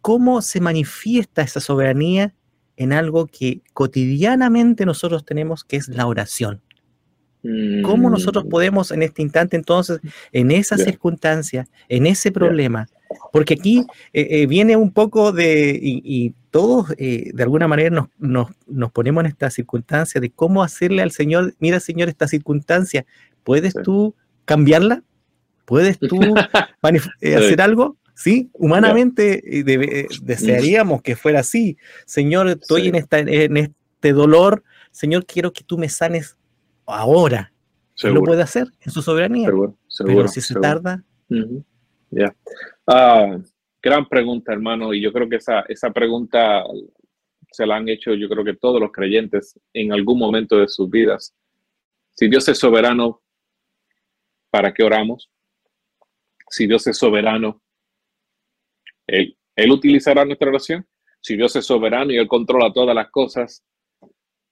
cómo 0.04 0.42
se 0.42 0.60
manifiesta 0.60 1.40
esa 1.40 1.60
soberanía 1.60 2.34
en 2.76 2.92
algo 2.92 3.26
que 3.26 3.62
cotidianamente 3.72 4.84
nosotros 4.84 5.24
tenemos, 5.24 5.64
que 5.64 5.76
es 5.76 5.88
la 5.88 6.06
oración. 6.06 6.60
¿Cómo 7.82 8.08
nosotros 8.08 8.46
mm. 8.46 8.48
podemos 8.48 8.90
en 8.90 9.02
este 9.02 9.20
instante, 9.20 9.56
entonces, 9.56 10.00
en 10.32 10.50
esa 10.50 10.78
circunstancia, 10.78 11.68
en 11.88 12.06
ese 12.06 12.32
problema? 12.32 12.88
Porque 13.32 13.54
aquí 13.54 13.84
eh, 14.12 14.26
eh, 14.30 14.46
viene 14.46 14.76
un 14.76 14.92
poco 14.92 15.30
de, 15.32 15.78
y, 15.80 16.34
todos 16.50 16.94
eh, 16.98 17.32
de 17.34 17.42
alguna 17.42 17.66
manera 17.66 18.08
nos, 18.18 18.48
nos, 18.66 18.92
ponemos 18.92 19.24
en 19.24 19.30
esta 19.30 19.50
circunstancia 19.50 20.20
de 20.20 20.30
cómo 20.30 20.62
hacerle 20.62 21.02
al 21.02 21.10
Señor, 21.10 21.54
mira 21.58 21.80
Señor, 21.80 22.08
esta 22.08 22.28
circunstancia, 22.28 23.04
¿puedes 23.42 23.74
tú 23.74 24.14
cambiarla? 24.44 25.02
¿Puedes 25.64 25.98
tú 25.98 26.20
hacer 27.20 27.60
algo? 27.60 27.96
¿sí? 28.14 28.50
Humanamente 28.52 29.42
desearíamos 30.22 31.02
que 31.02 31.16
fuera 31.16 31.40
así. 31.40 31.76
Señor, 32.06 32.48
estoy 32.48 32.88
en, 32.88 32.94
esta, 32.94 33.18
en 33.18 33.56
este 33.56 34.12
dolor, 34.12 34.62
Señor, 34.92 35.26
quiero 35.26 35.52
que 35.52 35.64
tú 35.64 35.76
me 35.76 35.88
sanes 35.88 36.36
ahora. 36.86 37.52
Lo 38.02 38.22
puede 38.22 38.42
hacer 38.42 38.66
en 38.80 38.90
su 38.90 39.02
soberanía. 39.02 39.50
Pero 40.04 40.28
si 40.28 40.40
se 40.40 40.54
tarda. 40.54 41.04
Ya. 42.10 42.34
Ah, 42.86 43.38
gran 43.82 44.08
pregunta, 44.08 44.52
hermano. 44.52 44.92
Y 44.92 45.00
yo 45.00 45.12
creo 45.12 45.28
que 45.28 45.36
esa, 45.36 45.60
esa 45.68 45.90
pregunta 45.90 46.64
se 47.50 47.66
la 47.66 47.76
han 47.76 47.88
hecho, 47.88 48.14
yo 48.14 48.28
creo 48.28 48.44
que 48.44 48.54
todos 48.54 48.80
los 48.80 48.90
creyentes 48.90 49.58
en 49.72 49.92
algún 49.92 50.18
momento 50.18 50.58
de 50.58 50.66
sus 50.66 50.90
vidas. 50.90 51.34
Si 52.12 52.28
Dios 52.28 52.48
es 52.48 52.58
soberano, 52.58 53.22
¿para 54.50 54.74
qué 54.74 54.82
oramos? 54.82 55.30
Si 56.48 56.66
Dios 56.66 56.86
es 56.88 56.96
soberano, 56.96 57.62
él, 59.06 59.36
utilizará 59.70 60.24
nuestra 60.24 60.48
oración. 60.48 60.86
Si 61.20 61.36
Dios 61.36 61.54
es 61.56 61.64
soberano 61.64 62.12
y 62.12 62.18
Él 62.18 62.28
controla 62.28 62.72
todas 62.72 62.94
las 62.94 63.10
cosas, 63.10 63.64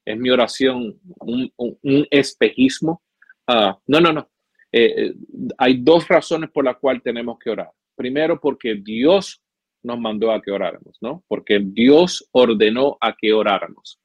es 0.05 0.18
mi 0.18 0.30
oración 0.30 0.98
un, 1.20 2.07
espejismo. 2.11 3.03
Ah, 3.46 3.78
no, 3.86 4.00
no, 4.00 4.12
no. 4.12 4.28
Eh, 4.70 4.94
eh, 4.96 5.14
hay 5.59 5.78
dos 5.82 6.09
razones 6.09 6.50
por 6.50 6.64
las 6.64 6.78
cuales 6.78 7.03
tenemos 7.03 7.38
que 7.38 7.50
orar. 7.50 7.70
Primero 7.94 8.40
porque 8.40 8.76
Dios 8.76 9.42
nos 9.82 9.98
mandó 9.98 10.32
a 10.32 10.40
que 10.40 10.50
oráramos, 10.50 10.96
¿no? 11.00 11.24
Porque 11.28 11.61
Dios 11.62 12.28
ordenó 12.32 12.96
a 13.00 13.14
que 13.14 13.32
oráramos. 13.32 14.00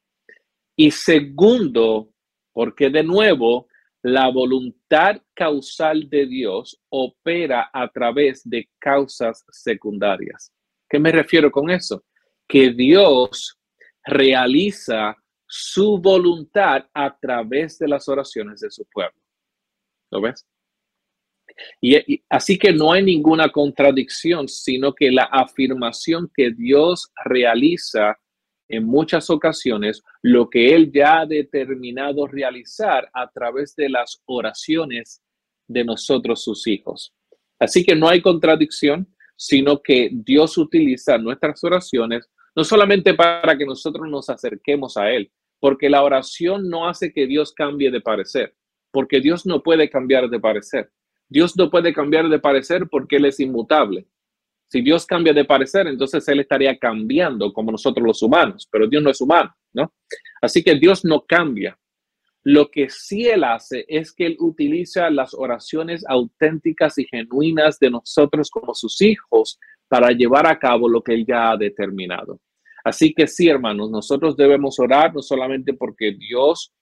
Y 0.75 0.91
segundo, 0.91 2.09
porque 2.51 2.89
de 2.89 3.03
nuevo, 3.03 3.67
la 4.03 4.29
voluntad 4.29 5.21
causal 5.33 6.09
de 6.09 6.25
Dios 6.27 6.79
opera 6.89 7.69
a 7.73 7.89
través 7.89 8.47
de 8.47 8.69
causas 8.79 9.45
secundarias. 9.51 10.51
¿Qué 10.89 10.99
me 10.99 11.11
refiero 11.11 11.51
con 11.51 11.69
eso? 11.69 12.03
Que 12.47 12.71
Dios 12.71 13.57
realiza 14.05 15.15
su 15.47 15.97
voluntad 15.99 16.85
a 16.93 17.17
través 17.17 17.79
de 17.79 17.87
las 17.87 18.07
oraciones 18.07 18.59
de 18.59 18.69
su 18.69 18.85
pueblo. 18.85 19.19
¿Lo 20.11 20.21
ves? 20.21 20.45
Y, 21.81 22.21
así 22.29 22.57
que 22.57 22.71
no 22.71 22.91
hay 22.91 23.03
ninguna 23.03 23.49
contradicción, 23.49 24.47
sino 24.47 24.93
que 24.93 25.11
la 25.11 25.23
afirmación 25.23 26.29
que 26.33 26.51
Dios 26.51 27.09
realiza 27.25 28.17
en 28.69 28.83
muchas 28.83 29.29
ocasiones 29.29 30.03
lo 30.21 30.49
que 30.49 30.75
Él 30.75 30.91
ya 30.91 31.21
ha 31.21 31.25
determinado 31.25 32.27
realizar 32.27 33.09
a 33.13 33.29
través 33.31 33.75
de 33.75 33.89
las 33.89 34.21
oraciones 34.25 35.21
de 35.67 35.85
nosotros, 35.85 36.43
sus 36.43 36.67
hijos. 36.67 37.13
Así 37.59 37.83
que 37.83 37.95
no 37.95 38.09
hay 38.09 38.21
contradicción, 38.21 39.07
sino 39.35 39.81
que 39.81 40.09
Dios 40.11 40.57
utiliza 40.57 41.17
nuestras 41.17 41.63
oraciones 41.63 42.29
no 42.57 42.63
solamente 42.63 43.13
para 43.13 43.55
que 43.55 43.67
nosotros 43.67 44.09
nos 44.09 44.29
acerquemos 44.29 44.97
a 44.97 45.11
Él, 45.11 45.31
porque 45.59 45.89
la 45.89 46.03
oración 46.03 46.69
no 46.69 46.87
hace 46.87 47.11
que 47.11 47.27
Dios 47.27 47.53
cambie 47.53 47.91
de 47.91 48.01
parecer, 48.01 48.55
porque 48.91 49.19
Dios 49.19 49.45
no 49.45 49.63
puede 49.63 49.89
cambiar 49.89 50.29
de 50.29 50.39
parecer. 50.39 50.91
Dios 51.29 51.57
no 51.57 51.69
puede 51.69 51.93
cambiar 51.93 52.29
de 52.29 52.39
parecer 52.39 52.87
porque 52.89 53.17
Él 53.17 53.25
es 53.25 53.39
inmutable. 53.39 54.07
Si 54.69 54.81
Dios 54.81 55.05
cambia 55.05 55.33
de 55.33 55.45
parecer, 55.45 55.87
entonces 55.87 56.27
Él 56.27 56.41
estaría 56.41 56.77
cambiando 56.77 57.53
como 57.53 57.71
nosotros 57.71 58.05
los 58.05 58.21
humanos, 58.21 58.67
pero 58.71 58.87
Dios 58.87 59.01
no 59.01 59.09
es 59.09 59.21
humano, 59.21 59.55
¿no? 59.73 59.93
Así 60.41 60.63
que 60.63 60.75
Dios 60.75 61.05
no 61.05 61.25
cambia. 61.25 61.77
Lo 62.43 62.69
que 62.69 62.89
sí 62.89 63.27
Él 63.27 63.43
hace 63.43 63.85
es 63.87 64.13
que 64.13 64.25
Él 64.25 64.37
utiliza 64.39 65.09
las 65.09 65.33
oraciones 65.33 66.05
auténticas 66.07 66.97
y 66.97 67.05
genuinas 67.05 67.79
de 67.79 67.91
nosotros 67.91 68.49
como 68.49 68.73
sus 68.73 69.01
hijos 69.01 69.59
para 69.87 70.11
llevar 70.11 70.47
a 70.47 70.59
cabo 70.59 70.87
lo 70.87 71.01
que 71.01 71.13
Él 71.13 71.25
ya 71.25 71.51
ha 71.51 71.57
determinado. 71.57 72.39
Así 72.87 73.13
que 73.13 73.27
sí, 73.27 73.49
hermanos, 73.49 73.91
nosotros 73.91 74.37
debemos 74.37 74.79
orar 74.79 75.13
no 75.13 75.21
solamente 75.21 75.73
porque 75.73 76.13
Dios 76.13 76.73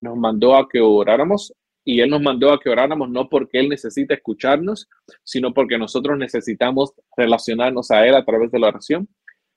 nos 0.00 0.16
mandó 0.16 0.56
a 0.56 0.68
que 0.68 0.80
oráramos, 0.80 1.52
y 1.84 2.00
Él 2.00 2.10
nos 2.10 2.22
mandó 2.22 2.52
a 2.52 2.58
que 2.58 2.70
oráramos 2.70 3.08
no 3.08 3.28
porque 3.28 3.60
Él 3.60 3.68
necesita 3.68 4.14
escucharnos, 4.14 4.88
sino 5.22 5.54
porque 5.54 5.78
nosotros 5.78 6.18
necesitamos 6.18 6.94
relacionarnos 7.16 7.92
a 7.92 8.04
Él 8.04 8.16
a 8.16 8.24
través 8.24 8.50
de 8.50 8.58
la 8.58 8.66
oración. 8.66 9.08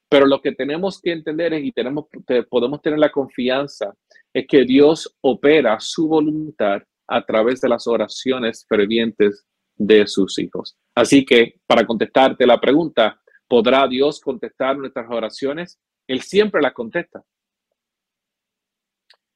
Pero 0.07 0.27
lo 0.27 0.39
que 0.39 0.51
tenemos 0.51 1.01
que 1.01 1.13
entender 1.13 1.53
y 1.53 1.71
tenemos, 1.71 2.05
podemos 2.47 2.79
tener 2.83 2.99
la 2.99 3.11
confianza, 3.11 3.91
es 4.31 4.45
que 4.45 4.65
Dios 4.65 5.17
opera 5.21 5.79
su 5.79 6.07
voluntad 6.07 6.83
a 7.07 7.25
través 7.25 7.59
de 7.61 7.69
las 7.69 7.87
oraciones 7.87 8.67
fervientes 8.69 9.47
de 9.75 10.05
sus 10.05 10.37
hijos. 10.37 10.77
Así 10.93 11.25
que, 11.25 11.55
para 11.65 11.87
contestarte 11.87 12.45
la 12.45 12.61
pregunta, 12.61 13.19
¿podrá 13.47 13.87
Dios 13.87 14.19
contestar 14.19 14.77
nuestras 14.77 15.07
oraciones? 15.09 15.79
Él 16.07 16.21
siempre 16.21 16.61
las 16.61 16.73
contesta. 16.73 17.23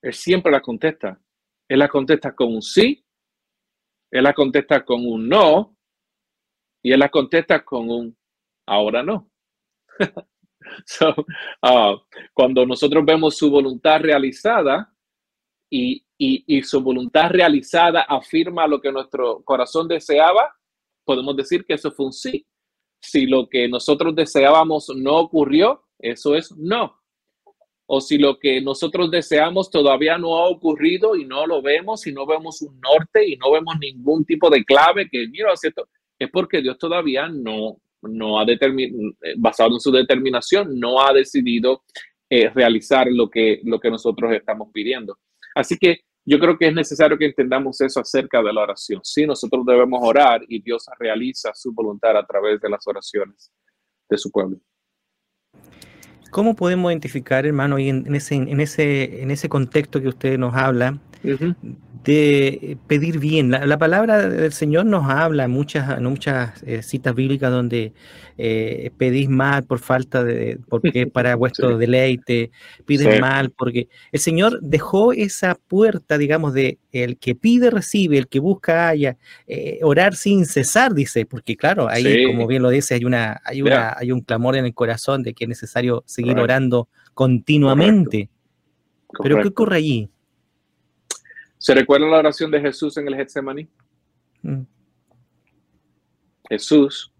Él 0.01 0.13
siempre 0.13 0.51
las 0.51 0.61
contesta. 0.61 1.19
Él 1.67 1.79
la 1.79 1.87
contesta 1.87 2.35
con 2.35 2.53
un 2.53 2.61
sí, 2.61 3.05
él 4.11 4.23
la 4.23 4.33
contesta 4.33 4.83
con 4.83 5.05
un 5.07 5.29
no, 5.29 5.77
y 6.83 6.91
él 6.91 6.99
la 6.99 7.09
contesta 7.09 7.63
con 7.63 7.89
un 7.89 8.17
ahora 8.67 9.03
no. 9.03 9.29
Ah, 11.61 11.95
cuando 12.33 12.65
nosotros 12.65 13.03
vemos 13.03 13.35
su 13.35 13.49
voluntad 13.49 13.99
realizada 13.99 14.93
y, 15.69 16.05
y 16.17 16.63
su 16.63 16.79
voluntad 16.81 17.31
realizada 17.31 18.03
afirma 18.03 18.67
lo 18.67 18.79
que 18.79 18.91
nuestro 18.91 19.43
corazón 19.43 19.87
deseaba, 19.87 20.55
podemos 21.03 21.35
decir 21.35 21.65
que 21.65 21.73
eso 21.73 21.91
fue 21.91 22.05
un 22.05 22.13
sí. 22.13 22.45
Si 23.01 23.25
lo 23.25 23.49
que 23.49 23.67
nosotros 23.67 24.15
deseábamos 24.15 24.91
no 24.95 25.17
ocurrió, 25.17 25.83
eso 25.99 26.35
es 26.35 26.55
no 26.57 27.01
o 27.93 27.99
si 27.99 28.17
lo 28.17 28.39
que 28.39 28.61
nosotros 28.61 29.11
deseamos 29.11 29.69
todavía 29.69 30.17
no 30.17 30.37
ha 30.37 30.47
ocurrido 30.47 31.13
y 31.17 31.25
no 31.25 31.45
lo 31.45 31.61
vemos 31.61 32.07
y 32.07 32.13
no 32.13 32.25
vemos 32.25 32.61
un 32.61 32.79
norte 32.79 33.27
y 33.27 33.35
no 33.35 33.51
vemos 33.51 33.75
ningún 33.81 34.23
tipo 34.23 34.49
de 34.49 34.63
clave 34.63 35.09
que, 35.11 35.27
mira, 35.27 35.51
esto, 35.61 35.89
es 36.17 36.29
porque 36.31 36.61
Dios 36.61 36.77
todavía 36.77 37.27
no, 37.27 37.81
no 38.03 38.39
ha 38.39 38.45
determinado, 38.45 39.11
basado 39.35 39.73
en 39.73 39.81
su 39.81 39.91
determinación, 39.91 40.79
no 40.79 41.01
ha 41.01 41.11
decidido 41.11 41.83
eh, 42.29 42.49
realizar 42.51 43.07
lo 43.11 43.29
que, 43.29 43.59
lo 43.65 43.77
que 43.77 43.91
nosotros 43.91 44.31
estamos 44.31 44.69
pidiendo. 44.71 45.17
Así 45.53 45.77
que 45.77 45.99
yo 46.31 46.39
creo 46.39 46.57
que 46.57 46.69
es 46.69 46.73
necesario 46.73 47.17
que 47.17 47.25
entendamos 47.25 47.81
eso 47.81 47.99
acerca 47.99 48.41
de 48.41 48.53
la 48.53 48.61
oración. 48.61 49.01
Sí, 49.03 49.25
nosotros 49.25 49.65
debemos 49.65 49.99
orar 50.01 50.39
y 50.47 50.61
Dios 50.61 50.85
realiza 50.97 51.51
su 51.53 51.73
voluntad 51.73 52.15
a 52.15 52.25
través 52.25 52.61
de 52.61 52.69
las 52.69 52.87
oraciones 52.87 53.51
de 54.09 54.17
su 54.17 54.31
pueblo. 54.31 54.57
¿Cómo 56.31 56.55
podemos 56.55 56.89
identificar, 56.89 57.45
hermano, 57.45 57.77
en, 57.77 58.15
ese, 58.15 58.35
en, 58.35 58.61
ese, 58.61 59.21
en 59.21 59.29
ese 59.29 59.49
contexto 59.49 60.01
que 60.01 60.07
usted 60.07 60.37
nos 60.37 60.55
habla, 60.55 60.97
de 62.03 62.77
pedir 62.87 63.19
bien. 63.19 63.51
La, 63.51 63.77
palabra 63.77 64.27
del 64.27 64.53
Señor 64.53 64.85
nos 64.85 65.09
habla 65.09 65.43
en 65.43 65.51
muchas, 65.51 66.01
muchas 66.01 66.63
eh, 66.63 66.81
citas 66.81 67.13
bíblicas 67.13 67.51
donde 67.51 67.93
eh, 68.37 68.91
pedís 68.97 69.29
mal 69.29 69.63
por 69.63 69.79
falta 69.79 70.23
de, 70.23 70.57
porque 70.67 71.05
para 71.13 71.35
vuestro 71.35 71.77
deleite, 71.77 72.49
pides 72.85 73.19
mal 73.19 73.51
porque 73.51 73.87
el 74.11 74.19
Señor 74.19 74.59
dejó 74.61 75.13
esa 75.13 75.55
puerta, 75.55 76.17
digamos, 76.17 76.53
de 76.53 76.79
el 76.91 77.17
que 77.17 77.35
pide 77.35 77.69
recibe, 77.69 78.17
el 78.17 78.27
que 78.27 78.39
busca 78.39 78.87
haya, 78.87 79.17
eh, 79.45 79.79
orar 79.83 80.15
sin 80.15 80.45
cesar, 80.45 80.93
dice, 80.93 81.25
porque 81.27 81.55
claro, 81.55 81.87
ahí, 81.87 82.25
como 82.25 82.47
bien 82.47 82.63
lo 82.63 82.69
dice, 82.69 82.95
hay 82.95 83.05
una, 83.05 83.39
hay 83.45 83.61
una, 83.61 83.95
hay 83.95 84.11
un 84.11 84.21
clamor 84.21 84.55
en 84.55 84.65
el 84.65 84.73
corazón 84.73 85.21
de 85.21 85.33
que 85.33 85.43
es 85.43 85.49
necesario 85.49 86.03
seguir 86.07 86.39
orando 86.39 86.89
continuamente. 87.13 88.29
Pero 89.21 89.41
¿qué 89.41 89.49
ocurre 89.49 89.77
allí? 89.77 90.09
¿Se 91.61 91.75
recuerda 91.75 92.07
la 92.07 92.17
oración 92.17 92.49
de 92.49 92.59
Jesús 92.59 92.97
en 92.97 93.07
el 93.07 93.15
Getsemaní? 93.15 93.67
Mm. 94.41 94.63
Jesús, 96.49 97.13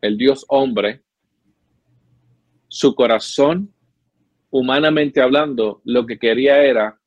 el 0.00 0.16
Dios 0.16 0.46
hombre, 0.48 1.02
su 2.66 2.94
corazón, 2.94 3.74
humanamente 4.48 5.20
hablando, 5.20 5.82
lo 5.84 6.06
que 6.06 6.18
quería 6.18 6.64
era 6.64 6.98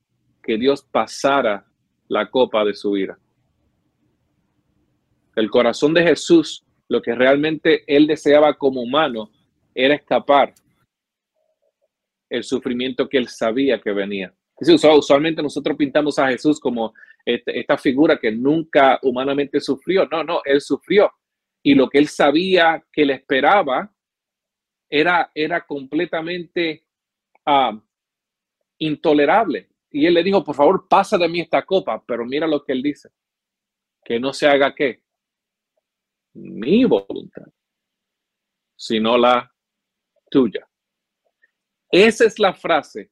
que 0.44 0.60
Dios 0.60 0.84
pasara 0.84 1.66
la 2.08 2.30
copa 2.30 2.64
de 2.64 2.76
su 2.76 2.96
ira. 2.96 3.18
El 5.36 5.50
corazón 5.50 5.96
de 5.96 6.04
Jesús, 6.04 6.64
lo 6.90 7.02
que 7.02 7.16
realmente 7.16 7.84
él 7.88 8.06
deseaba 8.06 8.54
como 8.54 8.84
humano, 8.84 9.32
era 9.74 9.96
escapar 9.96 10.54
el 12.30 12.44
sufrimiento 12.44 13.10
que 13.10 13.18
él 13.18 13.28
sabía 13.30 13.82
que 13.82 13.94
venía 13.94 14.32
usualmente 14.62 15.42
nosotros 15.42 15.78
pintamos 15.78 16.20
a 16.20 16.30
Jesús 16.30 16.60
como 16.60 16.94
esta 17.26 17.78
figura 17.78 18.20
que 18.20 18.32
nunca 18.32 19.00
humanamente 19.04 19.60
sufrió. 19.60 20.06
No, 20.08 20.24
no, 20.24 20.42
él 20.46 20.62
sufrió. 20.62 21.12
Y 21.64 21.76
lo 21.76 21.90
que 21.90 22.00
él 22.00 22.08
sabía 22.08 22.84
que 22.92 23.06
le 23.06 23.14
esperaba 23.14 23.94
era, 24.90 25.32
era 25.34 25.66
completamente 25.66 26.86
ah, 27.46 27.80
intolerable. 28.80 29.70
Y 29.92 30.06
él 30.06 30.14
le 30.14 30.24
dijo, 30.24 30.44
por 30.44 30.56
favor, 30.56 30.88
pasa 30.88 31.18
de 31.18 31.28
mí 31.28 31.42
esta 31.42 31.64
copa. 31.66 32.04
Pero 32.06 32.26
mira 32.26 32.48
lo 32.48 32.64
que 32.64 32.74
él 32.74 32.82
dice. 32.82 33.10
Que 34.04 34.20
no 34.20 34.34
se 34.34 34.48
haga 34.48 34.74
qué. 34.74 35.04
Mi 36.34 36.86
voluntad, 36.86 37.48
sino 38.76 39.18
la 39.18 39.52
tuya. 40.30 40.68
Esa 41.92 42.26
es 42.26 42.38
la 42.40 42.54
frase 42.54 43.12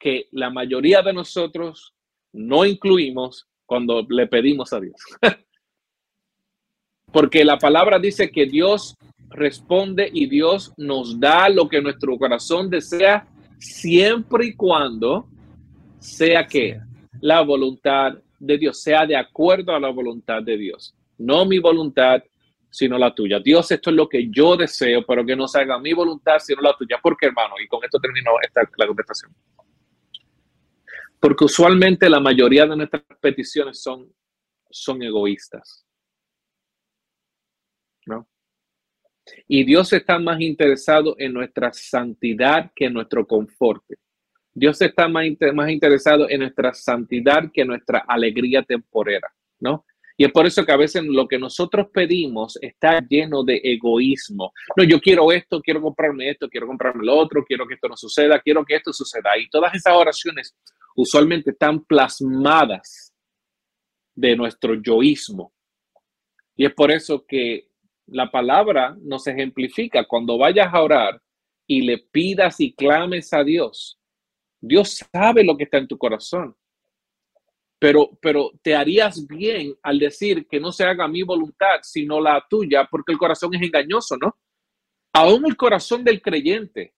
que 0.00 0.26
la 0.32 0.50
mayoría 0.50 1.02
de 1.02 1.12
nosotros 1.12 1.94
no 2.32 2.64
incluimos 2.64 3.46
cuando 3.66 4.04
le 4.08 4.26
pedimos 4.26 4.72
a 4.72 4.80
Dios. 4.80 4.96
Porque 7.12 7.44
la 7.44 7.58
palabra 7.58 7.98
dice 7.98 8.30
que 8.30 8.46
Dios 8.46 8.96
responde 9.28 10.10
y 10.12 10.26
Dios 10.26 10.72
nos 10.76 11.20
da 11.20 11.48
lo 11.48 11.68
que 11.68 11.80
nuestro 11.80 12.16
corazón 12.18 12.70
desea 12.70 13.28
siempre 13.58 14.46
y 14.46 14.54
cuando 14.54 15.28
sea 15.98 16.46
que 16.46 16.80
la 17.20 17.42
voluntad 17.42 18.14
de 18.38 18.58
Dios 18.58 18.82
sea 18.82 19.06
de 19.06 19.16
acuerdo 19.16 19.74
a 19.74 19.80
la 19.80 19.90
voluntad 19.90 20.42
de 20.42 20.56
Dios. 20.56 20.94
No 21.18 21.44
mi 21.44 21.58
voluntad, 21.58 22.22
sino 22.70 22.96
la 22.96 23.14
tuya. 23.14 23.38
Dios, 23.40 23.70
esto 23.70 23.90
es 23.90 23.96
lo 23.96 24.08
que 24.08 24.28
yo 24.30 24.56
deseo, 24.56 25.04
pero 25.06 25.26
que 25.26 25.36
no 25.36 25.46
se 25.46 25.60
haga 25.60 25.78
mi 25.78 25.92
voluntad, 25.92 26.38
sino 26.38 26.62
la 26.62 26.74
tuya. 26.76 26.98
Porque, 27.02 27.26
hermano, 27.26 27.54
y 27.62 27.68
con 27.68 27.84
esto 27.84 27.98
termino 28.00 28.30
esta, 28.42 28.62
la 28.76 28.86
contestación. 28.86 29.32
Porque 31.20 31.44
usualmente 31.44 32.08
la 32.08 32.18
mayoría 32.18 32.66
de 32.66 32.76
nuestras 32.76 33.04
peticiones 33.20 33.82
son, 33.82 34.12
son 34.70 35.02
egoístas. 35.02 35.86
¿no? 38.06 38.26
Y 39.46 39.64
Dios 39.64 39.92
está 39.92 40.18
más 40.18 40.40
interesado 40.40 41.14
en 41.18 41.34
nuestra 41.34 41.72
santidad 41.72 42.72
que 42.74 42.86
en 42.86 42.94
nuestro 42.94 43.26
confort. 43.26 43.84
Dios 44.52 44.80
está 44.82 45.08
más, 45.08 45.26
más 45.54 45.70
interesado 45.70 46.28
en 46.28 46.40
nuestra 46.40 46.74
santidad 46.74 47.50
que 47.52 47.62
en 47.62 47.68
nuestra 47.68 48.00
alegría 48.00 48.62
temporera, 48.62 49.32
¿no? 49.60 49.84
Y 50.16 50.24
es 50.24 50.32
por 50.32 50.44
eso 50.44 50.66
que 50.66 50.72
a 50.72 50.76
veces 50.76 51.02
lo 51.04 51.26
que 51.26 51.38
nosotros 51.38 51.86
pedimos 51.94 52.58
está 52.60 53.00
lleno 53.00 53.42
de 53.42 53.58
egoísmo. 53.64 54.52
No, 54.76 54.84
yo 54.84 55.00
quiero 55.00 55.32
esto, 55.32 55.62
quiero 55.62 55.80
comprarme 55.80 56.28
esto, 56.28 56.46
quiero 56.46 56.66
comprarme 56.66 57.06
lo 57.06 57.16
otro, 57.16 57.42
quiero 57.42 57.66
que 57.66 57.72
esto 57.72 57.88
no 57.88 57.96
suceda, 57.96 58.38
quiero 58.40 58.62
que 58.62 58.74
esto 58.74 58.92
suceda. 58.92 59.38
Y 59.38 59.48
todas 59.48 59.74
esas 59.74 59.94
oraciones 59.94 60.54
usualmente 61.00 61.50
están 61.50 61.82
plasmadas 61.84 63.14
de 64.14 64.36
nuestro 64.36 64.74
yoísmo. 64.74 65.52
Y 66.54 66.66
es 66.66 66.74
por 66.74 66.90
eso 66.90 67.24
que 67.26 67.68
la 68.06 68.30
palabra 68.30 68.96
nos 69.00 69.26
ejemplifica 69.26 70.06
cuando 70.06 70.36
vayas 70.36 70.68
a 70.72 70.82
orar 70.82 71.22
y 71.66 71.82
le 71.82 71.98
pidas 71.98 72.60
y 72.60 72.74
clames 72.74 73.32
a 73.32 73.42
Dios. 73.42 73.98
Dios 74.60 75.00
sabe 75.10 75.42
lo 75.42 75.56
que 75.56 75.64
está 75.64 75.78
en 75.78 75.88
tu 75.88 75.96
corazón. 75.96 76.54
Pero, 77.78 78.10
pero 78.20 78.50
te 78.62 78.74
harías 78.74 79.26
bien 79.26 79.74
al 79.82 79.98
decir 79.98 80.46
que 80.46 80.60
no 80.60 80.70
se 80.70 80.84
haga 80.84 81.08
mi 81.08 81.22
voluntad, 81.22 81.78
sino 81.82 82.20
la 82.20 82.44
tuya, 82.46 82.86
porque 82.90 83.12
el 83.12 83.18
corazón 83.18 83.54
es 83.54 83.62
engañoso, 83.62 84.18
¿no? 84.18 84.36
Aún 85.14 85.46
el 85.46 85.56
corazón 85.56 86.04
del 86.04 86.20
creyente 86.20 86.94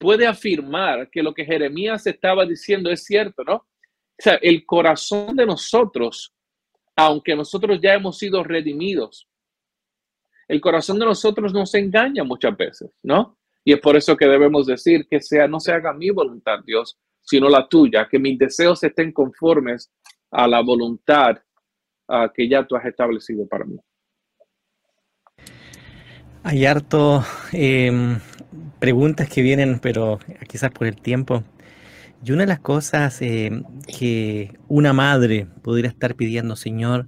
puede 0.00 0.26
afirmar 0.26 1.10
que 1.10 1.22
lo 1.22 1.34
que 1.34 1.44
Jeremías 1.44 2.06
estaba 2.06 2.46
diciendo 2.46 2.90
es 2.90 3.04
cierto, 3.04 3.44
¿no? 3.44 3.54
O 3.56 4.22
sea, 4.22 4.34
el 4.40 4.64
corazón 4.64 5.36
de 5.36 5.44
nosotros, 5.44 6.32
aunque 6.96 7.36
nosotros 7.36 7.78
ya 7.82 7.94
hemos 7.94 8.16
sido 8.16 8.42
redimidos, 8.42 9.28
el 10.48 10.60
corazón 10.60 10.98
de 10.98 11.04
nosotros 11.04 11.52
nos 11.52 11.74
engaña 11.74 12.24
muchas 12.24 12.56
veces, 12.56 12.90
¿no? 13.02 13.38
Y 13.62 13.74
es 13.74 13.80
por 13.80 13.94
eso 13.94 14.16
que 14.16 14.26
debemos 14.26 14.66
decir 14.66 15.06
que 15.06 15.20
sea, 15.20 15.46
no 15.46 15.60
se 15.60 15.72
haga 15.72 15.92
mi 15.92 16.08
voluntad, 16.08 16.60
Dios, 16.64 16.98
sino 17.20 17.50
la 17.50 17.68
tuya, 17.68 18.08
que 18.10 18.18
mis 18.18 18.38
deseos 18.38 18.82
estén 18.82 19.12
conformes 19.12 19.92
a 20.30 20.48
la 20.48 20.62
voluntad 20.62 21.36
uh, 22.08 22.32
que 22.34 22.48
ya 22.48 22.66
tú 22.66 22.74
has 22.74 22.86
establecido 22.86 23.46
para 23.46 23.66
mí. 23.66 23.76
Hay 26.42 26.64
harto 26.64 27.22
eh, 27.52 28.18
preguntas 28.80 29.28
que 29.28 29.42
vienen, 29.42 29.78
pero 29.78 30.18
quizás 30.48 30.70
por 30.70 30.86
el 30.86 30.96
tiempo. 30.96 31.44
Y 32.24 32.32
una 32.32 32.42
de 32.42 32.48
las 32.48 32.60
cosas 32.60 33.22
eh, 33.22 33.62
que 33.86 34.58
una 34.68 34.92
madre 34.92 35.46
pudiera 35.62 35.88
estar 35.88 36.16
pidiendo, 36.16 36.56
Señor, 36.56 37.06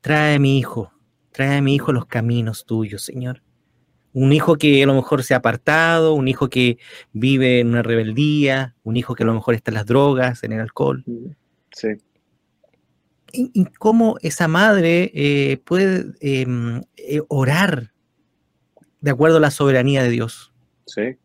trae 0.00 0.36
a 0.36 0.38
mi 0.38 0.58
hijo, 0.58 0.92
trae 1.32 1.58
a 1.58 1.62
mi 1.62 1.74
hijo 1.74 1.92
los 1.92 2.06
caminos 2.06 2.64
tuyos, 2.64 3.02
Señor 3.04 3.42
un 4.14 4.32
hijo 4.32 4.56
que 4.56 4.82
a 4.82 4.86
lo 4.86 4.94
mejor 4.94 5.24
se 5.24 5.34
ha 5.34 5.38
apartado, 5.38 6.14
un 6.14 6.28
hijo 6.28 6.48
que 6.48 6.78
vive 7.12 7.60
en 7.60 7.68
una 7.68 7.82
rebeldía, 7.82 8.76
un 8.84 8.96
hijo 8.96 9.14
que 9.14 9.24
a 9.24 9.26
lo 9.26 9.34
mejor 9.34 9.54
está 9.54 9.72
en 9.72 9.74
las 9.74 9.86
drogas, 9.86 10.44
en 10.44 10.52
el 10.52 10.60
alcohol. 10.60 11.04
Sí. 11.72 11.88
¿Y, 13.32 13.64
cómo 13.80 14.16
esa 14.22 14.46
madre 14.46 15.10
eh, 15.12 15.60
puede 15.64 16.12
em, 16.20 16.82
eh, 16.96 17.20
orar 17.28 17.92
de 19.00 19.10
acuerdo 19.10 19.38
a 19.38 19.40
la 19.40 19.50
soberanía 19.50 20.04
de 20.04 20.10
Dios? 20.10 20.53
Sí. 20.86 21.16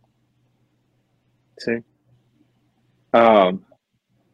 Sí. 1.57 1.71
Ah, 3.11 3.51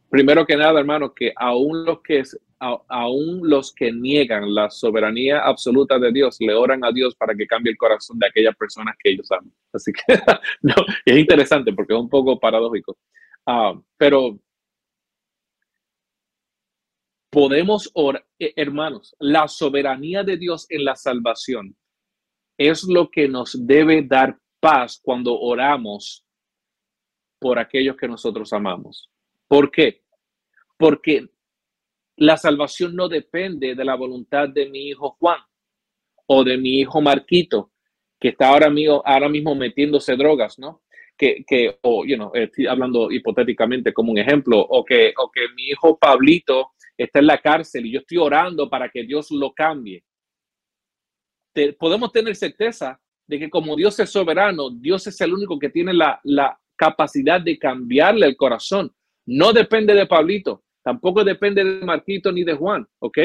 primero 0.09 0.45
que 0.45 0.55
nada, 0.55 0.79
hermano, 0.79 1.13
que 1.13 1.33
aún 1.35 1.85
los 1.85 2.01
que 2.01 2.23
aún 2.59 3.41
los 3.47 3.73
que 3.73 3.91
niegan 3.91 4.53
la 4.53 4.69
soberanía 4.69 5.39
absoluta 5.41 5.99
de 5.99 6.11
Dios 6.11 6.37
le 6.39 6.53
oran 6.53 6.83
a 6.85 6.91
Dios 6.91 7.15
para 7.15 7.35
que 7.35 7.45
cambie 7.45 7.71
el 7.71 7.77
corazón 7.77 8.17
de 8.17 8.27
aquellas 8.27 8.55
personas 8.55 8.95
que 8.97 9.11
ellos 9.11 9.31
aman. 9.31 9.53
Así 9.73 9.91
que 9.91 10.01
no, 10.61 10.73
es 11.05 11.17
interesante 11.17 11.73
porque 11.73 11.93
es 11.93 11.99
un 11.99 12.09
poco 12.09 12.39
paradójico. 12.39 12.97
Ah, 13.45 13.73
pero 13.97 14.39
podemos 17.29 17.91
orar, 17.93 18.25
eh, 18.39 18.53
hermanos, 18.55 19.15
la 19.19 19.47
soberanía 19.47 20.23
de 20.23 20.37
Dios 20.37 20.65
en 20.69 20.85
la 20.85 20.95
salvación 20.95 21.75
es 22.57 22.85
lo 22.85 23.11
que 23.11 23.27
nos 23.27 23.67
debe 23.67 24.01
dar 24.01 24.39
cuando 25.01 25.39
oramos 25.39 26.25
por 27.39 27.59
aquellos 27.59 27.95
que 27.95 28.07
nosotros 28.07 28.51
amamos. 28.53 29.09
¿Por 29.47 29.71
qué? 29.71 30.03
Porque 30.77 31.27
la 32.17 32.37
salvación 32.37 32.95
no 32.95 33.07
depende 33.07 33.75
de 33.75 33.85
la 33.85 33.95
voluntad 33.95 34.49
de 34.49 34.69
mi 34.69 34.89
hijo 34.89 35.17
Juan 35.19 35.39
o 36.27 36.43
de 36.43 36.57
mi 36.57 36.79
hijo 36.79 37.01
Marquito, 37.01 37.71
que 38.19 38.29
está 38.29 38.47
ahora, 38.47 38.69
mismo 39.29 39.55
metiéndose 39.55 40.15
drogas, 40.15 40.57
¿no? 40.57 40.81
Que, 41.17 41.45
que 41.45 41.77
o, 41.81 42.03
you 42.05 42.15
know, 42.15 42.31
estoy 42.33 42.67
hablando 42.67 43.11
hipotéticamente 43.11 43.93
como 43.93 44.11
un 44.11 44.17
ejemplo, 44.17 44.59
o 44.59 44.83
que, 44.83 45.13
o 45.17 45.29
que 45.29 45.49
mi 45.55 45.67
hijo 45.67 45.97
Pablito 45.97 46.71
está 46.97 47.19
en 47.19 47.27
la 47.27 47.41
cárcel 47.41 47.85
y 47.85 47.91
yo 47.91 47.99
estoy 47.99 48.17
orando 48.17 48.69
para 48.69 48.89
que 48.89 49.03
Dios 49.03 49.29
lo 49.31 49.53
cambie. 49.53 50.03
podemos 51.77 52.11
tener 52.11 52.35
certeza 52.35 52.99
de 53.27 53.39
que 53.39 53.49
como 53.49 53.75
Dios 53.75 53.99
es 53.99 54.09
soberano, 54.09 54.69
Dios 54.69 55.07
es 55.07 55.19
el 55.21 55.33
único 55.33 55.57
que 55.59 55.69
tiene 55.69 55.93
la, 55.93 56.19
la 56.23 56.59
capacidad 56.75 57.41
de 57.41 57.57
cambiarle 57.57 58.27
el 58.27 58.35
corazón. 58.35 58.93
No 59.25 59.53
depende 59.53 59.93
de 59.93 60.05
Pablito, 60.05 60.65
Tampoco 60.85 61.23
depende 61.23 61.63
de 61.63 61.83
Marquito 61.83 62.31
ni 62.31 62.43
de 62.43 62.53
Juan, 62.53 62.87
¿ok? 62.99 63.17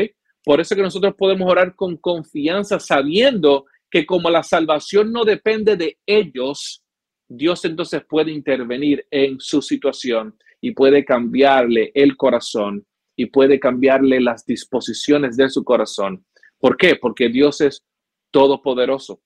Por 0.43 0.61
eso 0.61 0.75
que 0.75 0.81
nosotros 0.81 1.15
podemos 1.15 1.51
orar 1.51 1.77
con 1.77 1.99
confianza 1.99 2.81
sabiendo 2.81 3.67
que 3.91 4.07
como 4.07 4.31
la 4.31 4.43
salvación 4.43 5.13
no 5.13 5.27
depende 5.27 5.77
de 5.77 5.99
ellos, 6.07 6.83
Dios 7.29 7.63
entonces 7.67 8.03
puede 8.09 8.33
intervenir 8.33 9.07
en 9.11 9.39
su 9.41 9.61
situación 9.61 10.39
y 10.63 10.71
puede 10.71 11.05
cambiarle 11.05 11.93
el 11.95 12.17
corazón 12.17 12.87
y 13.15 13.27
puede 13.27 13.61
cambiarle 13.61 14.23
las 14.23 14.47
disposiciones 14.47 15.37
de 15.37 15.51
su 15.51 15.63
corazón. 15.63 16.25
¿Por 16.59 16.79
qué? 16.79 16.97
Porque 16.97 17.29
Dios 17.29 17.61
es 17.61 17.85
todopoderoso. 18.31 19.21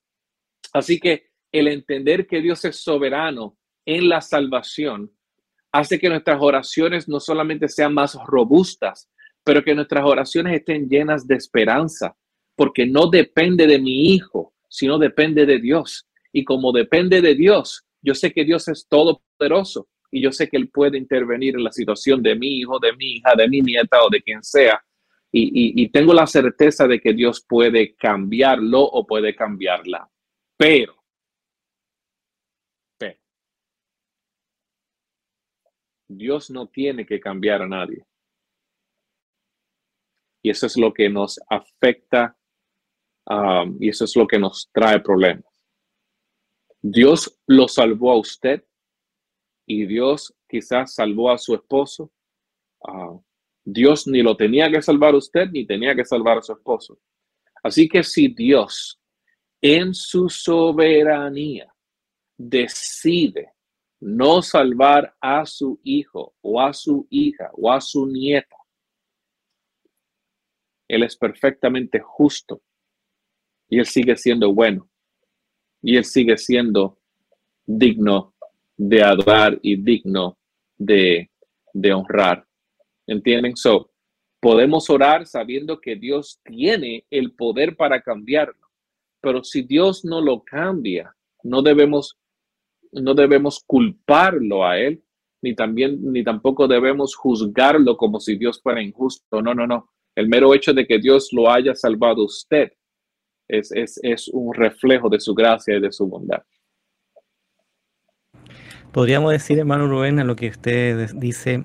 Así 0.72 0.98
que 0.98 1.28
el 1.52 1.68
entender 1.68 2.26
que 2.26 2.40
Dios 2.40 2.64
es 2.64 2.82
soberano 2.82 3.56
en 3.86 4.08
la 4.08 4.20
salvación 4.20 5.12
hace 5.72 5.98
que 5.98 6.08
nuestras 6.08 6.38
oraciones 6.40 7.08
no 7.08 7.20
solamente 7.20 7.68
sean 7.68 7.94
más 7.94 8.16
robustas, 8.26 9.10
pero 9.44 9.62
que 9.62 9.74
nuestras 9.74 10.04
oraciones 10.04 10.54
estén 10.54 10.88
llenas 10.88 11.26
de 11.26 11.34
esperanza, 11.34 12.16
porque 12.56 12.86
no 12.86 13.08
depende 13.08 13.66
de 13.66 13.78
mi 13.78 14.14
hijo, 14.14 14.54
sino 14.68 14.98
depende 14.98 15.46
de 15.46 15.58
Dios. 15.58 16.06
Y 16.32 16.44
como 16.44 16.72
depende 16.72 17.20
de 17.20 17.34
Dios, 17.34 17.84
yo 18.02 18.14
sé 18.14 18.32
que 18.32 18.44
Dios 18.44 18.68
es 18.68 18.86
todopoderoso 18.88 19.88
y 20.10 20.22
yo 20.22 20.32
sé 20.32 20.48
que 20.48 20.56
Él 20.56 20.70
puede 20.70 20.96
intervenir 20.96 21.56
en 21.56 21.64
la 21.64 21.72
situación 21.72 22.22
de 22.22 22.36
mi 22.36 22.58
hijo, 22.58 22.78
de 22.78 22.92
mi 22.94 23.16
hija, 23.16 23.34
de 23.36 23.48
mi 23.48 23.60
nieta 23.60 24.02
o 24.04 24.10
de 24.10 24.22
quien 24.22 24.42
sea. 24.42 24.80
Y, 25.32 25.82
y 25.82 25.88
tengo 25.88 26.14
la 26.14 26.28
certeza 26.28 26.86
de 26.86 27.00
que 27.00 27.12
Dios 27.12 27.44
puede 27.48 27.96
cambiarlo 27.96 28.80
o 28.80 29.04
puede 29.04 29.34
cambiarla. 29.34 30.08
Pero 30.56 31.04
Dios 36.16 36.50
no 36.50 36.68
tiene 36.68 37.06
que 37.06 37.20
cambiar 37.20 37.62
a 37.62 37.68
nadie. 37.68 38.06
Y 40.42 40.50
eso 40.50 40.66
es 40.66 40.76
lo 40.76 40.92
que 40.92 41.08
nos 41.08 41.40
afecta 41.48 42.36
um, 43.26 43.76
y 43.80 43.88
eso 43.88 44.04
es 44.04 44.14
lo 44.14 44.26
que 44.26 44.38
nos 44.38 44.70
trae 44.72 45.00
problemas. 45.00 45.44
Dios 46.82 47.40
lo 47.46 47.66
salvó 47.66 48.12
a 48.12 48.18
usted 48.18 48.62
y 49.66 49.86
Dios 49.86 50.34
quizás 50.46 50.94
salvó 50.94 51.30
a 51.30 51.38
su 51.38 51.54
esposo. 51.54 52.12
Uh, 52.80 53.22
Dios 53.64 54.06
ni 54.06 54.22
lo 54.22 54.36
tenía 54.36 54.70
que 54.70 54.82
salvar 54.82 55.14
a 55.14 55.18
usted 55.18 55.48
ni 55.50 55.66
tenía 55.66 55.94
que 55.94 56.04
salvar 56.04 56.38
a 56.38 56.42
su 56.42 56.52
esposo. 56.52 56.98
Así 57.62 57.88
que 57.88 58.04
si 58.04 58.28
Dios 58.28 59.00
en 59.66 59.94
su 59.94 60.28
soberanía 60.28 61.74
decide 62.36 63.54
no 63.98 64.42
salvar 64.42 65.16
a 65.18 65.46
su 65.46 65.80
hijo 65.82 66.34
o 66.42 66.60
a 66.60 66.74
su 66.74 67.06
hija 67.08 67.50
o 67.54 67.72
a 67.72 67.80
su 67.80 68.06
nieta. 68.06 68.56
Él 70.86 71.02
es 71.02 71.16
perfectamente 71.16 71.98
justo 71.98 72.60
y 73.70 73.78
él 73.78 73.86
sigue 73.86 74.18
siendo 74.18 74.52
bueno 74.52 74.86
y 75.80 75.96
él 75.96 76.04
sigue 76.04 76.36
siendo 76.36 76.98
digno 77.64 78.34
de 78.76 79.02
adorar 79.02 79.58
y 79.62 79.76
digno 79.76 80.36
de, 80.76 81.30
honrar. 81.90 82.46
¿Entienden? 83.06 83.56
So, 83.56 83.90
podemos 84.40 84.90
orar 84.90 85.26
sabiendo 85.26 85.80
que 85.80 85.96
Dios 85.96 86.38
tiene 86.44 87.06
el 87.08 87.32
poder 87.32 87.76
para 87.76 88.02
cambiarlo, 88.02 88.63
pero 89.24 89.42
si 89.42 89.62
Dios 89.62 90.04
no 90.04 90.20
lo 90.20 90.44
cambia, 90.44 91.16
no 91.42 91.62
debemos 91.62 92.18
no 92.92 93.14
debemos 93.14 93.62
culparlo 93.66 94.64
a 94.64 94.78
él, 94.78 95.02
ni 95.42 95.54
también, 95.54 95.98
ni 96.12 96.22
tampoco 96.22 96.68
debemos 96.68 97.14
juzgarlo 97.16 97.96
como 97.96 98.20
si 98.20 98.36
Dios 98.36 98.60
fuera 98.62 98.80
injusto. 98.80 99.42
No, 99.42 99.54
no, 99.54 99.66
no. 99.66 99.90
El 100.14 100.28
mero 100.28 100.54
hecho 100.54 100.72
de 100.72 100.86
que 100.86 100.98
Dios 100.98 101.30
lo 101.32 101.50
haya 101.50 101.74
salvado 101.74 102.24
usted 102.24 102.72
es, 103.48 103.72
es, 103.72 103.98
es 104.02 104.28
un 104.28 104.54
reflejo 104.54 105.08
de 105.08 105.20
su 105.20 105.34
gracia 105.34 105.76
y 105.76 105.80
de 105.80 105.92
su 105.92 106.06
bondad. 106.06 106.42
Podríamos 108.92 109.32
decir, 109.32 109.58
hermano 109.58 109.88
Rubén, 109.88 110.20
a 110.20 110.24
lo 110.24 110.36
que 110.36 110.50
usted 110.50 111.10
dice, 111.16 111.64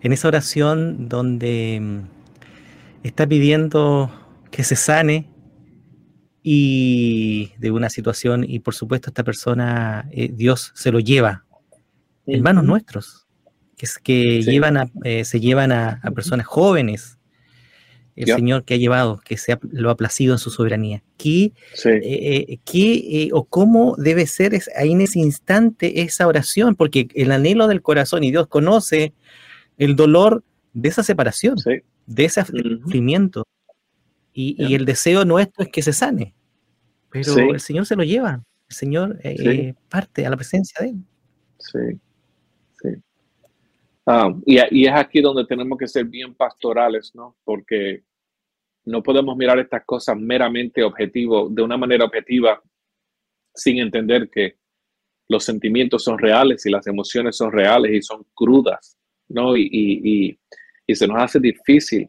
en 0.00 0.12
esa 0.12 0.28
oración 0.28 1.08
donde 1.08 1.80
mm, 1.82 2.00
está 3.02 3.26
pidiendo 3.26 4.10
que 4.52 4.62
se 4.62 4.76
sane 4.76 5.28
y 6.48 7.50
de 7.58 7.72
una 7.72 7.90
situación 7.90 8.44
y 8.46 8.60
por 8.60 8.72
supuesto 8.72 9.10
esta 9.10 9.24
persona, 9.24 10.08
eh, 10.12 10.30
Dios 10.32 10.70
se 10.76 10.92
lo 10.92 11.00
lleva, 11.00 11.44
hermanos 12.24 12.62
nuestros, 12.62 13.26
que, 13.76 13.88
que 14.04 14.42
llevan 14.42 14.92
eh, 15.02 15.24
se 15.24 15.40
llevan 15.40 15.72
a, 15.72 16.00
personas 16.14 16.46
jóvenes, 16.46 17.18
el 18.14 18.26
Señor 18.28 18.64
que 18.64 18.74
ha 18.74 18.76
llevado, 18.76 19.20
que 19.24 19.36
se 19.36 19.58
lo 19.72 19.90
ha 19.90 19.96
placido 19.96 20.34
en 20.34 20.38
su 20.38 20.50
soberanía. 20.50 21.02
¿Qué, 21.16 21.52
eh, 21.82 23.28
o 23.32 23.44
cómo 23.44 23.96
debe 23.98 24.28
ser 24.28 24.56
ahí 24.76 24.92
en 24.92 25.00
ese 25.00 25.18
instante 25.18 26.02
esa 26.02 26.28
oración? 26.28 26.76
Porque 26.76 27.08
el 27.16 27.32
anhelo 27.32 27.66
del 27.66 27.82
corazón 27.82 28.22
y 28.22 28.30
Dios 28.30 28.46
conoce 28.46 29.14
el 29.78 29.96
dolor 29.96 30.44
de 30.74 30.90
esa 30.90 31.02
separación, 31.02 31.56
de 32.06 32.24
ese 32.24 32.44
sufrimiento. 32.44 33.42
Y, 34.32 34.74
el 34.74 34.84
deseo 34.84 35.24
nuestro 35.24 35.64
es 35.64 35.70
que 35.70 35.82
se 35.82 35.92
sane. 35.92 36.35
Pero 37.24 37.52
el 37.54 37.60
Señor 37.60 37.86
se 37.86 37.96
lo 37.96 38.02
lleva. 38.02 38.42
El 38.68 38.76
Señor 38.76 39.20
eh, 39.22 39.74
parte 39.88 40.26
a 40.26 40.30
la 40.30 40.36
presencia 40.36 40.80
de 40.80 40.90
Él. 40.90 40.96
Sí, 41.58 42.00
sí. 42.82 42.88
Ah, 44.06 44.32
y, 44.44 44.58
y, 44.70 44.86
es 44.86 44.92
aquí 44.92 45.20
donde 45.20 45.44
tenemos 45.46 45.78
que 45.78 45.88
ser 45.88 46.04
bien 46.04 46.34
pastorales, 46.34 47.12
¿no? 47.14 47.36
Porque 47.44 48.04
no 48.84 49.02
podemos 49.02 49.36
mirar 49.36 49.58
estas 49.58 49.84
cosas 49.84 50.16
meramente 50.16 50.82
objetivo, 50.82 51.48
de 51.48 51.62
una 51.62 51.76
manera 51.76 52.04
objetiva, 52.04 52.62
sin 53.54 53.78
entender 53.78 54.30
que 54.30 54.56
los 55.28 55.44
sentimientos 55.44 56.04
son 56.04 56.18
reales 56.18 56.64
y 56.66 56.70
las 56.70 56.86
emociones 56.86 57.36
son 57.36 57.50
reales 57.50 57.92
y 57.92 58.02
son 58.02 58.24
crudas, 58.32 58.96
¿no? 59.28 59.56
Y, 59.56 59.68
y, 59.72 60.38
y 60.86 60.94
se 60.94 61.08
nos 61.08 61.20
hace 61.20 61.40
difícil 61.40 62.06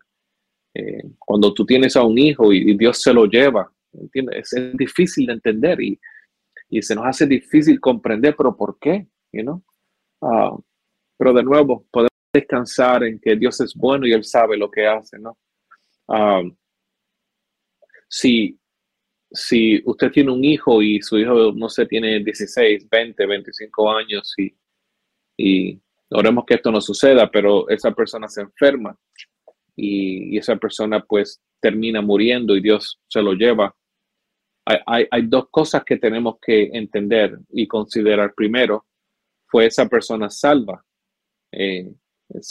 eh, 0.73 1.03
cuando 1.17 1.53
tú 1.53 1.65
tienes 1.65 1.95
a 1.95 2.03
un 2.03 2.17
hijo 2.19 2.53
y, 2.53 2.77
Dios 2.77 3.01
se 3.01 3.11
lo 3.11 3.25
lleva, 3.25 3.71
¿entiendes? 3.93 4.53
Es, 4.53 4.77
difícil 4.77 5.27
de 5.27 5.33
entender 5.33 5.81
y, 5.81 5.99
y, 6.69 6.81
se 6.81 6.95
nos 6.95 7.05
hace 7.05 7.25
difícil 7.25 7.79
comprender, 7.79 8.35
pero 8.35 8.55
¿por 8.55 8.77
qué? 8.79 9.07
You 9.31 9.63
ah, 10.21 10.57
pero 11.17 11.33
de 11.33 11.43
nuevo, 11.43 11.85
podemos 11.91 12.09
descansar 12.33 13.03
en 13.03 13.19
que 13.19 13.35
Dios 13.35 13.59
es 13.61 13.73
bueno 13.73 14.05
y 14.05 14.13
Él 14.13 14.23
sabe 14.23 14.57
lo 14.57 14.69
que 14.69 14.85
hace, 14.85 15.17
¿no? 15.19 15.37
Ah, 16.07 16.43
si, 18.09 18.59
si 19.31 19.81
usted 19.85 20.11
tiene 20.11 20.31
un 20.31 20.43
hijo 20.43 20.81
y 20.81 21.01
su 21.01 21.17
hijo, 21.17 21.51
no 21.53 21.69
sé, 21.69 21.85
tiene 21.85 22.23
16, 22.23 22.87
20, 22.89 23.25
25 23.25 23.91
años 23.91 24.33
y, 24.37 24.55
y 25.37 25.81
oremos 26.09 26.45
que 26.45 26.55
esto 26.55 26.71
no 26.71 26.81
suceda, 26.81 27.29
pero 27.29 27.67
esa 27.69 27.91
persona 27.91 28.27
se 28.27 28.41
enferma 28.41 28.97
y, 29.75 30.37
esa 30.37 30.55
persona 30.55 31.03
pues 31.03 31.41
termina 31.59 32.01
muriendo 32.01 32.55
y 32.55 32.61
Dios 32.61 32.99
se 33.07 33.21
lo 33.21 33.33
lleva. 33.33 33.75
Hay, 34.85 35.07
dos 35.27 35.47
cosas 35.49 35.83
que 35.85 35.95
tenemos 35.95 36.35
que 36.41 36.69
entender 36.73 37.39
y 37.51 37.67
considerar. 37.67 38.33
Primero, 38.35 38.85
fue 39.45 39.67
esa 39.67 39.87
persona 39.87 40.29
salva. 40.29 40.83
Eh, 41.53 41.89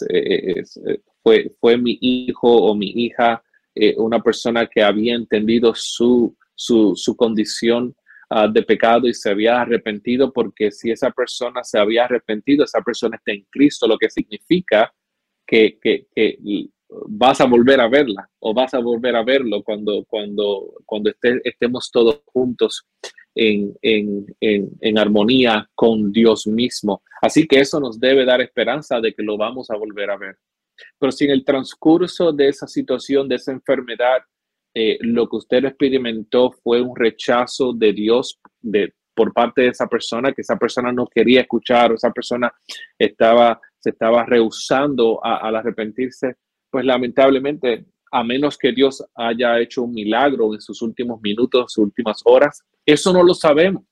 eh, 0.09 0.55
eh, 0.57 1.01
fue, 1.23 1.51
fue 1.61 1.77
mi 1.77 1.99
hijo 2.01 2.49
o 2.49 2.75
mi 2.75 2.89
hija, 2.89 3.43
una 3.99 4.23
persona 4.23 4.67
que 4.67 4.83
había 4.83 5.15
entendido 5.15 5.75
su, 5.75 6.35
su, 6.55 6.95
su 6.97 7.15
condición 7.15 7.95
ah, 8.31 8.49
de 8.49 8.63
pecado 8.63 9.07
y 9.07 9.13
se 9.13 9.29
había 9.29 9.61
arrepentido, 9.61 10.33
porque 10.33 10.71
si 10.71 10.91
esa 10.91 11.11
persona 11.11 11.63
se 11.63 11.79
había 11.79 12.07
arrepentido, 12.07 12.65
esa 12.65 12.81
persona 12.81 13.17
está 13.17 13.33
en 13.33 13.47
Cristo, 13.51 13.87
lo 13.87 13.99
que 13.99 14.09
significa 14.09 14.91
que, 15.47 15.79
que 15.79 16.07
vas 16.89 17.41
a 17.41 17.47
volver 17.47 17.80
a 17.80 17.89
verla 17.89 18.28
o 18.41 18.55
vas 18.55 18.74
a 18.74 18.78
volver 18.78 19.16
a 19.16 19.24
verlo 19.24 19.62
cuando, 19.62 20.05
cuando, 20.07 20.74
cuando 20.84 21.11
estemos 21.45 21.91
todos 21.91 22.20
juntos 22.26 22.87
en, 23.34 23.74
en, 23.82 24.26
en, 24.41 24.99
armonía 24.99 25.68
con 25.74 26.11
Dios 26.11 26.47
mismo. 26.47 27.03
Así 27.20 27.47
que 27.47 27.61
eso 27.61 27.80
nos 27.80 28.01
debe 28.01 28.24
dar 28.24 28.41
esperanza 28.41 29.01
de 29.01 29.12
que 29.12 29.22
lo 29.22 29.37
vamos 29.37 29.70
a 29.70 29.76
volver 29.76 30.11
a 30.11 30.16
ver. 30.16 30.37
Pero 30.99 31.12
si 31.12 31.24
en 31.24 31.32
el 31.32 31.45
transcurso 31.45 32.32
de 32.32 32.49
esa 32.49 32.66
situación, 32.66 33.28
de 33.28 33.37
esa 33.37 33.53
enfermedad, 33.53 34.22
eh, 34.74 34.99
lo 35.01 35.28
que 35.28 35.37
usted 35.37 35.64
experimentó 35.64 36.51
fue 36.62 36.80
un 36.80 36.97
rechazo 36.97 37.72
de 37.72 37.93
Dios 37.93 38.41
de, 38.61 38.95
por 39.14 39.32
parte 39.32 39.62
de 39.62 39.68
esa 39.68 39.87
persona, 39.87 40.32
que 40.32 40.43
esa 40.43 40.57
persona 40.57 40.93
no 40.93 41.07
quería 41.07 41.41
escuchar, 41.41 41.93
o 41.93 41.95
esa 41.95 42.11
persona 42.11 42.53
estaba, 42.99 43.61
se 43.78 43.91
estaba 43.91 44.24
rehusando 44.24 45.24
al 45.24 45.57
arrepentirse, 45.57 46.37
pues 46.77 46.85
lamentablemente, 46.85 47.87
a 48.12 48.22
menos 48.22 48.59
que 48.59 48.70
Dios 48.70 49.03
haya 49.14 49.59
hecho 49.61 49.85
un 49.85 49.95
milagro 49.95 50.53
en 50.53 50.61
sus 50.61 50.83
últimos 50.83 51.22
minutos, 51.22 51.72
sus 51.72 51.85
últimas 51.87 52.20
horas, 52.27 52.62
eso 52.85 53.14
no 53.14 53.22
lo 53.22 53.33
sabemos. 53.33 53.83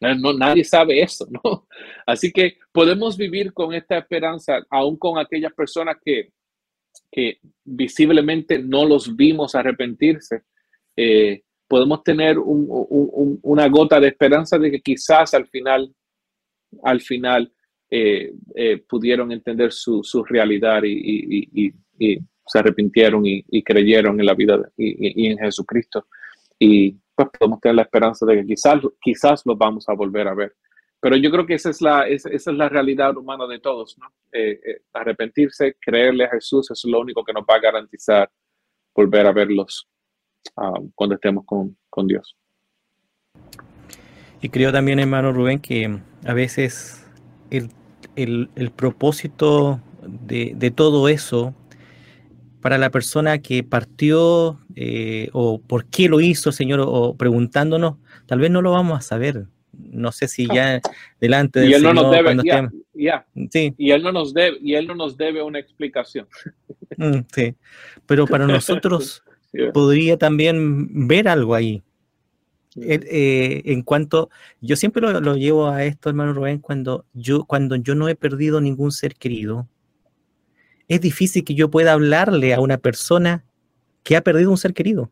No, 0.00 0.32
nadie 0.32 0.64
sabe 0.64 1.00
eso, 1.00 1.28
¿no? 1.30 1.68
Así 2.04 2.32
que 2.32 2.56
podemos 2.72 3.16
vivir 3.16 3.52
con 3.52 3.72
esta 3.72 3.98
esperanza, 3.98 4.66
aún 4.68 4.96
con 4.96 5.16
aquellas 5.16 5.52
personas 5.52 5.98
que, 6.04 6.32
que 7.08 7.38
visiblemente 7.62 8.58
no 8.58 8.84
los 8.84 9.14
vimos 9.14 9.54
arrepentirse. 9.54 10.42
Eh, 10.96 11.44
podemos 11.68 12.02
tener 12.02 12.36
una 12.36 13.68
gota 13.68 14.00
de 14.00 14.08
esperanza 14.08 14.58
de 14.58 14.72
que 14.72 14.80
quizás 14.80 15.34
al 15.34 15.46
final, 15.46 15.94
al 16.82 17.00
final, 17.00 17.52
eh, 17.88 18.32
eh, 18.56 18.78
pudieron 18.88 19.30
entender 19.30 19.70
su, 19.70 20.02
realidad 20.28 20.82
y 20.82 21.72
se 21.98 22.58
arrepintieron 22.58 23.22
y, 23.24 23.62
creyeron 23.62 24.18
en 24.20 24.26
la 24.26 24.34
vida 24.34 24.60
y, 24.76 25.26
en 25.28 25.38
Jesucristo. 25.38 26.06
Y 26.58 26.92
pues 27.14 27.28
podemos 27.38 27.60
tener 27.60 27.76
la 27.76 27.82
esperanza 27.82 28.24
de 28.26 28.36
que 28.36 28.46
quizás, 28.46 28.80
quizás 29.00 29.42
lo 29.44 29.56
vamos 29.56 29.88
a 29.88 29.94
volver 29.94 30.28
a 30.28 30.34
ver. 30.34 30.54
Pero 31.00 31.16
yo 31.16 31.30
creo 31.32 31.44
que 31.44 31.54
esa 31.54 31.70
es 31.70 31.80
la, 31.80 32.06
esa, 32.06 32.30
es 32.30 32.46
la 32.46 32.68
realidad 32.68 33.16
humana 33.16 33.46
de 33.48 33.58
todos, 33.58 33.98
¿no? 33.98 34.06
Eh, 34.30 34.60
eh, 34.64 34.82
arrepentirse, 34.92 35.76
creerle 35.80 36.24
a 36.24 36.30
Jesús, 36.30 36.70
es 36.70 36.84
lo 36.84 37.00
único 37.00 37.24
que 37.24 37.32
nos 37.32 37.42
va 37.42 37.56
a 37.56 37.60
garantizar 37.60 38.30
volver 38.94 39.26
a 39.26 39.32
verlos 39.32 39.88
um, 40.56 40.92
cuando 40.94 41.16
estemos 41.16 41.44
con, 41.44 41.76
con 41.90 42.06
Dios. 42.06 42.36
Y 44.40 44.48
creo 44.48 44.70
también, 44.70 45.00
hermano 45.00 45.32
Rubén, 45.32 45.60
que 45.60 45.98
a 46.24 46.34
veces 46.34 47.04
el, 47.50 47.70
el, 48.14 48.50
el 48.54 48.70
propósito 48.70 49.80
de, 50.02 50.52
de, 50.54 50.70
todo 50.70 51.08
eso 51.08 51.54
para 52.62 52.78
la 52.78 52.90
persona 52.90 53.42
que 53.42 53.64
partió 53.64 54.60
eh, 54.76 55.28
o 55.32 55.60
por 55.60 55.86
qué 55.86 56.08
lo 56.08 56.20
hizo, 56.20 56.52
Señor, 56.52 56.80
o 56.86 57.14
preguntándonos, 57.14 57.96
tal 58.26 58.38
vez 58.38 58.50
no 58.50 58.62
lo 58.62 58.70
vamos 58.70 58.98
a 58.98 59.02
saber. 59.02 59.46
No 59.72 60.12
sé 60.12 60.28
si 60.28 60.46
ya 60.46 60.80
delante 61.20 61.60
del 61.60 61.70
y 61.70 61.74
él 61.74 61.82
no 61.82 61.92
nos 61.92 62.10
debe, 62.10 62.36
Sí. 63.50 63.74
Y 63.76 63.90
él 63.90 64.02
no 64.02 64.12
nos 64.12 64.32
debe, 64.32 64.58
y 64.62 64.74
él 64.74 64.86
no 64.86 64.94
nos 64.94 65.16
debe 65.16 65.42
una 65.42 65.58
explicación. 65.58 66.28
Mm, 66.96 67.20
sí. 67.34 67.54
Pero 68.06 68.26
para 68.26 68.46
nosotros 68.46 69.24
podría 69.74 70.16
también 70.16 71.08
ver 71.08 71.26
algo 71.26 71.56
ahí. 71.56 71.82
Eh, 72.80 73.62
en 73.66 73.82
cuanto, 73.82 74.30
yo 74.60 74.76
siempre 74.76 75.02
lo, 75.02 75.20
lo, 75.20 75.36
llevo 75.36 75.66
a 75.68 75.84
esto, 75.84 76.10
hermano 76.10 76.32
Rubén, 76.32 76.58
cuando 76.58 77.06
yo, 77.12 77.44
cuando 77.44 77.74
yo 77.76 77.96
no 77.96 78.08
he 78.08 78.14
perdido 78.14 78.60
ningún 78.60 78.92
ser 78.92 79.14
querido, 79.16 79.66
es 80.94 81.00
difícil 81.00 81.42
que 81.42 81.54
yo 81.54 81.70
pueda 81.70 81.94
hablarle 81.94 82.52
a 82.52 82.60
una 82.60 82.76
persona 82.76 83.44
que 84.02 84.14
ha 84.14 84.20
perdido 84.20 84.50
un 84.50 84.58
ser 84.58 84.74
querido, 84.74 85.10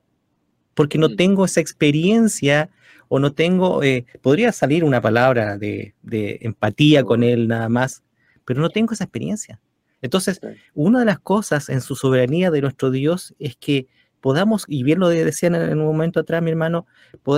porque 0.75 0.99
no 0.99 1.09
mm. 1.09 1.17
tengo 1.17 1.45
esa 1.47 1.61
experiencia 1.61 2.69
o 3.09 3.19
no 3.19 3.33
tengo, 3.33 3.83
eh, 3.83 4.05
podría 4.21 4.53
salir 4.53 4.85
una 4.85 5.01
palabra 5.01 5.57
de, 5.57 5.95
empatía 6.43 7.03
con 7.03 7.23
él 7.23 7.49
nada 7.49 7.71
más, 7.71 8.03
pero 8.45 8.61
no 8.61 8.69
tengo 8.69 8.93
esa 8.93 9.05
experiencia. 9.05 9.59
Entonces, 10.03 10.41
una 10.75 11.01
de 11.01 11.07
las 11.07 11.19
cosas 11.19 11.71
en 11.71 11.81
su 11.81 11.97
soberanía 11.97 12.51
de 12.51 12.61
nuestro 12.61 12.91
Dios 12.91 13.35
es 13.39 13.57
que 13.57 13.87
podamos, 14.21 14.65
y 14.69 14.83
bien 14.83 14.99
lo 14.99 15.09
decían 15.09 15.55
en 15.55 15.79
un 15.79 15.87
momento 15.87 16.21
atrás, 16.21 16.43
mi 16.43 16.51
hermano, 16.51 16.87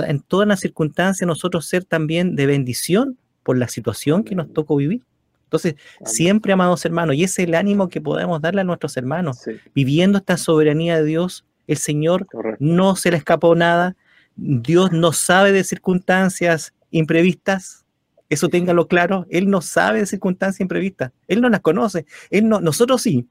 en 0.05 0.19
todas 0.19 0.47
las 0.49 0.59
circunstancias 0.59 1.25
nosotros 1.25 1.65
ser 1.65 1.85
también 1.85 2.35
de 2.35 2.45
bendición 2.45 3.17
por 3.41 3.57
la 3.57 3.69
situación 3.69 4.25
que 4.25 4.35
nos 4.35 4.51
tocó 4.51 4.75
vivir. 4.75 5.03
Entonces, 5.53 5.75
siempre, 6.03 6.51
amados 6.51 6.83
hermanos, 6.83 7.15
y 7.15 7.23
ese 7.23 7.43
es 7.43 7.47
el 7.47 7.53
ánimo 7.53 7.87
que 7.87 8.01
podemos 8.01 8.41
darle 8.41 8.61
a 8.61 8.63
nuestros 8.63 8.97
hermanos, 8.97 9.37
viviendo 9.75 10.17
esta 10.17 10.35
soberanía 10.35 10.97
de 10.97 11.03
Dios, 11.03 11.45
el 11.67 11.77
Señor 11.77 12.25
no 12.57 12.95
se 12.95 13.11
le 13.11 13.17
escapó 13.17 13.53
nada, 13.53 13.95
Dios 14.35 14.91
no 14.91 15.13
sabe 15.13 15.51
de 15.51 15.63
circunstancias 15.63 16.73
imprevistas, 16.89 17.85
eso 18.29 18.49
téngalo 18.49 18.87
claro, 18.87 19.27
Él 19.29 19.47
no 19.47 19.61
sabe 19.61 19.99
de 19.99 20.07
circunstancias 20.07 20.59
imprevistas, 20.59 21.11
Él 21.27 21.39
no 21.39 21.49
las 21.49 21.59
conoce, 21.59 22.07
Él 22.31 22.49
no, 22.49 22.59
nosotros 22.59 23.03
sí, 23.03 23.27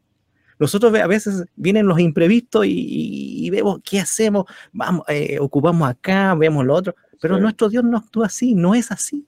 nosotros 0.61 0.95
a 0.95 1.09
veces 1.09 1.47
vienen 1.57 1.89
los 1.89 1.99
imprevistos 1.99 2.67
y, 2.69 3.51
vemos 3.51 3.81
qué 3.83 3.99
hacemos, 3.99 4.45
vamos, 4.73 5.03
eh, 5.09 5.39
ocupamos 5.41 5.89
acá, 5.89 6.37
vemos 6.37 6.65
lo 6.65 6.75
otro, 6.77 6.95
pero 7.21 7.41
nuestro 7.41 7.69
Dios 7.69 7.83
no 7.83 7.97
actúa 7.97 8.27
así, 8.27 8.55
no 8.55 8.77
es 8.77 8.93
así. 8.93 9.25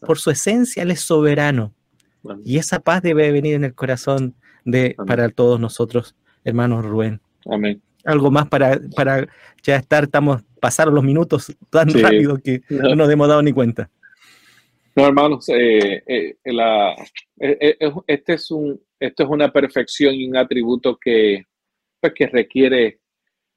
Por 0.00 0.18
su 0.18 0.30
esencia, 0.30 0.84
Él 0.84 0.92
es 0.92 1.00
soberano. 1.00 1.72
Y 2.44 2.58
esa 2.58 2.80
paz 2.80 3.02
debe 3.02 3.30
venir 3.32 3.54
en 3.54 3.64
el 3.64 3.74
corazón 3.74 4.34
de, 4.64 4.96
para 5.06 5.28
todos 5.28 5.60
nosotros, 5.60 6.14
hermanos 6.44 6.84
Rubén. 6.84 7.20
Amén. 7.50 7.82
Algo 8.04 8.30
más 8.30 8.48
para, 8.48 8.78
para 8.94 9.26
ya 9.62 9.76
estar, 9.76 10.04
estamos, 10.04 10.42
pasaron 10.60 10.94
los 10.94 11.04
minutos 11.04 11.56
tan 11.70 11.88
rápido 11.90 12.38
que 12.38 12.62
no. 12.68 12.94
nos 12.94 13.10
hemos 13.10 13.28
dado 13.28 13.42
ni 13.42 13.52
cuenta. 13.52 13.90
No, 14.96 15.06
hermanos, 15.06 15.48
eh, 15.48 16.02
eh, 16.06 16.36
la, 16.44 16.94
eh, 17.40 17.78
este 18.06 18.34
es 18.34 18.50
un, 18.50 18.80
esto 19.00 19.24
es 19.24 19.28
una 19.28 19.52
perfección 19.52 20.14
y 20.14 20.28
un 20.28 20.36
atributo 20.36 20.96
que, 20.96 21.44
pues, 22.00 22.12
que 22.14 22.26
requiere 22.26 23.00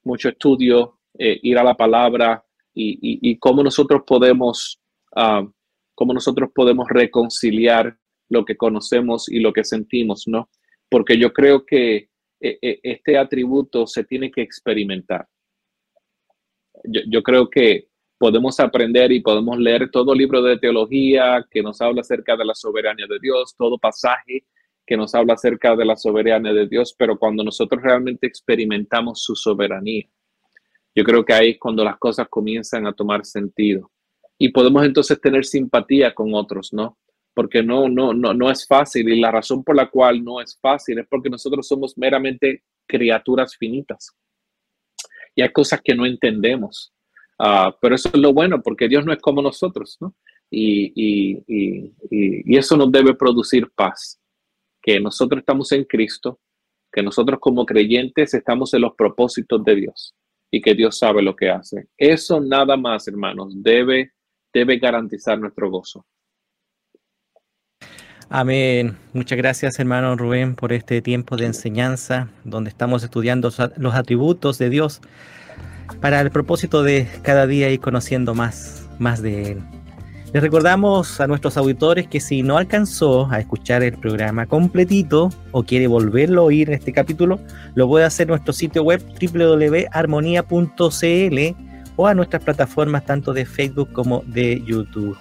mucho 0.03 0.30
estudio, 0.30 0.93
ir 1.20 1.57
a 1.57 1.63
la 1.63 1.76
palabra 1.76 2.43
y, 2.76 3.20
y, 3.32 3.38
cómo 3.39 3.63
nosotros 3.63 4.03
podemos, 4.05 4.80
uh, 5.15 5.49
cómo 5.95 6.13
nosotros 6.13 6.51
podemos 6.53 6.88
reconciliar 6.88 7.97
lo 8.30 8.46
que 8.46 8.58
conocemos 8.58 9.30
y 9.30 9.40
lo 9.40 9.54
que 9.54 9.64
sentimos, 9.64 10.28
¿no? 10.28 10.50
Porque 10.90 11.18
yo 11.18 11.34
creo 11.34 11.66
que 11.66 12.10
este 12.40 13.18
atributo 13.18 13.88
se 13.88 14.04
tiene 14.04 14.32
que 14.32 14.42
experimentar. 14.42 15.28
Yo, 16.84 17.02
yo 17.10 17.24
creo 17.24 17.50
que 17.50 17.88
podemos 18.18 18.60
aprender 18.60 19.12
y 19.12 19.22
podemos 19.22 19.58
leer 19.58 19.90
todo 19.92 20.14
libro 20.14 20.42
de 20.42 20.58
teología 20.58 21.46
que 21.50 21.62
nos 21.62 21.82
habla 21.82 22.02
acerca 22.02 22.36
de 22.36 22.46
la 22.46 22.56
soberanía 22.56 23.06
de 23.08 23.20
Dios, 23.20 23.56
todo 23.58 23.78
pasaje 23.78 24.46
que 24.88 24.96
nos 24.96 25.14
habla 25.14 25.34
acerca 25.34 25.76
de 25.76 25.84
la 25.84 25.98
soberanía 25.98 26.54
de 26.54 26.66
Dios, 26.66 26.96
pero 26.98 27.20
cuando 27.20 27.44
nosotros 27.44 27.84
realmente 27.84 28.26
experimentamos 28.26 29.22
su 29.22 29.36
soberanía, 29.36 30.08
yo 30.96 31.04
creo 31.04 31.26
que 31.26 31.34
ahí 31.34 31.50
es 31.52 31.60
cuando 31.60 31.84
las 31.84 31.98
cosas 31.98 32.28
comienzan 32.30 32.88
a 32.88 32.94
tomar 32.94 33.26
sentido. 33.26 33.92
Y 34.40 34.50
podemos 34.50 34.86
entonces 34.86 35.20
tener 35.20 35.46
simpatía 35.46 36.16
con 36.16 36.34
otros, 36.34 36.72
¿no? 36.72 36.98
Porque 37.38 37.62
no, 37.62 37.88
no, 37.88 38.14
no, 38.14 38.34
no 38.34 38.50
es 38.50 38.66
fácil 38.66 39.08
y 39.08 39.20
la 39.20 39.32
razón 39.32 39.64
por 39.64 39.76
la 39.76 39.90
cual 39.90 40.24
no 40.24 40.42
es 40.42 40.58
fácil 40.60 40.98
es 40.98 41.08
porque 41.08 41.30
nosotros 41.30 41.68
somos 41.68 41.96
meramente 41.98 42.64
criaturas 42.88 43.56
finitas. 43.56 44.12
Y 45.36 45.44
hay 45.44 45.52
cosas 45.52 45.82
que 45.84 45.94
no 45.94 46.06
entendemos 46.06 46.92
Ah, 47.40 47.76
pero 47.80 47.96
eso 47.96 48.10
es 48.12 48.20
lo 48.20 48.34
bueno, 48.34 48.62
porque 48.62 48.88
Dios 48.88 49.06
no 49.06 49.14
es 49.14 49.20
como 49.20 49.42
nosotros, 49.42 49.98
¿no? 50.00 50.16
Y, 50.50 50.92
y, 50.96 51.44
y, 51.48 51.94
y, 52.10 52.58
eso 52.58 52.78
nos 52.78 52.92
debe 52.92 53.14
producir 53.14 53.70
paz, 53.76 54.20
que 54.82 55.00
nosotros 55.00 55.42
estamos 55.42 55.72
en 55.74 55.84
Cristo, 55.84 56.40
que 56.92 57.04
nosotros 57.04 57.40
como 57.40 57.66
creyentes 57.66 58.34
estamos 58.34 58.74
en 58.74 58.82
los 58.82 58.96
propósitos 58.96 59.64
de 59.66 59.76
Dios 59.76 60.16
y 60.50 60.62
que 60.62 60.74
Dios 60.74 60.98
sabe 60.98 61.22
lo 61.22 61.36
que 61.36 61.50
hace. 61.50 61.90
Eso 61.98 62.40
nada 62.40 62.78
más, 62.78 63.08
hermanos, 63.08 63.62
debe, 63.62 64.14
debe 64.54 64.78
garantizar 64.78 65.38
nuestro 65.38 65.70
gozo. 65.70 66.06
Amén. 68.30 68.98
Muchas 69.14 69.38
gracias, 69.38 69.80
hermano 69.80 70.18
Rubén, 70.18 70.56
por 70.56 70.74
este 70.74 71.02
tiempo 71.02 71.38
de 71.38 71.46
enseñanza 71.46 72.28
donde 72.44 72.70
estamos 72.70 73.02
estudiando 73.04 73.50
los 73.78 73.96
atributos 73.96 74.58
de 74.58 74.70
Dios 74.70 75.00
para 76.02 76.20
el 76.20 76.30
propósito 76.30 76.84
de 76.84 77.08
cada 77.22 77.48
día 77.48 77.70
ir 77.70 77.80
conociendo 77.80 78.36
más, 78.36 78.86
más 79.00 79.22
de 79.22 79.54
él. 79.54 79.64
Les 80.34 80.44
recordamos 80.44 81.22
a 81.22 81.28
nuestros 81.28 81.56
auditores 81.56 82.08
que 82.08 82.20
si 82.20 82.44
no 82.44 82.58
alcanzó 82.58 83.32
a 83.32 83.40
escuchar 83.40 83.82
el 83.82 83.98
programa 83.98 84.46
completito 84.46 85.30
o 85.52 85.64
quiere 85.64 85.88
volverlo 85.88 86.42
a 86.42 86.46
oír 86.46 86.68
en 86.68 86.76
este 86.76 86.92
capítulo, 86.92 87.40
lo 87.76 87.88
puede 87.88 88.04
hacer 88.04 88.26
en 88.26 88.32
nuestro 88.32 88.52
sitio 88.52 88.84
web 88.84 89.02
www.armonía.cl 89.22 91.38
o 91.96 92.08
a 92.08 92.14
nuestras 92.14 92.44
plataformas 92.44 93.06
tanto 93.06 93.32
de 93.32 93.46
Facebook 93.46 93.94
como 93.94 94.22
de 94.28 94.62
YouTube. 94.66 95.18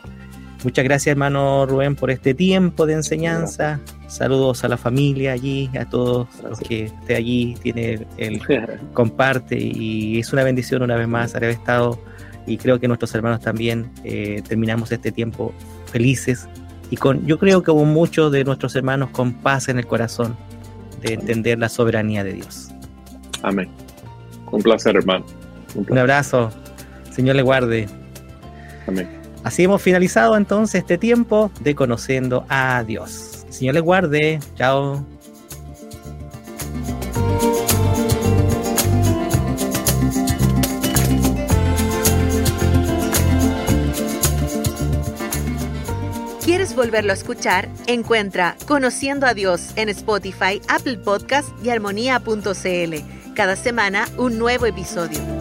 Muchas 0.66 0.84
gracias, 0.84 1.12
hermano 1.12 1.64
Rubén, 1.64 1.94
por 1.94 2.10
este 2.10 2.34
tiempo 2.34 2.86
de 2.86 2.94
enseñanza. 2.94 3.78
Saludos 4.08 4.64
a 4.64 4.68
la 4.68 4.76
familia 4.76 5.30
allí, 5.30 5.70
a 5.78 5.84
todos 5.84 6.26
los 6.42 6.58
que 6.58 6.86
esté 6.86 7.14
allí, 7.14 7.56
tiene 7.62 8.04
el 8.16 8.42
comparte 8.92 9.56
y 9.56 10.18
es 10.18 10.32
una 10.32 10.42
bendición 10.42 10.82
una 10.82 10.96
vez 10.96 11.06
más 11.06 11.36
haber 11.36 11.50
estado 11.50 12.00
y 12.48 12.56
creo 12.56 12.80
que 12.80 12.88
nuestros 12.88 13.14
hermanos 13.14 13.42
también 13.42 13.92
eh, 14.02 14.42
terminamos 14.48 14.90
este 14.90 15.12
tiempo 15.12 15.54
felices 15.84 16.48
y 16.90 16.96
con, 16.96 17.24
yo 17.28 17.38
creo 17.38 17.62
que 17.62 17.70
hubo 17.70 17.84
muchos 17.84 18.32
de 18.32 18.42
nuestros 18.42 18.74
hermanos 18.74 19.10
con 19.10 19.34
paz 19.34 19.68
en 19.68 19.78
el 19.78 19.86
corazón 19.86 20.36
de 21.00 21.14
entender 21.14 21.60
la 21.60 21.68
soberanía 21.68 22.24
de 22.24 22.32
Dios. 22.32 22.70
Amén. 23.44 23.68
Un 24.50 24.62
placer, 24.62 24.96
hermano. 24.96 25.24
Un, 25.76 25.96
abrazo. 25.96 26.50
Señor 27.12 27.36
le 27.36 27.42
guarde. 27.42 27.86
Amén. 28.88 29.15
Así 29.46 29.62
hemos 29.62 29.80
finalizado 29.80 30.36
entonces 30.36 30.80
este 30.80 30.98
tiempo 30.98 31.52
de 31.60 31.76
conociendo 31.76 32.44
a 32.48 32.82
Dios. 32.82 33.44
Señor 33.48 33.74
le 33.74 33.80
guarde. 33.80 34.40
Chao. 34.56 35.06
¿Quieres 46.44 46.74
volverlo 46.74 47.12
a 47.12 47.14
escuchar? 47.14 47.68
Encuentra 47.86 48.56
Conociendo 48.66 49.28
a 49.28 49.34
Dios 49.34 49.70
en 49.76 49.88
Spotify, 49.90 50.60
Apple 50.66 50.98
Podcast 50.98 51.50
y 51.64 51.70
armonía.cl. 51.70 53.34
Cada 53.36 53.54
semana 53.54 54.08
un 54.18 54.40
nuevo 54.40 54.66
episodio. 54.66 55.35